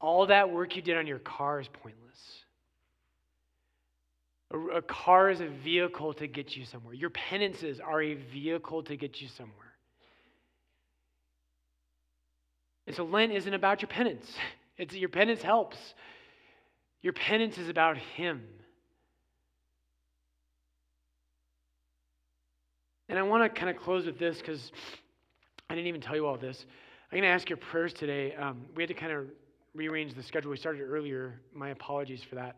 all 0.00 0.26
that 0.28 0.50
work 0.50 0.76
you 0.76 0.82
did 0.82 0.96
on 0.96 1.06
your 1.06 1.18
car 1.18 1.60
is 1.60 1.68
pointless. 1.82 2.09
A, 4.52 4.82
car 4.82 5.30
is 5.30 5.40
a 5.40 5.46
vehicle 5.46 6.12
to 6.14 6.26
get 6.26 6.56
you 6.56 6.64
somewhere. 6.64 6.94
Your 6.94 7.10
penances 7.10 7.78
are 7.78 8.02
a 8.02 8.14
vehicle 8.14 8.82
to 8.84 8.96
get 8.96 9.20
you 9.20 9.28
somewhere. 9.28 9.54
And 12.86 12.96
so 12.96 13.04
Lent 13.04 13.32
isn't 13.32 13.54
about 13.54 13.82
your 13.82 13.88
penance. 13.88 14.30
It's 14.78 14.94
your 14.94 15.10
penance 15.10 15.42
helps. 15.42 15.76
Your 17.02 17.12
penance 17.12 17.58
is 17.58 17.68
about 17.68 17.98
him. 17.98 18.42
And 23.10 23.18
I 23.18 23.22
want 23.22 23.42
to 23.42 23.60
kind 23.60 23.68
of 23.68 23.82
close 23.82 24.06
with 24.06 24.18
this 24.18 24.38
because 24.38 24.72
I 25.68 25.74
didn't 25.74 25.88
even 25.88 26.00
tell 26.00 26.16
you 26.16 26.26
all 26.26 26.38
this. 26.38 26.64
I'm 27.12 27.18
going 27.18 27.28
to 27.28 27.28
ask 27.28 27.50
your 27.50 27.58
prayers 27.58 27.92
today. 27.92 28.34
Um, 28.36 28.62
we 28.74 28.82
had 28.82 28.88
to 28.88 28.94
kind 28.94 29.12
of 29.12 29.26
rearrange 29.74 30.14
the 30.14 30.22
schedule. 30.22 30.50
We 30.50 30.56
started 30.56 30.82
earlier. 30.82 31.40
My 31.52 31.70
apologies 31.70 32.22
for 32.22 32.36
that. 32.36 32.56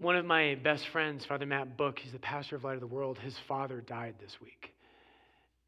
One 0.00 0.16
of 0.16 0.24
my 0.24 0.56
best 0.56 0.84
friends, 0.92 1.24
Father 1.24 1.46
Matt 1.46 1.76
Book, 1.76 2.00
he's 2.00 2.12
the 2.12 2.18
pastor 2.18 2.56
of 2.56 2.64
Light 2.64 2.74
of 2.74 2.80
the 2.80 2.86
World, 2.86 3.16
his 3.18 3.36
father 3.46 3.80
died 3.80 4.16
this 4.20 4.36
week. 4.42 4.74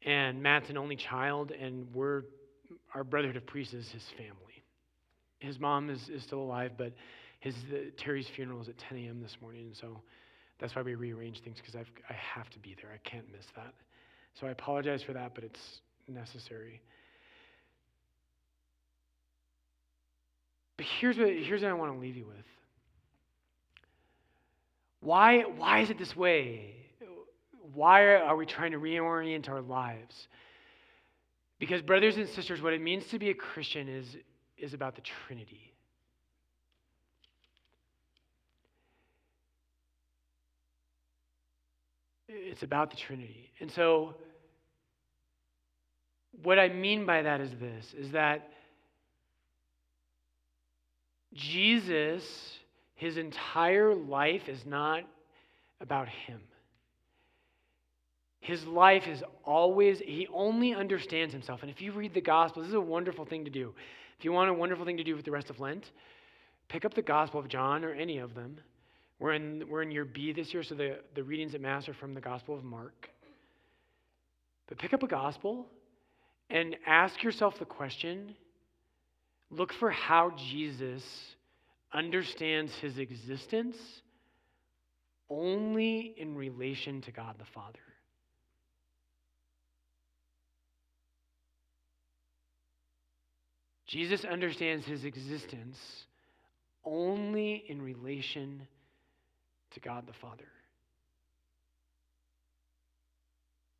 And 0.05 0.43
Matt's 0.43 0.69
an 0.69 0.77
only 0.77 0.97
child, 0.97 1.51
and 1.51 1.87
we're, 1.93 2.23
our 2.93 3.05
Brotherhood 3.05 3.37
of 3.37 3.45
Priests 3.45 3.73
is 3.73 3.89
his 3.89 4.03
family. 4.17 4.63
His 5.39 5.59
mom 5.59 5.89
is, 5.89 6.09
is 6.09 6.23
still 6.23 6.41
alive, 6.41 6.73
but 6.77 6.91
his 7.39 7.55
uh, 7.71 7.77
Terry's 7.97 8.27
funeral 8.35 8.61
is 8.61 8.67
at 8.67 8.77
10 8.77 8.97
a.m. 8.97 9.21
this 9.21 9.37
morning, 9.41 9.67
and 9.67 9.75
so 9.77 10.01
that's 10.59 10.75
why 10.75 10.81
we 10.81 10.95
rearranged 10.95 11.43
things 11.45 11.57
because 11.57 11.75
I 11.75 12.13
have 12.13 12.49
to 12.49 12.59
be 12.59 12.75
there. 12.81 12.91
I 12.93 13.09
can't 13.09 13.31
miss 13.31 13.45
that. 13.55 13.73
So 14.39 14.47
I 14.47 14.49
apologize 14.49 15.01
for 15.03 15.13
that, 15.13 15.35
but 15.35 15.45
it's 15.45 15.79
necessary. 16.07 16.81
But 20.75 20.85
here's 20.99 21.17
what, 21.17 21.29
here's 21.29 21.61
what 21.61 21.69
I 21.71 21.73
want 21.73 21.93
to 21.93 21.99
leave 21.99 22.17
you 22.17 22.25
with. 22.25 22.45
Why, 25.07 25.43
why 25.43 25.79
is 25.79 25.89
it 25.89 25.97
this 25.97 26.17
way? 26.17 26.75
Why 27.73 28.15
are 28.15 28.35
we 28.35 28.45
trying 28.45 28.73
to 28.73 28.77
reorient 28.77 29.47
our 29.47 29.61
lives? 29.61 30.27
Because, 31.59 31.81
brothers 31.81 32.17
and 32.17 32.27
sisters, 32.27 32.61
what 32.61 32.73
it 32.73 32.81
means 32.81 33.07
to 33.07 33.17
be 33.17 33.29
a 33.29 33.33
Christian 33.33 33.87
is, 33.87 34.17
is 34.57 34.73
about 34.73 34.95
the 34.95 35.01
Trinity. 35.01 35.71
It's 42.27 42.63
about 42.63 42.91
the 42.91 42.97
Trinity. 42.97 43.49
And 43.61 43.71
so, 43.71 44.15
what 46.43 46.59
I 46.59 46.67
mean 46.67 47.05
by 47.05 47.21
that 47.21 47.39
is 47.39 47.51
this 47.61 47.93
is 47.97 48.11
that 48.11 48.49
Jesus 51.33 52.56
his 52.97 53.17
entire 53.17 53.93
life 53.93 54.49
is 54.49 54.65
not 54.65 55.03
about 55.79 56.07
him. 56.09 56.41
His 58.39 58.65
life 58.65 59.07
is 59.07 59.23
always, 59.43 59.99
he 59.99 60.27
only 60.33 60.73
understands 60.73 61.31
himself. 61.31 61.61
And 61.61 61.69
if 61.69 61.79
you 61.79 61.91
read 61.91 62.15
the 62.15 62.21
Gospel, 62.21 62.63
this 62.63 62.69
is 62.69 62.75
a 62.75 62.81
wonderful 62.81 63.25
thing 63.25 63.45
to 63.45 63.51
do. 63.51 63.73
If 64.17 64.25
you 64.25 64.31
want 64.31 64.49
a 64.49 64.53
wonderful 64.53 64.83
thing 64.83 64.97
to 64.97 65.03
do 65.03 65.15
with 65.15 65.25
the 65.25 65.31
rest 65.31 65.51
of 65.51 65.59
Lent, 65.59 65.91
pick 66.69 66.85
up 66.85 66.95
the 66.95 67.03
Gospel 67.03 67.39
of 67.39 67.47
John 67.47 67.85
or 67.85 67.93
any 67.93 68.17
of 68.17 68.33
them. 68.33 68.57
We're 69.19 69.33
in, 69.33 69.63
we're 69.69 69.83
in 69.83 69.91
year 69.91 70.05
B 70.05 70.33
this 70.33 70.51
year, 70.51 70.63
so 70.63 70.73
the, 70.73 70.97
the 71.13 71.23
readings 71.23 71.53
at 71.53 71.61
Mass 71.61 71.87
are 71.87 71.93
from 71.93 72.15
the 72.15 72.21
Gospel 72.21 72.55
of 72.55 72.63
Mark. 72.63 73.09
But 74.67 74.79
pick 74.79 74.93
up 74.93 75.03
a 75.03 75.07
Gospel 75.07 75.67
and 76.49 76.75
ask 76.87 77.21
yourself 77.21 77.59
the 77.59 77.65
question 77.65 78.35
look 79.51 79.71
for 79.73 79.91
how 79.91 80.31
Jesus 80.49 81.03
understands 81.93 82.73
his 82.75 82.97
existence 82.97 83.77
only 85.29 86.13
in 86.17 86.35
relation 86.35 87.01
to 87.01 87.11
God 87.11 87.35
the 87.37 87.45
Father. 87.53 87.79
Jesus 93.87 94.25
understands 94.25 94.85
his 94.85 95.05
existence 95.05 95.77
only 96.83 97.63
in 97.67 97.81
relation 97.81 98.67
to 99.71 99.79
God 99.79 100.05
the 100.07 100.13
Father. 100.13 100.47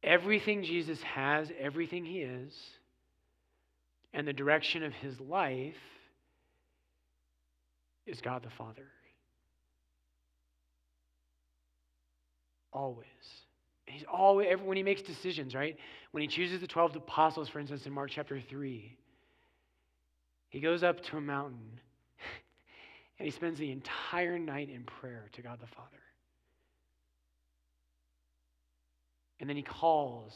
Everything 0.03 0.63
Jesus 0.63 1.01
has, 1.03 1.51
everything 1.59 2.05
he 2.05 2.19
is, 2.19 2.53
and 4.13 4.25
the 4.25 4.33
direction 4.33 4.83
of 4.83 4.93
his 4.93 5.19
life 5.19 5.75
is 8.07 8.21
God 8.21 8.43
the 8.43 8.49
Father. 8.49 8.85
Always. 12.71 13.07
He's 13.85 14.05
always, 14.11 14.47
when 14.63 14.77
he 14.77 14.83
makes 14.83 15.01
decisions, 15.01 15.53
right? 15.53 15.77
When 16.11 16.21
he 16.21 16.27
chooses 16.27 16.61
the 16.61 16.67
12 16.67 16.95
apostles, 16.95 17.49
for 17.49 17.59
instance, 17.59 17.85
in 17.85 17.93
Mark 17.93 18.11
chapter 18.13 18.41
3, 18.49 18.97
he 20.49 20.59
goes 20.59 20.83
up 20.83 21.01
to 21.03 21.17
a 21.17 21.21
mountain 21.21 21.79
and 23.19 23.25
he 23.25 23.31
spends 23.31 23.59
the 23.59 23.71
entire 23.71 24.39
night 24.39 24.69
in 24.69 24.83
prayer 24.83 25.25
to 25.33 25.41
God 25.41 25.59
the 25.61 25.67
Father. 25.67 25.89
And 29.39 29.49
then 29.49 29.55
he 29.55 29.63
calls 29.63 30.33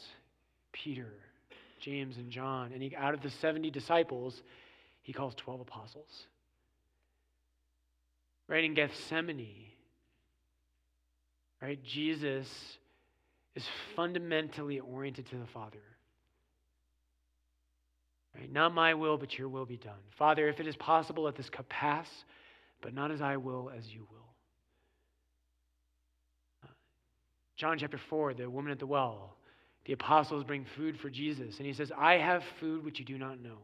Peter, 0.72 1.12
James, 1.80 2.16
and 2.16 2.30
John. 2.30 2.70
And 2.72 2.82
he, 2.82 2.94
out 2.94 3.14
of 3.14 3.22
the 3.22 3.30
70 3.30 3.70
disciples, 3.70 4.42
he 5.02 5.12
calls 5.12 5.34
12 5.36 5.62
apostles 5.62 6.26
right 8.52 8.64
in 8.64 8.74
Gethsemane, 8.74 9.56
Right? 11.62 11.82
Jesus 11.84 12.48
is 13.54 13.64
fundamentally 13.94 14.80
oriented 14.80 15.26
to 15.26 15.36
the 15.36 15.46
Father. 15.46 15.78
Right? 18.36 18.52
Not 18.52 18.74
my 18.74 18.94
will, 18.94 19.16
but 19.16 19.38
your 19.38 19.48
will 19.48 19.64
be 19.64 19.76
done. 19.76 20.00
Father, 20.18 20.48
if 20.48 20.58
it 20.58 20.66
is 20.66 20.74
possible, 20.74 21.22
let 21.22 21.36
this 21.36 21.48
cup 21.48 21.68
pass, 21.68 22.08
but 22.80 22.92
not 22.92 23.12
as 23.12 23.22
I 23.22 23.36
will, 23.36 23.70
as 23.70 23.86
you 23.92 24.00
will. 24.10 24.18
Uh, 26.64 26.72
John 27.54 27.78
chapter 27.78 28.00
4, 28.10 28.34
the 28.34 28.50
woman 28.50 28.72
at 28.72 28.80
the 28.80 28.86
well, 28.86 29.36
the 29.84 29.92
apostles 29.92 30.42
bring 30.42 30.66
food 30.76 30.98
for 30.98 31.10
Jesus, 31.10 31.58
and 31.58 31.66
he 31.66 31.72
says, 31.72 31.92
I 31.96 32.14
have 32.14 32.42
food 32.58 32.84
which 32.84 32.98
you 32.98 33.04
do 33.04 33.18
not 33.18 33.40
know. 33.40 33.58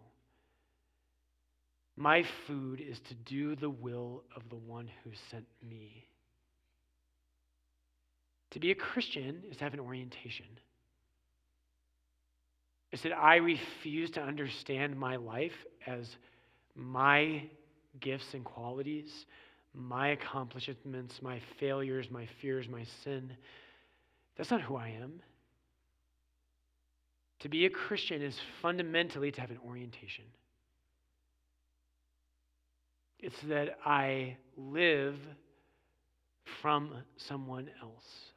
My 1.99 2.25
food 2.47 2.81
is 2.81 3.01
to 3.01 3.15
do 3.15 3.57
the 3.57 3.69
will 3.69 4.23
of 4.37 4.49
the 4.51 4.57
one 4.57 4.89
who 5.03 5.11
sent 5.33 5.47
me. 5.69 6.07
To 8.53 8.61
be 8.61 8.71
a 8.71 8.77
Christian 8.77 9.43
is 9.51 9.57
to 9.57 9.65
have 9.65 9.75
an 9.75 9.81
orientation. 9.81 10.47
It's 12.93 13.03
that 13.03 13.13
I 13.13 13.37
refuse 13.37 14.13
to 14.13 14.23
understand 14.23 14.97
my 14.97 15.17
life 15.17 15.67
as 15.89 16.17
my 16.77 17.43
gifts 17.99 18.33
and 18.33 18.45
qualities, 18.45 19.27
my 19.75 20.11
accomplishments, 20.11 21.21
my 21.21 21.41
failures, 21.59 22.13
my 22.13 22.29
fears, 22.41 22.69
my 22.69 22.85
sin. 23.03 23.33
That's 24.37 24.53
not 24.53 24.63
who 24.63 24.77
I 24.77 24.91
am. 24.91 25.21
To 27.41 27.49
be 27.49 27.67
a 27.67 27.71
Christian 27.71 28.23
is 28.23 28.39
fundamentally 28.63 29.33
to 29.33 29.41
have 29.41 29.51
an 29.51 29.59
orientation. 29.67 30.25
It's 33.21 33.41
that 33.43 33.79
I 33.85 34.37
live 34.57 35.17
from 36.63 36.95
someone 37.17 37.69
else. 37.83 38.33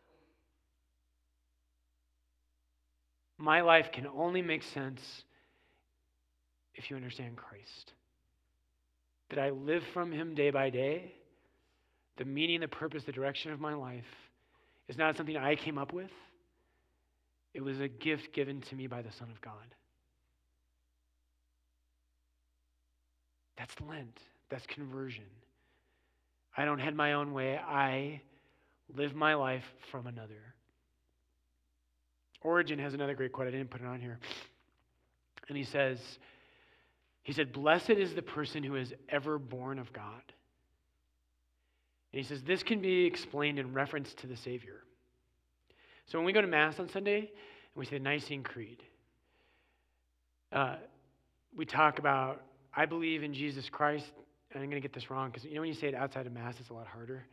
My 3.37 3.61
life 3.61 3.91
can 3.91 4.07
only 4.07 4.41
make 4.41 4.63
sense 4.63 5.23
if 6.75 6.89
you 6.89 6.95
understand 6.95 7.37
Christ. 7.37 7.93
That 9.29 9.39
I 9.39 9.49
live 9.49 9.83
from 9.93 10.11
Him 10.11 10.35
day 10.35 10.51
by 10.51 10.69
day. 10.69 11.13
The 12.17 12.25
meaning, 12.25 12.59
the 12.59 12.67
purpose, 12.67 13.03
the 13.03 13.11
direction 13.11 13.51
of 13.51 13.59
my 13.59 13.73
life 13.73 14.05
is 14.87 14.97
not 14.97 15.15
something 15.15 15.37
I 15.37 15.55
came 15.55 15.77
up 15.77 15.93
with, 15.93 16.11
it 17.53 17.63
was 17.63 17.79
a 17.79 17.87
gift 17.87 18.33
given 18.33 18.61
to 18.61 18.75
me 18.75 18.87
by 18.87 19.01
the 19.01 19.11
Son 19.11 19.29
of 19.31 19.41
God. 19.41 19.53
That's 23.57 23.75
Lent. 23.81 24.19
That's 24.51 24.65
conversion. 24.67 25.23
I 26.55 26.65
don't 26.65 26.79
head 26.79 26.95
my 26.95 27.13
own 27.13 27.33
way. 27.33 27.57
I 27.57 28.21
live 28.95 29.15
my 29.15 29.33
life 29.33 29.63
from 29.89 30.05
another. 30.05 30.53
Origen 32.41 32.77
has 32.79 32.93
another 32.93 33.15
great 33.15 33.31
quote. 33.31 33.47
I 33.47 33.51
didn't 33.51 33.69
put 33.69 33.81
it 33.81 33.87
on 33.87 33.99
here. 33.99 34.19
And 35.47 35.57
he 35.57 35.63
says, 35.63 35.99
he 37.23 37.33
said, 37.33 37.53
Blessed 37.53 37.91
is 37.91 38.13
the 38.13 38.21
person 38.21 38.63
who 38.63 38.75
is 38.75 38.93
ever 39.09 39.39
born 39.39 39.79
of 39.79 39.93
God. 39.93 40.21
And 42.11 42.21
he 42.21 42.27
says, 42.27 42.43
this 42.43 42.61
can 42.61 42.81
be 42.81 43.05
explained 43.05 43.57
in 43.57 43.73
reference 43.73 44.13
to 44.15 44.27
the 44.27 44.35
Savior. 44.35 44.83
So 46.07 46.17
when 46.17 46.25
we 46.25 46.33
go 46.33 46.41
to 46.41 46.47
Mass 46.47 46.79
on 46.79 46.89
Sunday 46.89 47.19
and 47.19 47.27
we 47.75 47.85
say 47.85 47.97
the 47.97 48.03
Nicene 48.03 48.43
Creed, 48.43 48.83
uh, 50.51 50.75
we 51.55 51.65
talk 51.65 51.99
about, 51.99 52.41
I 52.75 52.85
believe 52.85 53.23
in 53.23 53.33
Jesus 53.33 53.69
Christ, 53.69 54.11
and 54.53 54.63
I'm 54.63 54.69
going 54.69 54.81
to 54.81 54.87
get 54.87 54.93
this 54.93 55.09
wrong 55.09 55.29
because 55.29 55.45
you 55.45 55.55
know 55.55 55.61
when 55.61 55.69
you 55.69 55.75
say 55.75 55.87
it 55.87 55.95
outside 55.95 56.25
of 56.27 56.33
Mass, 56.33 56.55
it's 56.59 56.69
a 56.69 56.73
lot 56.73 56.87
harder. 56.87 57.25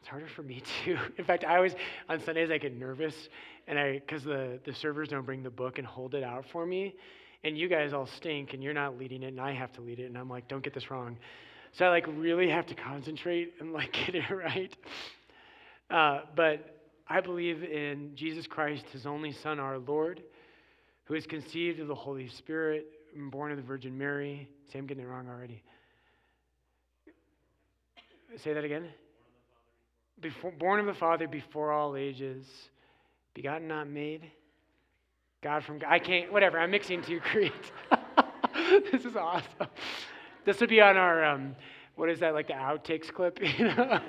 It's 0.00 0.08
harder 0.08 0.28
for 0.28 0.42
me 0.42 0.62
too. 0.84 0.98
In 1.16 1.24
fact, 1.24 1.44
I 1.44 1.56
always 1.56 1.74
on 2.08 2.20
Sundays 2.20 2.50
I 2.50 2.58
get 2.58 2.76
nervous, 2.76 3.28
and 3.66 3.78
I 3.78 3.94
because 4.00 4.24
the 4.24 4.58
the 4.64 4.74
servers 4.74 5.08
don't 5.08 5.26
bring 5.26 5.42
the 5.42 5.50
book 5.50 5.78
and 5.78 5.86
hold 5.86 6.14
it 6.14 6.22
out 6.22 6.44
for 6.52 6.66
me, 6.66 6.94
and 7.42 7.56
you 7.56 7.68
guys 7.68 7.92
all 7.92 8.06
stink, 8.06 8.54
and 8.54 8.62
you're 8.62 8.74
not 8.74 8.98
leading 8.98 9.22
it, 9.22 9.28
and 9.28 9.40
I 9.40 9.52
have 9.52 9.72
to 9.72 9.80
lead 9.80 10.00
it, 10.00 10.06
and 10.06 10.18
I'm 10.18 10.28
like, 10.28 10.48
don't 10.48 10.62
get 10.62 10.74
this 10.74 10.90
wrong. 10.90 11.16
So 11.72 11.86
I 11.86 11.88
like 11.88 12.06
really 12.06 12.48
have 12.50 12.66
to 12.66 12.74
concentrate 12.74 13.54
and 13.60 13.72
like 13.72 13.92
get 14.06 14.14
it 14.14 14.30
right. 14.30 14.74
Uh, 15.90 16.20
but 16.34 16.80
I 17.08 17.20
believe 17.20 17.62
in 17.62 18.12
Jesus 18.14 18.46
Christ, 18.46 18.84
His 18.92 19.06
only 19.06 19.32
Son, 19.32 19.58
our 19.58 19.78
Lord, 19.78 20.22
who 21.04 21.14
is 21.14 21.26
conceived 21.26 21.80
of 21.80 21.88
the 21.88 21.94
Holy 21.94 22.28
Spirit 22.28 22.86
born 23.14 23.50
of 23.50 23.56
the 23.56 23.62
Virgin 23.62 23.96
Mary. 23.96 24.48
See, 24.72 24.78
I'm 24.78 24.86
getting 24.86 25.04
it 25.04 25.06
wrong 25.06 25.28
already. 25.28 25.62
Say 28.36 28.52
that 28.52 28.64
again. 28.64 28.88
Before, 30.20 30.50
born 30.52 30.80
of 30.80 30.86
the 30.86 30.94
Father 30.94 31.28
before 31.28 31.72
all 31.72 31.96
ages, 31.96 32.46
begotten, 33.34 33.68
not 33.68 33.88
made. 33.88 34.30
God 35.42 35.62
from 35.62 35.78
God. 35.78 35.88
I 35.90 35.98
can't, 35.98 36.32
whatever, 36.32 36.58
I'm 36.58 36.70
mixing 36.70 37.02
two 37.02 37.20
creeds. 37.32 37.72
this 38.92 39.04
is 39.04 39.14
awesome. 39.14 39.68
This 40.44 40.60
would 40.60 40.70
be 40.70 40.80
on 40.80 40.96
our, 40.96 41.24
um, 41.24 41.54
what 41.96 42.08
is 42.08 42.20
that, 42.20 42.34
like 42.34 42.48
the 42.48 42.54
outtakes 42.54 43.12
clip? 43.12 43.38
You 43.58 43.66
know? 43.66 44.00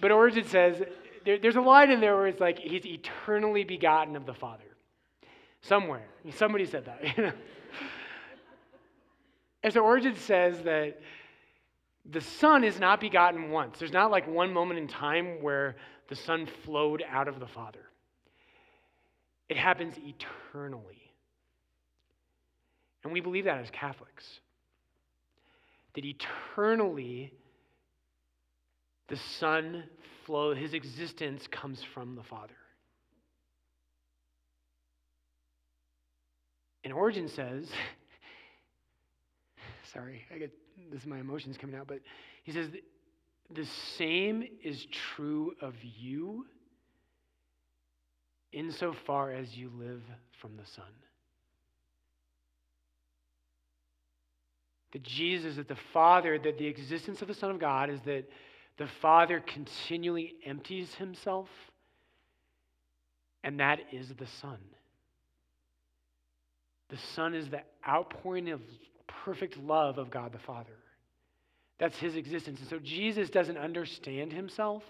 but 0.00 0.10
Origen 0.10 0.44
says, 0.46 0.82
there, 1.24 1.38
there's 1.38 1.56
a 1.56 1.60
line 1.60 1.90
in 1.90 2.00
there 2.00 2.16
where 2.16 2.26
it's 2.26 2.40
like, 2.40 2.58
he's 2.58 2.84
eternally 2.84 3.64
begotten 3.64 4.16
of 4.16 4.26
the 4.26 4.34
Father. 4.34 4.64
Somewhere. 5.62 6.06
Somebody 6.34 6.66
said 6.66 6.84
that. 6.86 7.02
You 7.16 7.22
know? 7.24 7.32
and 9.62 9.72
so 9.72 9.80
Origen 9.80 10.16
says 10.16 10.62
that 10.64 11.00
the 12.10 12.20
Son 12.20 12.64
is 12.64 12.80
not 12.80 13.00
begotten 13.00 13.50
once. 13.50 13.78
There's 13.78 13.92
not 13.92 14.10
like 14.10 14.26
one 14.26 14.52
moment 14.52 14.80
in 14.80 14.88
time 14.88 15.40
where 15.40 15.76
the 16.08 16.16
Son 16.16 16.48
flowed 16.64 17.02
out 17.08 17.28
of 17.28 17.38
the 17.38 17.46
Father. 17.46 17.84
It 19.48 19.56
happens 19.56 19.94
eternally. 19.98 21.12
And 23.04 23.12
we 23.12 23.20
believe 23.20 23.44
that 23.44 23.58
as 23.58 23.70
Catholics. 23.70 24.40
That 25.94 26.04
eternally 26.04 27.32
the 29.08 29.16
Son 29.16 29.84
flow, 30.24 30.54
his 30.54 30.74
existence 30.74 31.46
comes 31.46 31.82
from 31.82 32.16
the 32.16 32.22
Father. 32.22 32.54
And 36.84 36.92
Origen 36.92 37.28
says, 37.28 37.68
sorry, 39.92 40.22
I 40.34 40.38
get 40.38 40.52
this 40.90 41.02
is 41.02 41.06
my 41.06 41.18
emotions 41.18 41.56
coming 41.56 41.76
out, 41.76 41.86
but 41.86 42.00
he 42.44 42.52
says 42.52 42.68
the 43.50 43.66
same 43.96 44.44
is 44.62 44.86
true 45.14 45.54
of 45.60 45.74
you 45.82 46.46
insofar 48.52 49.30
as 49.30 49.56
you 49.56 49.70
live 49.78 50.02
from 50.40 50.56
the 50.56 50.66
Son. 50.66 50.84
That 54.92 55.02
Jesus, 55.02 55.56
that 55.56 55.68
the 55.68 55.76
Father, 55.92 56.38
that 56.38 56.58
the 56.58 56.66
existence 56.66 57.22
of 57.22 57.28
the 57.28 57.34
Son 57.34 57.50
of 57.50 57.58
God 57.58 57.88
is 57.88 58.00
that 58.02 58.28
the 58.78 58.88
Father 59.00 59.40
continually 59.40 60.34
empties 60.44 60.94
himself, 60.94 61.48
and 63.42 63.60
that 63.60 63.80
is 63.90 64.08
the 64.08 64.26
Son. 64.26 64.58
The 66.92 66.98
Son 67.14 67.34
is 67.34 67.48
the 67.48 67.62
outpouring 67.88 68.50
of 68.50 68.60
perfect 69.24 69.56
love 69.56 69.96
of 69.96 70.10
God 70.10 70.30
the 70.30 70.38
Father. 70.38 70.76
That's 71.78 71.96
his 71.96 72.16
existence. 72.16 72.60
And 72.60 72.68
so 72.68 72.78
Jesus 72.78 73.30
doesn't 73.30 73.56
understand 73.56 74.30
himself 74.30 74.82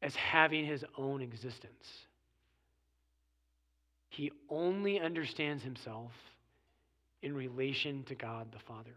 as 0.00 0.14
having 0.14 0.64
his 0.64 0.84
own 0.96 1.22
existence. 1.22 1.88
He 4.10 4.30
only 4.48 5.00
understands 5.00 5.64
himself 5.64 6.12
in 7.20 7.34
relation 7.34 8.04
to 8.04 8.14
God 8.14 8.52
the 8.52 8.60
Father. 8.60 8.94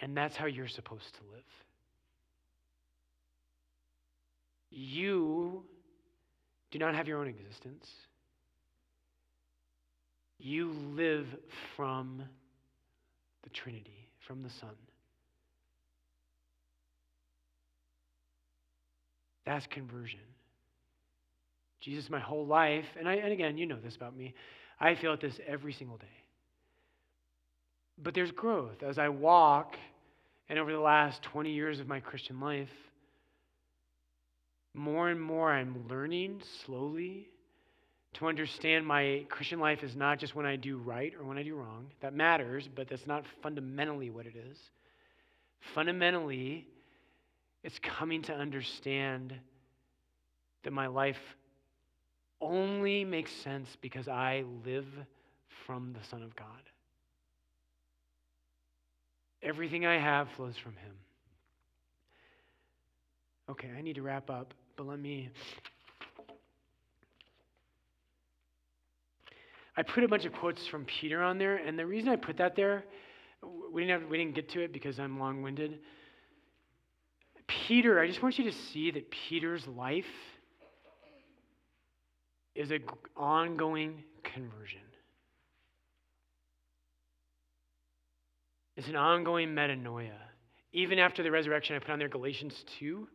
And 0.00 0.16
that's 0.16 0.36
how 0.36 0.46
you're 0.46 0.66
supposed 0.66 1.14
to 1.14 1.20
live. 1.32 1.44
You 4.68 5.62
do 6.72 6.78
not 6.78 6.94
have 6.94 7.06
your 7.06 7.20
own 7.20 7.28
existence. 7.28 7.86
You 10.38 10.72
live 10.96 11.26
from 11.76 12.22
the 13.44 13.50
Trinity, 13.50 14.08
from 14.26 14.42
the 14.42 14.50
Son. 14.60 14.74
That's 19.44 19.66
conversion. 19.66 20.20
Jesus, 21.80 22.08
my 22.08 22.20
whole 22.20 22.46
life, 22.46 22.84
and, 22.98 23.08
I, 23.08 23.14
and 23.14 23.32
again, 23.32 23.58
you 23.58 23.66
know 23.66 23.78
this 23.82 23.94
about 23.94 24.16
me, 24.16 24.34
I 24.80 24.94
feel 24.94 25.16
this 25.16 25.38
every 25.46 25.72
single 25.72 25.98
day. 25.98 26.06
But 28.02 28.14
there's 28.14 28.30
growth. 28.30 28.82
As 28.82 28.98
I 28.98 29.08
walk, 29.08 29.74
and 30.48 30.58
over 30.58 30.72
the 30.72 30.78
last 30.78 31.22
20 31.24 31.52
years 31.52 31.80
of 31.80 31.88
my 31.88 32.00
Christian 32.00 32.40
life, 32.40 32.68
more 34.74 35.08
and 35.08 35.20
more 35.20 35.50
I'm 35.50 35.86
learning 35.88 36.42
slowly 36.64 37.28
to 38.14 38.26
understand 38.26 38.86
my 38.86 39.24
Christian 39.28 39.58
life 39.58 39.82
is 39.82 39.96
not 39.96 40.18
just 40.18 40.34
when 40.34 40.46
I 40.46 40.56
do 40.56 40.76
right 40.76 41.14
or 41.18 41.24
when 41.24 41.38
I 41.38 41.42
do 41.42 41.54
wrong. 41.54 41.86
That 42.00 42.14
matters, 42.14 42.68
but 42.74 42.88
that's 42.88 43.06
not 43.06 43.24
fundamentally 43.42 44.10
what 44.10 44.26
it 44.26 44.34
is. 44.36 44.58
Fundamentally, 45.74 46.66
it's 47.62 47.78
coming 47.78 48.22
to 48.22 48.34
understand 48.34 49.34
that 50.64 50.72
my 50.72 50.86
life 50.86 51.20
only 52.40 53.04
makes 53.04 53.32
sense 53.32 53.68
because 53.80 54.08
I 54.08 54.44
live 54.64 54.86
from 55.66 55.92
the 55.92 56.04
Son 56.08 56.22
of 56.22 56.34
God. 56.34 56.46
Everything 59.42 59.86
I 59.86 59.98
have 59.98 60.28
flows 60.36 60.56
from 60.56 60.72
Him. 60.72 60.92
Okay, 63.48 63.70
I 63.76 63.82
need 63.82 63.96
to 63.96 64.02
wrap 64.02 64.30
up, 64.30 64.54
but 64.82 64.90
let 64.90 64.98
me. 64.98 65.30
I 69.76 69.82
put 69.84 70.02
a 70.02 70.08
bunch 70.08 70.24
of 70.24 70.32
quotes 70.32 70.66
from 70.66 70.84
Peter 70.86 71.22
on 71.22 71.38
there, 71.38 71.56
and 71.56 71.78
the 71.78 71.86
reason 71.86 72.08
I 72.08 72.16
put 72.16 72.38
that 72.38 72.56
there, 72.56 72.84
we 73.72 73.82
didn't, 73.86 74.00
have, 74.02 74.10
we 74.10 74.18
didn't 74.18 74.34
get 74.34 74.48
to 74.50 74.60
it 74.60 74.72
because 74.72 74.98
I'm 74.98 75.20
long 75.20 75.40
winded. 75.40 75.78
Peter, 77.46 78.00
I 78.00 78.08
just 78.08 78.24
want 78.24 78.40
you 78.40 78.50
to 78.50 78.56
see 78.72 78.90
that 78.90 79.08
Peter's 79.10 79.64
life 79.68 80.04
is 82.56 82.72
an 82.72 82.82
ongoing 83.16 84.02
conversion. 84.24 84.80
It's 88.76 88.88
an 88.88 88.96
ongoing 88.96 89.50
metanoia. 89.50 90.10
Even 90.72 90.98
after 90.98 91.22
the 91.22 91.30
resurrection, 91.30 91.76
I 91.76 91.78
put 91.78 91.90
on 91.90 92.00
there 92.00 92.08
Galatians 92.08 92.64
2, 92.80 93.06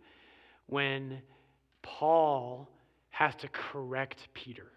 when 0.67 1.21
Paul 1.87 2.69
has 3.09 3.33
to 3.35 3.47
correct 3.47 4.27
Peter. 4.33 4.67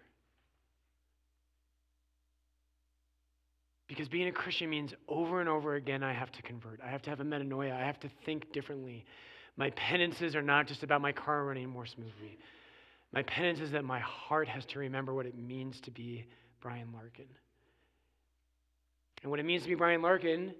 Because 3.87 4.07
being 4.07 4.29
a 4.29 4.31
Christian 4.31 4.69
means 4.69 4.93
over 5.09 5.41
and 5.41 5.49
over 5.49 5.75
again, 5.75 6.01
I 6.01 6.13
have 6.13 6.31
to 6.31 6.41
convert. 6.41 6.79
I 6.81 6.89
have 6.89 7.01
to 7.03 7.09
have 7.09 7.19
a 7.19 7.25
metanoia. 7.25 7.73
I 7.73 7.85
have 7.85 7.99
to 7.99 8.09
think 8.25 8.53
differently. 8.53 9.05
My 9.57 9.69
penances 9.71 10.35
are 10.35 10.41
not 10.41 10.67
just 10.67 10.83
about 10.83 11.01
my 11.01 11.11
car 11.11 11.43
running 11.43 11.69
more 11.69 11.85
smoothly. 11.85 12.39
My 13.11 13.21
penance 13.23 13.59
is 13.59 13.71
that 13.71 13.83
my 13.83 13.99
heart 13.99 14.47
has 14.47 14.65
to 14.67 14.79
remember 14.79 15.13
what 15.13 15.25
it 15.25 15.37
means 15.37 15.81
to 15.81 15.91
be 15.91 16.25
Brian 16.61 16.87
Larkin. 16.93 17.25
And 19.21 19.29
what 19.29 19.41
it 19.41 19.45
means 19.45 19.63
to 19.63 19.69
be 19.69 19.75
Brian 19.75 20.01
Larkin 20.01 20.53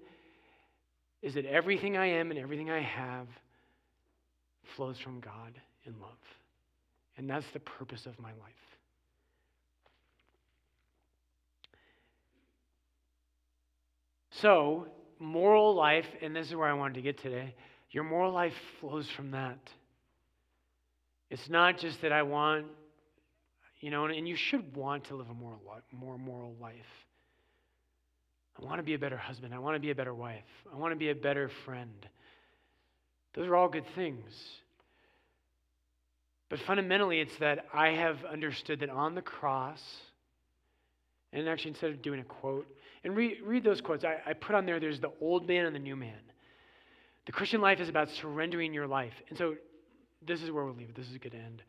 is 1.22 1.34
that 1.34 1.46
everything 1.46 1.96
I 1.96 2.06
am 2.06 2.30
and 2.30 2.38
everything 2.38 2.70
I 2.70 2.82
have 2.82 3.26
flows 4.76 4.98
from 4.98 5.20
God 5.20 5.54
in 5.86 5.94
love. 6.00 6.10
And 7.16 7.28
that's 7.28 7.46
the 7.52 7.60
purpose 7.60 8.06
of 8.06 8.18
my 8.18 8.30
life. 8.30 8.52
So, 14.40 14.88
moral 15.18 15.74
life, 15.74 16.06
and 16.20 16.34
this 16.34 16.48
is 16.48 16.54
where 16.54 16.68
I 16.68 16.72
wanted 16.72 16.94
to 16.94 17.02
get 17.02 17.18
today, 17.18 17.54
your 17.90 18.02
moral 18.02 18.32
life 18.32 18.54
flows 18.80 19.08
from 19.10 19.32
that. 19.32 19.58
It's 21.30 21.48
not 21.48 21.78
just 21.78 22.02
that 22.02 22.12
I 22.12 22.22
want, 22.22 22.66
you 23.80 23.90
know, 23.90 24.06
and 24.06 24.26
you 24.26 24.36
should 24.36 24.74
want 24.74 25.04
to 25.04 25.16
live 25.16 25.28
a 25.28 25.34
more, 25.34 25.56
more 25.92 26.18
moral 26.18 26.54
life. 26.60 26.74
I 28.60 28.64
want 28.64 28.78
to 28.78 28.82
be 28.82 28.94
a 28.94 28.98
better 28.98 29.16
husband. 29.16 29.54
I 29.54 29.58
want 29.58 29.76
to 29.76 29.80
be 29.80 29.90
a 29.90 29.94
better 29.94 30.14
wife. 30.14 30.44
I 30.72 30.76
want 30.76 30.92
to 30.92 30.96
be 30.96 31.10
a 31.10 31.14
better 31.14 31.50
friend. 31.64 32.06
Those 33.34 33.46
are 33.46 33.56
all 33.56 33.68
good 33.68 33.86
things. 33.94 34.32
But 36.52 36.60
fundamentally, 36.60 37.18
it's 37.18 37.34
that 37.38 37.64
I 37.72 37.92
have 37.92 38.26
understood 38.26 38.80
that 38.80 38.90
on 38.90 39.14
the 39.14 39.22
cross, 39.22 39.80
and 41.32 41.48
actually, 41.48 41.70
instead 41.70 41.92
of 41.92 42.02
doing 42.02 42.20
a 42.20 42.24
quote, 42.24 42.66
and 43.04 43.16
read, 43.16 43.38
read 43.42 43.64
those 43.64 43.80
quotes, 43.80 44.04
I, 44.04 44.18
I 44.26 44.34
put 44.34 44.54
on 44.54 44.66
there 44.66 44.78
there's 44.78 45.00
the 45.00 45.12
old 45.22 45.48
man 45.48 45.64
and 45.64 45.74
the 45.74 45.80
new 45.80 45.96
man. 45.96 46.20
The 47.24 47.32
Christian 47.32 47.62
life 47.62 47.80
is 47.80 47.88
about 47.88 48.10
surrendering 48.10 48.74
your 48.74 48.86
life. 48.86 49.14
And 49.30 49.38
so, 49.38 49.54
this 50.20 50.42
is 50.42 50.50
where 50.50 50.62
we'll 50.66 50.74
leave 50.74 50.90
it. 50.90 50.94
This 50.94 51.08
is 51.08 51.14
a 51.14 51.18
good 51.18 51.34
end. 51.34 51.62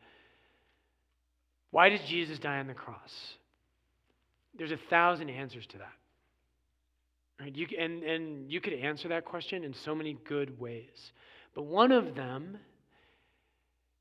Why 1.70 1.88
did 1.88 2.02
Jesus 2.04 2.38
die 2.38 2.58
on 2.58 2.66
the 2.66 2.74
cross? 2.74 3.14
There's 4.54 4.70
a 4.70 4.78
thousand 4.90 5.30
answers 5.30 5.66
to 5.68 5.78
that. 5.78 5.92
Right? 7.40 7.56
You, 7.56 7.68
and, 7.80 8.02
and 8.02 8.52
you 8.52 8.60
could 8.60 8.74
answer 8.74 9.08
that 9.08 9.24
question 9.24 9.64
in 9.64 9.72
so 9.72 9.94
many 9.94 10.18
good 10.28 10.60
ways. 10.60 11.12
But 11.54 11.62
one 11.62 11.90
of 11.90 12.14
them 12.14 12.58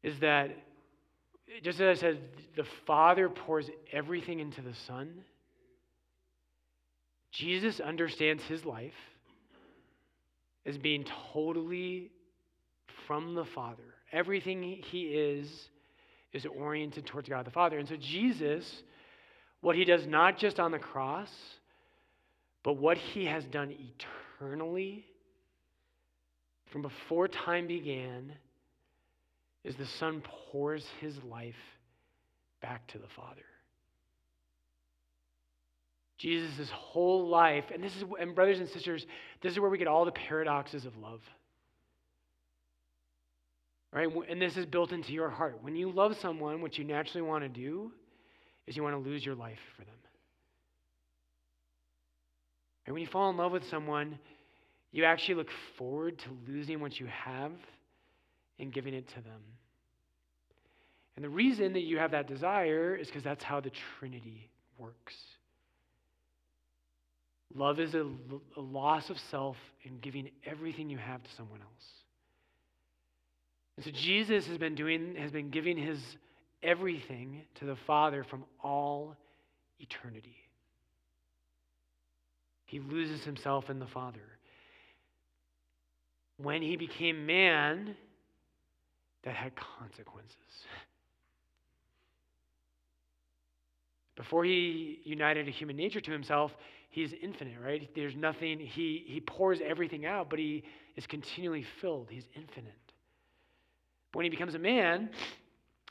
is 0.04 0.20
that, 0.20 0.58
just 1.62 1.80
as 1.80 1.98
I 1.98 2.02
said, 2.02 2.20
the 2.56 2.66
Father 2.86 3.30
pours 3.30 3.70
everything 3.92 4.40
into 4.40 4.62
the 4.62 4.74
Son. 4.88 5.24
Jesus 7.32 7.80
understands 7.80 8.44
his 8.44 8.64
life 8.66 8.94
as 10.66 10.78
being 10.78 11.06
totally 11.34 12.12
from 13.08 13.36
the 13.36 13.46
Father. 13.46 13.84
Everything 14.12 14.62
he 14.62 15.06
is 15.06 15.70
is 16.32 16.46
oriented 16.46 17.06
towards 17.06 17.30
God 17.30 17.46
the 17.46 17.52
Father. 17.52 17.78
And 17.78 17.88
so 17.88 17.96
Jesus, 17.96 18.84
what 19.62 19.76
he 19.76 19.86
does 19.86 20.06
not 20.08 20.38
just 20.38 20.60
on 20.60 20.72
the 20.72 20.80
cross, 20.80 21.32
but 22.64 22.74
what 22.74 22.98
he 22.98 23.26
has 23.26 23.44
done 23.46 23.76
eternally 24.40 25.06
from 26.72 26.82
before 26.82 27.28
time 27.28 27.68
began 27.68 28.34
is 29.64 29.76
the 29.76 29.86
Son 29.86 30.22
pours 30.52 30.86
his 31.00 31.16
life 31.24 31.56
back 32.62 32.86
to 32.88 32.98
the 32.98 33.08
Father. 33.16 33.44
Jesus' 36.18 36.70
whole 36.70 37.28
life, 37.28 37.66
and 37.74 37.84
this 37.84 37.96
is, 37.96 38.04
and 38.20 38.34
brothers 38.34 38.60
and 38.60 38.70
sisters, 38.70 39.06
this 39.42 39.52
is 39.52 39.60
where 39.60 39.70
we 39.70 39.78
get 39.78 39.88
all 39.88 40.06
the 40.06 40.12
paradoxes 40.12 40.86
of 40.86 40.96
love. 40.98 41.22
Right? 43.92 44.08
And 44.30 44.42
this 44.42 44.58
is 44.58 44.66
built 44.66 44.92
into 44.92 45.12
your 45.12 45.30
heart. 45.30 45.60
When 45.62 45.76
you 45.76 45.92
love 45.92 46.18
someone, 46.20 46.62
what 46.62 46.78
you 46.78 46.84
naturally 46.84 47.22
want 47.22 47.44
to 47.44 47.50
do 47.50 47.92
is 48.66 48.76
you 48.76 48.84
want 48.84 48.96
to 48.96 49.10
lose 49.10 49.26
your 49.26 49.36
life 49.36 49.60
for 49.76 49.84
them. 49.84 49.94
And 52.86 52.94
when 52.94 53.02
you 53.02 53.08
fall 53.08 53.30
in 53.30 53.38
love 53.38 53.52
with 53.52 53.68
someone, 53.70 54.18
you 54.92 55.06
actually 55.06 55.36
look 55.36 55.50
forward 55.78 56.20
to 56.20 56.30
losing 56.48 56.80
what 56.80 57.00
you 57.00 57.08
have 57.08 57.52
and 58.60 58.72
giving 58.72 58.94
it 58.94 59.08
to 59.10 59.16
them. 59.16 59.42
And 61.16 61.24
the 61.24 61.30
reason 61.30 61.74
that 61.74 61.82
you 61.82 62.00
have 62.00 62.12
that 62.12 62.28
desire 62.28 62.96
is 62.96 63.08
because 63.08 63.24
that's 63.24 63.44
how 63.44 63.60
the 63.60 63.72
Trinity 64.00 64.50
works. 64.78 65.16
Love 67.56 67.80
is 67.80 67.94
a, 67.94 68.08
a, 68.58 68.62
loss 68.62 69.12
of 69.12 69.20
self 69.20 69.58
and 69.86 70.02
giving 70.02 70.30
everything 70.44 70.90
you 70.90 70.98
have 70.98 71.22
to 71.22 71.30
someone 71.38 71.60
else. 71.62 71.86
And 73.76 73.86
so 73.86 73.92
Jesus 73.92 74.48
has 74.48 74.58
been 74.58 74.74
doing, 74.74 75.16
has 75.18 75.32
been 75.32 75.52
giving 75.52 75.78
his 75.78 76.00
everything 76.64 77.42
to 77.56 77.66
the 77.66 77.76
Father 77.76 78.24
from 78.24 78.44
all 78.64 79.16
eternity. 79.80 80.38
He 82.66 82.80
loses 82.80 83.24
himself 83.24 83.70
in 83.70 83.78
the 83.78 83.88
Father. 83.88 84.20
When 86.38 86.64
he 86.64 86.76
became 86.76 87.28
man, 87.28 87.96
that 89.24 89.36
had 89.36 89.54
consequences. 89.56 90.36
Before 94.16 94.46
he 94.46 95.00
united 95.06 95.48
a 95.48 95.52
human 95.52 95.76
nature 95.76 96.02
to 96.02 96.12
himself, 96.12 96.52
he's 96.90 97.12
infinite, 97.22 97.60
right? 97.64 97.90
There's 97.96 98.16
nothing, 98.16 98.60
he, 98.60 99.04
he 99.08 99.22
pours 99.22 99.60
everything 99.66 100.06
out, 100.06 100.30
but 100.30 100.40
he 100.40 100.64
is 100.96 101.08
continually 101.08 101.66
filled. 101.82 102.08
He's 102.10 102.26
infinite. 102.36 102.74
But 104.12 104.20
when 104.20 104.26
he 104.26 104.30
becomes 104.30 104.54
a 104.54 104.60
man, 104.60 105.10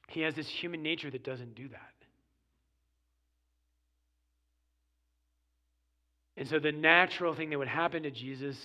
he 0.08 0.20
has 0.20 0.34
this 0.34 0.48
human 0.48 0.82
nature 0.82 1.10
that 1.10 1.24
doesn't 1.24 1.54
do 1.56 1.68
that. 1.68 1.80
And 6.36 6.48
so 6.48 6.58
the 6.58 6.72
natural 6.72 7.34
thing 7.34 7.50
that 7.50 7.58
would 7.58 7.68
happen 7.68 8.04
to 8.04 8.10
Jesus 8.10 8.56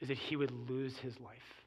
is 0.00 0.08
that 0.08 0.18
he 0.18 0.36
would 0.36 0.52
lose 0.68 0.96
his 0.98 1.18
life. 1.20 1.61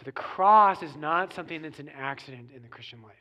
So 0.00 0.04
the 0.06 0.12
cross 0.12 0.82
is 0.82 0.96
not 0.96 1.34
something 1.34 1.60
that's 1.60 1.78
an 1.78 1.90
accident 1.90 2.52
in 2.56 2.62
the 2.62 2.68
Christian 2.68 3.02
life. 3.02 3.12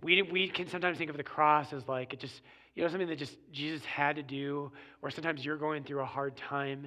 We, 0.00 0.22
we 0.22 0.48
can 0.48 0.68
sometimes 0.68 0.98
think 0.98 1.10
of 1.10 1.16
the 1.16 1.24
cross 1.24 1.72
as 1.72 1.82
like 1.88 2.12
it 2.12 2.20
just, 2.20 2.40
you 2.76 2.84
know, 2.84 2.88
something 2.88 3.08
that 3.08 3.18
just 3.18 3.36
Jesus 3.50 3.84
had 3.84 4.14
to 4.14 4.22
do, 4.22 4.70
or 5.02 5.10
sometimes 5.10 5.44
you're 5.44 5.56
going 5.56 5.82
through 5.82 5.98
a 5.98 6.06
hard 6.06 6.36
time. 6.36 6.86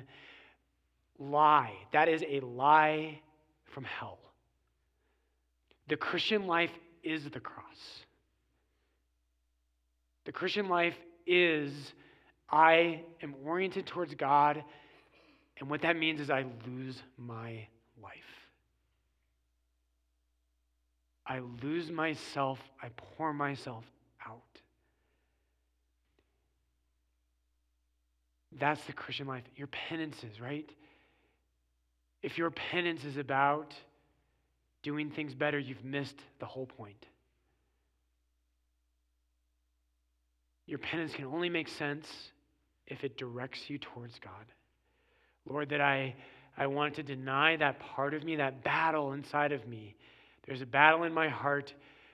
Lie. 1.19 1.73
That 1.91 2.07
is 2.07 2.23
a 2.25 2.39
lie 2.39 3.19
from 3.73 3.83
hell. 3.83 4.19
The 5.89 5.97
Christian 5.97 6.47
life 6.47 6.71
is 7.03 7.25
the 7.25 7.41
cross. 7.41 7.65
The 10.23 10.31
Christian 10.31 10.69
life 10.69 10.95
is 11.27 11.73
I 12.49 13.01
am 13.21 13.35
oriented 13.43 13.85
towards 13.85 14.15
God, 14.15 14.63
and 15.59 15.69
what 15.69 15.81
that 15.81 15.97
means 15.97 16.21
is 16.21 16.29
I 16.29 16.45
lose 16.65 17.03
my 17.17 17.67
life. 18.03 18.13
I 21.25 21.39
lose 21.61 21.89
myself, 21.89 22.59
I 22.81 22.89
pour 22.89 23.33
myself 23.33 23.85
out. 24.27 24.41
That's 28.59 28.83
the 28.85 28.93
Christian 28.93 29.27
life. 29.27 29.43
Your 29.55 29.67
penances, 29.67 30.39
right? 30.39 30.69
If 32.21 32.37
your 32.37 32.51
penance 32.51 33.03
is 33.05 33.17
about 33.17 33.73
doing 34.83 35.09
things 35.09 35.33
better, 35.33 35.57
you've 35.57 35.83
missed 35.83 36.19
the 36.39 36.45
whole 36.45 36.65
point. 36.65 37.07
Your 40.65 40.79
penance 40.79 41.13
can 41.13 41.25
only 41.25 41.49
make 41.49 41.67
sense 41.67 42.07
if 42.87 43.03
it 43.03 43.17
directs 43.17 43.69
you 43.69 43.77
towards 43.77 44.19
God. 44.19 44.45
Lord, 45.45 45.69
that 45.69 45.81
I, 45.81 46.15
I 46.57 46.67
want 46.67 46.95
to 46.95 47.03
deny 47.03 47.55
that 47.57 47.79
part 47.79 48.13
of 48.13 48.23
me, 48.23 48.35
that 48.35 48.63
battle 48.63 49.13
inside 49.13 49.51
of 49.51 49.67
me. 49.67 49.95
There's 50.45 50.61
a 50.61 50.65
battle 50.65 51.03
in 51.03 51.13
my 51.13 51.29
heart 51.29 51.73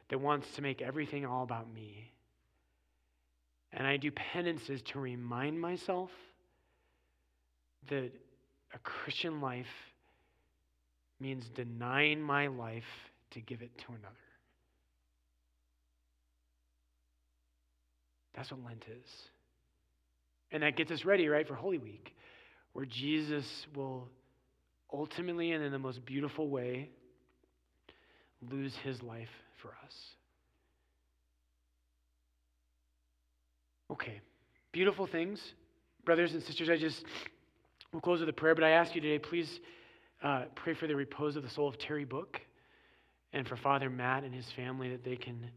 that 0.09 0.19
wants 0.19 0.47
to 0.55 0.61
make 0.61 0.81
everything 0.81 1.25
all 1.25 1.43
about 1.43 1.71
me. 1.73 2.11
And 3.73 3.85
I 3.85 3.97
do 3.97 4.11
penances 4.11 4.81
to 4.93 4.99
remind 4.99 5.59
myself 5.59 6.09
that 7.89 8.11
a 8.73 8.79
Christian 8.79 9.41
life 9.41 9.67
means 11.19 11.47
denying 11.55 12.21
my 12.21 12.47
life 12.47 12.83
to 13.31 13.41
give 13.41 13.61
it 13.61 13.77
to 13.79 13.85
another. 13.89 14.15
That's 18.35 18.51
what 18.51 18.63
Lent 18.63 18.85
is. 18.87 19.09
And 20.51 20.63
that 20.63 20.77
gets 20.77 20.91
us 20.91 21.03
ready, 21.03 21.27
right, 21.27 21.47
for 21.47 21.55
Holy 21.55 21.77
Week, 21.77 22.15
where 22.73 22.85
Jesus 22.85 23.45
will 23.75 24.07
ultimately 24.91 25.51
and 25.51 25.63
in 25.63 25.71
the 25.71 25.79
most 25.79 26.05
beautiful 26.05 26.49
way 26.49 26.89
lose 28.51 28.75
his 28.83 29.01
life 29.01 29.29
for 29.61 29.69
us. 29.85 29.93
Okay, 33.91 34.21
beautiful 34.71 35.07
things. 35.07 35.41
Brothers 36.05 36.33
and 36.33 36.43
sisters, 36.43 36.69
I 36.69 36.77
just 36.77 37.03
will 37.91 38.01
close 38.01 38.19
with 38.19 38.29
a 38.29 38.33
prayer, 38.33 38.55
but 38.55 38.63
I 38.63 38.71
ask 38.71 38.95
you 38.95 39.01
today, 39.01 39.19
please 39.19 39.59
uh, 40.23 40.43
pray 40.55 40.73
for 40.73 40.87
the 40.87 40.95
repose 40.95 41.35
of 41.35 41.43
the 41.43 41.49
soul 41.49 41.67
of 41.67 41.77
Terry 41.79 42.05
Book 42.05 42.39
and 43.33 43.47
for 43.47 43.55
Father 43.57 43.89
Matt 43.89 44.23
and 44.23 44.33
his 44.33 44.45
family 44.55 44.89
that 44.89 45.03
they 45.03 45.15
can 45.15 45.49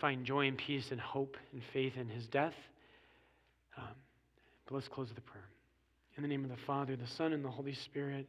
find 0.00 0.24
joy 0.24 0.46
and 0.46 0.56
peace 0.58 0.90
and 0.90 1.00
hope 1.00 1.36
and 1.52 1.62
faith 1.72 1.92
in 1.96 2.08
his 2.08 2.26
death. 2.26 2.54
Um, 3.76 3.94
but 4.66 4.74
let's 4.74 4.88
close 4.88 5.08
with 5.08 5.18
a 5.18 5.22
prayer. 5.22 5.44
In 6.16 6.22
the 6.22 6.28
name 6.28 6.44
of 6.44 6.50
the 6.50 6.62
Father, 6.64 6.94
the 6.94 7.08
Son, 7.16 7.32
and 7.32 7.44
the 7.44 7.50
Holy 7.50 7.74
Spirit, 7.74 8.28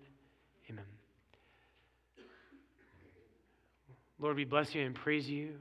amen. 0.70 0.86
Lord, 4.20 4.38
we 4.38 4.46
bless 4.46 4.74
you 4.74 4.84
and 4.84 4.96
praise 4.96 5.28
you. 5.28 5.52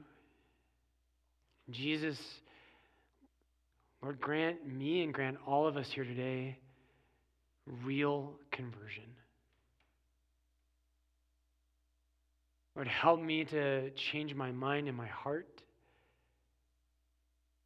Jesus, 1.69 2.17
Lord, 4.01 4.19
grant 4.19 4.65
me 4.65 5.03
and 5.03 5.13
grant 5.13 5.37
all 5.45 5.67
of 5.67 5.77
us 5.77 5.87
here 5.91 6.03
today 6.03 6.57
real 7.83 8.33
conversion. 8.51 9.03
Lord, 12.75 12.87
help 12.87 13.21
me 13.21 13.45
to 13.45 13.89
change 13.91 14.33
my 14.33 14.51
mind 14.51 14.87
and 14.87 14.97
my 14.97 15.07
heart 15.07 15.47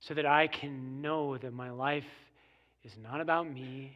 so 0.02 0.14
that 0.14 0.26
I 0.26 0.48
can 0.48 1.02
know 1.02 1.38
that 1.38 1.54
my 1.54 1.72
life 1.72 2.04
is 2.84 2.92
not 3.02 3.20
about 3.22 3.52
me. 3.52 3.96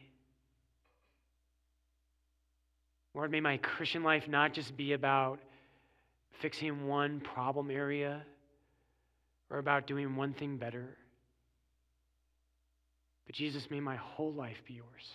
Lord, 3.14 3.30
may 3.30 3.40
my 3.40 3.58
Christian 3.58 4.02
life 4.02 4.26
not 4.28 4.52
just 4.52 4.76
be 4.76 4.92
about 4.92 5.38
fixing 6.40 6.86
one 6.86 7.20
problem 7.20 7.70
area 7.70 8.22
or 9.50 9.58
about 9.58 9.86
doing 9.86 10.16
one 10.16 10.34
thing 10.34 10.56
better. 10.56 10.96
But 13.26 13.36
Jesus, 13.36 13.70
may 13.70 13.80
my 13.80 13.96
whole 13.96 14.32
life 14.32 14.60
be 14.66 14.74
yours. 14.74 15.10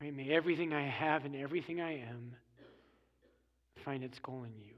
May 0.00 0.30
everything 0.32 0.72
I 0.72 0.88
have 0.88 1.24
and 1.24 1.36
everything 1.36 1.80
I 1.80 1.98
am 2.00 2.34
find 3.84 4.02
its 4.02 4.18
goal 4.18 4.44
in 4.44 4.52
you. 4.60 4.74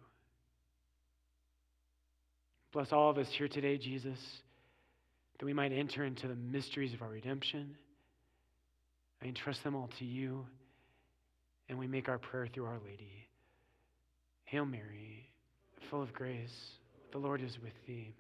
Bless 2.72 2.92
all 2.92 3.10
of 3.10 3.18
us 3.18 3.28
here 3.30 3.48
today, 3.48 3.78
Jesus, 3.78 4.18
that 5.38 5.46
we 5.46 5.52
might 5.52 5.72
enter 5.72 6.04
into 6.04 6.28
the 6.28 6.34
mysteries 6.34 6.92
of 6.92 7.02
our 7.02 7.08
redemption. 7.08 7.76
I 9.24 9.28
entrust 9.28 9.64
them 9.64 9.74
all 9.74 9.88
to 9.98 10.04
you, 10.04 10.44
and 11.70 11.78
we 11.78 11.86
make 11.86 12.10
our 12.10 12.18
prayer 12.18 12.46
through 12.52 12.66
Our 12.66 12.78
Lady. 12.84 13.26
Hail 14.44 14.66
Mary, 14.66 15.30
full 15.90 16.02
of 16.02 16.12
grace, 16.12 16.54
the 17.10 17.18
Lord 17.18 17.40
is 17.40 17.56
with 17.62 17.72
thee. 17.86 18.14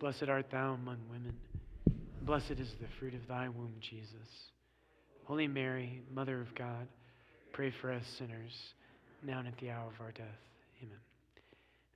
Blessed 0.00 0.24
art 0.28 0.46
thou 0.50 0.74
among 0.74 0.98
women. 1.08 1.36
Blessed 2.22 2.58
is 2.58 2.72
the 2.80 2.88
fruit 2.98 3.14
of 3.14 3.26
thy 3.28 3.48
womb, 3.48 3.74
Jesus. 3.80 4.28
Holy 5.24 5.46
Mary, 5.46 6.02
Mother 6.12 6.40
of 6.40 6.52
God, 6.56 6.88
pray 7.52 7.72
for 7.80 7.92
us 7.92 8.02
sinners, 8.18 8.52
now 9.22 9.38
and 9.38 9.46
at 9.46 9.56
the 9.58 9.70
hour 9.70 9.86
of 9.86 10.00
our 10.00 10.10
death. 10.10 10.26
Amen. 10.82 10.98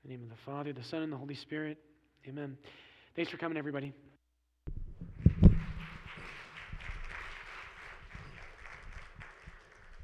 In 0.05 0.11
the 0.11 0.17
name 0.17 0.23
of 0.23 0.31
the 0.31 0.43
Father, 0.47 0.73
the 0.73 0.85
Son, 0.85 1.03
and 1.03 1.13
the 1.13 1.17
Holy 1.17 1.35
Spirit. 1.35 1.79
Amen. 2.29 2.57
Thanks 3.17 3.31
for 3.31 3.39
coming, 3.39 3.59
everybody. 3.59 3.93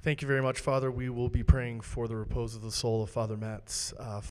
Thank 0.07 0.23
you 0.23 0.29
very 0.29 0.41
much, 0.41 0.61
Father. 0.61 0.89
We 0.89 1.09
will 1.09 1.29
be 1.29 1.43
praying 1.43 1.81
for 1.81 2.07
the 2.07 2.15
repose 2.15 2.55
of 2.55 2.63
the 2.63 2.71
soul 2.71 3.03
of 3.03 3.11
Father 3.11 3.37
Matt's 3.37 3.93
uh, 3.99 4.21